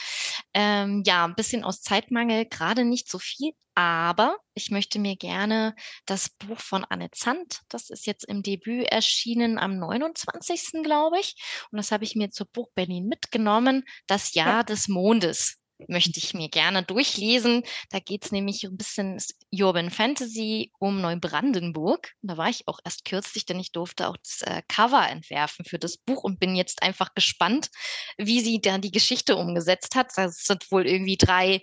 Ähm, 0.54 1.02
ja, 1.06 1.26
ein 1.26 1.34
bisschen 1.34 1.64
aus 1.64 1.82
Zeitmangel, 1.82 2.46
gerade 2.46 2.86
nicht 2.86 3.10
so 3.10 3.18
viel, 3.18 3.54
aber 3.74 4.38
ich 4.54 4.70
möchte 4.70 5.00
mir 5.00 5.16
gerne 5.16 5.74
das 6.06 6.30
Buch 6.30 6.60
von 6.60 6.86
Anne 6.86 7.10
Zandt, 7.12 7.62
das 7.70 7.90
ist 7.90 8.06
jetzt 8.06 8.26
im 8.26 8.44
Debüt 8.44 8.86
erschienen 8.92 9.58
am 9.58 9.80
29. 9.80 10.84
glaube 10.84 11.20
ich, 11.20 11.36
und 11.72 11.78
das 11.78 11.92
habe 11.92 12.04
ich 12.04 12.16
mir 12.16 12.30
zur 12.30 12.46
Buch 12.54 12.70
Berlin 12.76 13.08
mitgenommen, 13.08 13.84
Das 14.06 14.34
Jahr 14.34 14.58
ja. 14.58 14.64
des 14.64 14.88
Mondes 14.88 15.59
möchte 15.88 16.20
ich 16.20 16.34
mir 16.34 16.50
gerne 16.50 16.84
durchlesen. 16.84 17.64
Da 17.90 18.00
geht 18.00 18.26
es 18.26 18.32
nämlich 18.32 18.64
ein 18.64 18.78
bisschen 18.78 19.18
Urban 19.52 19.90
Fantasy 19.90 20.72
um 20.80 21.02
Neubrandenburg. 21.02 22.14
Da 22.22 22.38
war 22.38 22.50
ich 22.50 22.68
auch 22.68 22.80
erst 22.84 23.06
kürzlich, 23.06 23.46
denn 23.46 23.60
ich 23.60 23.72
durfte 23.72 24.08
auch 24.08 24.18
das 24.18 24.42
äh, 24.42 24.62
Cover 24.68 25.08
entwerfen 25.08 25.66
für 25.66 25.80
das 25.80 25.98
Buch 25.98 26.24
und 26.24 26.40
bin 26.40 26.56
jetzt 26.56 26.84
einfach 26.84 27.14
gespannt, 27.14 27.70
wie 28.18 28.42
sie 28.42 28.60
da 28.62 28.78
die 28.78 28.92
Geschichte 28.92 29.36
umgesetzt 29.36 29.96
hat. 29.96 30.12
Das 30.16 30.44
sind 30.44 30.72
wohl 30.72 30.86
irgendwie 30.88 31.18
drei, 31.18 31.62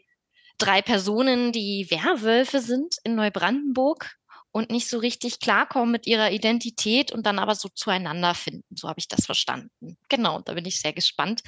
drei 0.58 0.82
Personen, 0.82 1.52
die 1.52 1.86
Werwölfe 1.90 2.60
sind 2.60 2.96
in 3.04 3.14
Neubrandenburg 3.14 4.16
und 4.56 4.70
nicht 4.70 4.88
so 4.88 4.96
richtig 4.96 5.38
klarkommen 5.38 5.90
mit 5.90 6.06
ihrer 6.06 6.30
Identität 6.30 7.12
und 7.12 7.26
dann 7.26 7.38
aber 7.38 7.54
so 7.54 7.68
zueinander 7.68 8.34
finden. 8.34 8.74
So 8.74 8.88
habe 8.88 8.98
ich 8.98 9.06
das 9.06 9.26
verstanden. 9.26 9.98
Genau, 10.08 10.40
da 10.40 10.54
bin 10.54 10.64
ich 10.64 10.80
sehr 10.80 10.94
gespannt, 10.94 11.42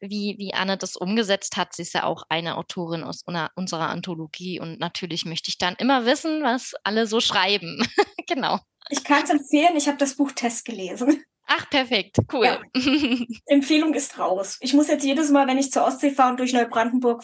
wie, 0.00 0.36
wie 0.38 0.54
Anne 0.54 0.78
das 0.78 0.96
umgesetzt 0.96 1.58
hat. 1.58 1.74
Sie 1.74 1.82
ist 1.82 1.92
ja 1.92 2.04
auch 2.04 2.22
eine 2.30 2.56
Autorin 2.56 3.04
aus 3.04 3.20
una, 3.26 3.50
unserer 3.54 3.90
Anthologie 3.90 4.60
und 4.60 4.80
natürlich 4.80 5.26
möchte 5.26 5.50
ich 5.50 5.58
dann 5.58 5.74
immer 5.74 6.06
wissen, 6.06 6.42
was 6.42 6.72
alle 6.84 7.06
so 7.06 7.20
schreiben. 7.20 7.86
genau. 8.26 8.58
Ich 8.88 9.04
kann 9.04 9.24
es 9.24 9.28
empfehlen, 9.28 9.76
ich 9.76 9.86
habe 9.86 9.98
das 9.98 10.16
Buch 10.16 10.32
Test 10.32 10.64
gelesen. 10.64 11.22
Ach, 11.46 11.68
perfekt, 11.68 12.16
cool. 12.32 12.46
Ja. 12.46 12.62
Empfehlung 13.46 13.92
ist 13.92 14.18
raus. 14.18 14.56
Ich 14.60 14.72
muss 14.72 14.88
jetzt 14.88 15.04
jedes 15.04 15.30
Mal, 15.30 15.46
wenn 15.46 15.58
ich 15.58 15.70
zur 15.70 15.84
Ostsee 15.84 16.12
fahre 16.12 16.30
und 16.30 16.40
durch 16.40 16.54
Neubrandenburg 16.54 17.22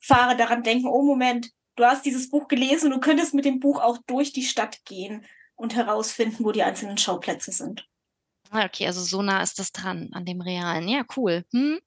fahre, 0.00 0.34
daran 0.34 0.62
denken, 0.62 0.86
oh 0.86 1.02
Moment, 1.02 1.50
du 1.78 1.84
hast 1.84 2.04
dieses 2.04 2.30
Buch 2.30 2.48
gelesen, 2.48 2.90
du 2.90 3.00
könntest 3.00 3.34
mit 3.34 3.44
dem 3.44 3.60
Buch 3.60 3.80
auch 3.80 3.98
durch 4.06 4.32
die 4.32 4.42
Stadt 4.42 4.84
gehen 4.84 5.24
und 5.54 5.74
herausfinden, 5.74 6.44
wo 6.44 6.52
die 6.52 6.62
einzelnen 6.62 6.98
Schauplätze 6.98 7.52
sind. 7.52 7.88
Ah, 8.50 8.64
okay, 8.64 8.86
also 8.86 9.02
so 9.02 9.22
nah 9.22 9.42
ist 9.42 9.58
das 9.58 9.72
dran 9.72 10.10
an 10.12 10.24
dem 10.24 10.40
Realen. 10.40 10.88
Ja, 10.88 11.04
cool. 11.16 11.44
Hm? 11.52 11.78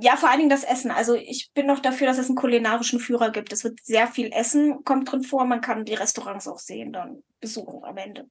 Ja, 0.00 0.16
vor 0.16 0.28
allen 0.28 0.38
Dingen 0.38 0.50
das 0.50 0.64
Essen. 0.64 0.90
Also 0.90 1.14
ich 1.14 1.50
bin 1.54 1.66
noch 1.66 1.80
dafür, 1.80 2.06
dass 2.06 2.18
es 2.18 2.26
einen 2.28 2.36
kulinarischen 2.36 3.00
Führer 3.00 3.30
gibt. 3.30 3.52
Es 3.52 3.64
wird 3.64 3.80
sehr 3.82 4.06
viel 4.08 4.32
Essen, 4.32 4.84
kommt 4.84 5.10
drin 5.10 5.22
vor. 5.22 5.44
Man 5.44 5.60
kann 5.60 5.84
die 5.84 5.94
Restaurants 5.94 6.48
auch 6.48 6.58
sehen, 6.58 6.92
dann 6.92 7.22
besuchen 7.40 7.84
am 7.84 7.96
Ende. 7.96 8.28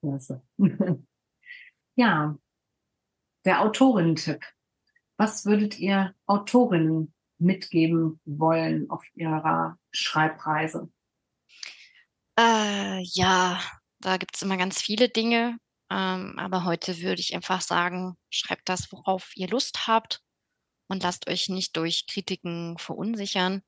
Klasse. 0.00 0.42
ja, 1.96 2.36
der 3.44 3.62
Autorentipp. 3.62 4.44
Was 5.16 5.44
würdet 5.46 5.78
ihr 5.78 6.14
Autorinnen 6.26 7.12
mitgeben 7.38 8.20
wollen 8.24 8.90
auf 8.90 9.04
ihrer 9.14 9.78
Schreibreise? 9.90 10.90
Äh, 12.38 13.02
ja, 13.02 13.60
da 14.00 14.16
gibt 14.16 14.36
es 14.36 14.42
immer 14.42 14.56
ganz 14.56 14.80
viele 14.80 15.08
Dinge. 15.08 15.58
Ähm, 15.90 16.34
aber 16.38 16.64
heute 16.64 17.00
würde 17.00 17.20
ich 17.20 17.34
einfach 17.34 17.62
sagen, 17.62 18.14
schreibt 18.30 18.68
das, 18.68 18.92
worauf 18.92 19.32
ihr 19.36 19.48
Lust 19.48 19.86
habt 19.86 20.20
und 20.88 21.02
lasst 21.02 21.28
euch 21.28 21.48
nicht 21.48 21.76
durch 21.76 22.06
Kritiken 22.06 22.76
verunsichern. 22.78 23.62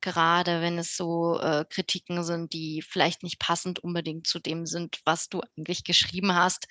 Gerade 0.00 0.60
wenn 0.60 0.78
es 0.78 0.96
so 0.96 1.38
äh, 1.40 1.64
Kritiken 1.68 2.22
sind, 2.22 2.52
die 2.52 2.82
vielleicht 2.82 3.22
nicht 3.22 3.38
passend 3.38 3.80
unbedingt 3.80 4.26
zu 4.26 4.38
dem 4.38 4.66
sind, 4.66 5.00
was 5.04 5.28
du 5.28 5.40
eigentlich 5.56 5.84
geschrieben 5.84 6.34
hast, 6.34 6.66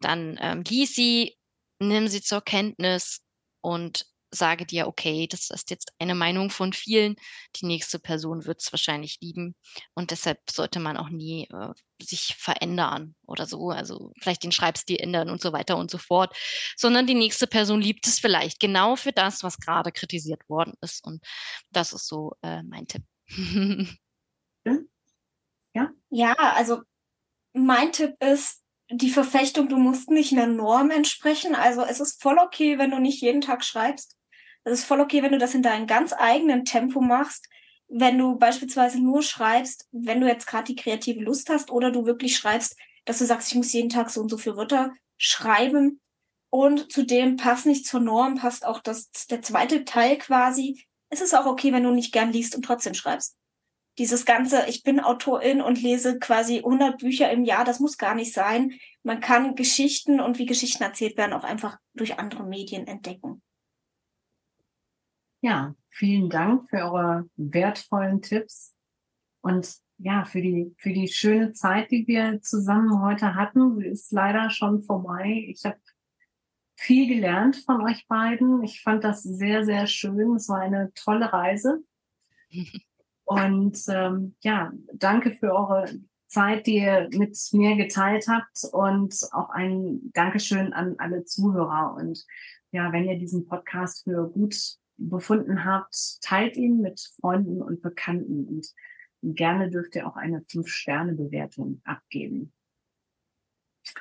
dann 0.00 0.38
ähm, 0.40 0.62
lies 0.62 0.94
sie, 0.94 1.36
nimm 1.80 2.08
sie 2.08 2.22
zur 2.22 2.40
Kenntnis 2.40 3.20
und 3.60 4.06
sage 4.30 4.66
dir, 4.66 4.86
okay, 4.86 5.26
das 5.26 5.50
ist 5.50 5.70
jetzt 5.70 5.92
eine 5.98 6.14
Meinung 6.14 6.50
von 6.50 6.72
vielen, 6.72 7.16
die 7.56 7.66
nächste 7.66 7.98
Person 7.98 8.46
wird 8.46 8.60
es 8.60 8.72
wahrscheinlich 8.72 9.18
lieben 9.20 9.54
und 9.94 10.10
deshalb 10.10 10.38
sollte 10.50 10.80
man 10.80 10.96
auch 10.96 11.08
nie 11.08 11.48
äh, 11.50 11.72
sich 12.00 12.34
verändern 12.38 13.14
oder 13.26 13.46
so, 13.46 13.70
also 13.70 14.12
vielleicht 14.20 14.44
den 14.44 14.52
Schreibstil 14.52 14.98
ändern 14.98 15.30
und 15.30 15.40
so 15.40 15.52
weiter 15.52 15.76
und 15.76 15.90
so 15.90 15.98
fort, 15.98 16.36
sondern 16.76 17.06
die 17.06 17.14
nächste 17.14 17.46
Person 17.46 17.80
liebt 17.80 18.06
es 18.06 18.18
vielleicht 18.18 18.60
genau 18.60 18.96
für 18.96 19.12
das, 19.12 19.42
was 19.42 19.58
gerade 19.58 19.92
kritisiert 19.92 20.48
worden 20.48 20.74
ist 20.80 21.04
und 21.06 21.24
das 21.70 21.92
ist 21.92 22.06
so 22.06 22.34
äh, 22.42 22.62
mein 22.62 22.86
Tipp. 22.86 23.02
ja? 25.74 25.90
Ja, 26.10 26.34
also 26.34 26.82
mein 27.52 27.92
Tipp 27.92 28.14
ist, 28.20 28.62
die 28.90 29.10
Verfechtung, 29.10 29.68
du 29.68 29.76
musst 29.76 30.10
nicht 30.10 30.32
einer 30.32 30.46
Norm 30.46 30.90
entsprechen. 30.90 31.54
Also 31.54 31.82
es 31.82 32.00
ist 32.00 32.22
voll 32.22 32.38
okay, 32.38 32.78
wenn 32.78 32.90
du 32.90 32.98
nicht 32.98 33.20
jeden 33.20 33.42
Tag 33.42 33.64
schreibst. 33.64 34.16
Es 34.68 34.80
ist 34.80 34.84
voll 34.84 35.00
okay, 35.00 35.22
wenn 35.22 35.32
du 35.32 35.38
das 35.38 35.54
in 35.54 35.62
deinem 35.62 35.86
ganz 35.86 36.12
eigenen 36.12 36.64
Tempo 36.64 37.00
machst. 37.00 37.48
Wenn 37.88 38.18
du 38.18 38.36
beispielsweise 38.36 39.00
nur 39.00 39.22
schreibst, 39.22 39.88
wenn 39.92 40.20
du 40.20 40.26
jetzt 40.26 40.46
gerade 40.46 40.64
die 40.64 40.76
kreative 40.76 41.20
Lust 41.20 41.48
hast 41.48 41.70
oder 41.70 41.90
du 41.90 42.04
wirklich 42.04 42.36
schreibst, 42.36 42.76
dass 43.06 43.18
du 43.18 43.24
sagst, 43.24 43.48
ich 43.48 43.54
muss 43.54 43.72
jeden 43.72 43.88
Tag 43.88 44.10
so 44.10 44.20
und 44.20 44.28
so 44.28 44.36
viele 44.36 44.56
Wörter 44.56 44.92
schreiben. 45.16 46.00
Und 46.50 46.92
zudem 46.92 47.36
passt 47.36 47.64
nicht 47.64 47.86
zur 47.86 48.00
Norm, 48.00 48.36
passt 48.36 48.66
auch 48.66 48.80
das, 48.80 49.10
der 49.30 49.40
zweite 49.40 49.86
Teil 49.86 50.18
quasi. 50.18 50.84
Es 51.08 51.22
ist 51.22 51.34
auch 51.34 51.46
okay, 51.46 51.72
wenn 51.72 51.84
du 51.84 51.90
nicht 51.90 52.12
gern 52.12 52.32
liest 52.32 52.54
und 52.54 52.62
trotzdem 52.62 52.92
schreibst. 52.92 53.36
Dieses 53.96 54.26
ganze, 54.26 54.66
ich 54.68 54.82
bin 54.82 55.00
Autorin 55.00 55.62
und 55.62 55.80
lese 55.80 56.18
quasi 56.18 56.58
100 56.58 56.98
Bücher 56.98 57.30
im 57.30 57.44
Jahr, 57.44 57.64
das 57.64 57.80
muss 57.80 57.96
gar 57.96 58.14
nicht 58.14 58.32
sein. 58.32 58.78
Man 59.02 59.20
kann 59.20 59.56
Geschichten 59.56 60.20
und 60.20 60.38
wie 60.38 60.46
Geschichten 60.46 60.82
erzählt 60.82 61.16
werden 61.16 61.32
auch 61.32 61.44
einfach 61.44 61.78
durch 61.94 62.18
andere 62.18 62.44
Medien 62.44 62.86
entdecken. 62.86 63.42
Ja, 65.40 65.74
vielen 65.90 66.30
Dank 66.30 66.68
für 66.68 66.78
eure 66.78 67.28
wertvollen 67.36 68.22
Tipps 68.22 68.74
und 69.40 69.72
ja, 69.98 70.24
für 70.24 70.40
die, 70.40 70.74
für 70.78 70.92
die 70.92 71.08
schöne 71.08 71.52
Zeit, 71.52 71.90
die 71.90 72.06
wir 72.06 72.40
zusammen 72.42 73.02
heute 73.02 73.34
hatten. 73.34 73.76
Sie 73.78 73.86
ist 73.86 74.12
leider 74.12 74.50
schon 74.50 74.82
vorbei. 74.82 75.44
Ich 75.48 75.64
habe 75.64 75.78
viel 76.76 77.08
gelernt 77.08 77.56
von 77.56 77.82
euch 77.82 78.06
beiden. 78.06 78.62
Ich 78.62 78.82
fand 78.82 79.02
das 79.02 79.22
sehr, 79.22 79.64
sehr 79.64 79.86
schön. 79.88 80.36
Es 80.36 80.48
war 80.48 80.60
eine 80.60 80.92
tolle 80.94 81.32
Reise. 81.32 81.82
Und 83.24 83.78
ähm, 83.88 84.36
ja, 84.40 84.72
danke 84.94 85.32
für 85.32 85.52
eure 85.52 85.86
Zeit, 86.28 86.66
die 86.66 86.76
ihr 86.76 87.08
mit 87.12 87.36
mir 87.52 87.76
geteilt 87.76 88.26
habt 88.26 88.64
und 88.72 89.14
auch 89.32 89.50
ein 89.50 90.10
Dankeschön 90.14 90.72
an 90.72 90.94
alle 90.96 91.24
Zuhörer. 91.24 91.94
Und 91.94 92.24
ja, 92.70 92.90
wenn 92.90 93.04
ihr 93.04 93.18
diesen 93.18 93.46
Podcast 93.46 94.04
für 94.04 94.30
gut 94.30 94.78
befunden 94.98 95.64
habt, 95.64 96.20
teilt 96.20 96.56
ihn 96.56 96.80
mit 96.80 97.00
Freunden 97.20 97.62
und 97.62 97.80
Bekannten 97.80 98.46
und 98.46 98.74
gerne 99.22 99.70
dürft 99.70 99.94
ihr 99.94 100.06
auch 100.06 100.16
eine 100.16 100.42
Fünf-Sterne-Bewertung 100.48 101.80
abgeben. 101.84 102.52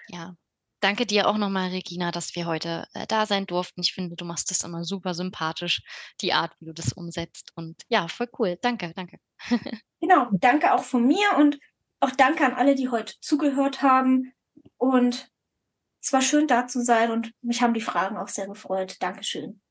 Ja, 0.09 0.35
danke 0.79 1.05
dir 1.05 1.27
auch 1.27 1.37
nochmal, 1.37 1.69
Regina, 1.69 2.11
dass 2.11 2.35
wir 2.35 2.45
heute 2.45 2.87
äh, 2.93 3.07
da 3.07 3.25
sein 3.25 3.45
durften. 3.45 3.81
Ich 3.81 3.93
finde, 3.93 4.15
du 4.15 4.25
machst 4.25 4.51
das 4.51 4.63
immer 4.63 4.83
super 4.83 5.13
sympathisch, 5.13 5.81
die 6.21 6.33
Art, 6.33 6.53
wie 6.59 6.65
du 6.65 6.73
das 6.73 6.93
umsetzt. 6.93 7.51
Und 7.55 7.83
ja, 7.87 8.07
voll 8.07 8.29
cool. 8.39 8.57
Danke, 8.61 8.93
danke. 8.95 9.19
genau, 10.01 10.27
danke 10.31 10.73
auch 10.73 10.83
von 10.83 11.05
mir 11.05 11.37
und 11.37 11.59
auch 11.99 12.11
danke 12.11 12.45
an 12.45 12.53
alle, 12.53 12.75
die 12.75 12.89
heute 12.89 13.13
zugehört 13.21 13.81
haben. 13.81 14.33
Und 14.77 15.31
es 16.01 16.13
war 16.13 16.21
schön 16.21 16.47
da 16.47 16.67
zu 16.67 16.83
sein 16.83 17.11
und 17.11 17.33
mich 17.41 17.61
haben 17.61 17.73
die 17.73 17.81
Fragen 17.81 18.17
auch 18.17 18.27
sehr 18.27 18.47
gefreut. 18.47 18.97
Dankeschön. 18.99 19.61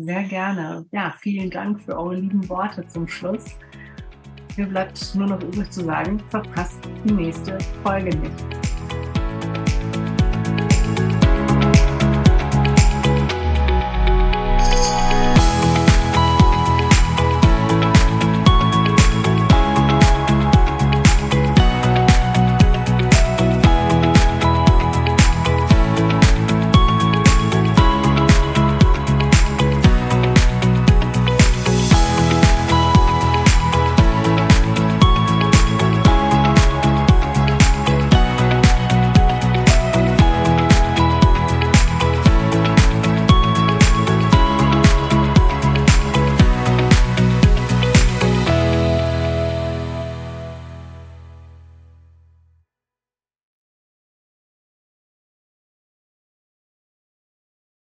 Sehr 0.00 0.22
gerne. 0.22 0.86
Ja, 0.92 1.12
vielen 1.18 1.50
Dank 1.50 1.80
für 1.80 1.98
eure 1.98 2.14
lieben 2.14 2.48
Worte 2.48 2.86
zum 2.86 3.08
Schluss. 3.08 3.56
Mir 4.56 4.66
bleibt 4.66 5.12
nur 5.16 5.26
noch 5.26 5.42
übrig 5.42 5.72
zu 5.72 5.84
sagen, 5.84 6.22
verpasst 6.28 6.78
die 7.04 7.12
nächste 7.12 7.58
Folge 7.82 8.16
nicht. 8.16 8.77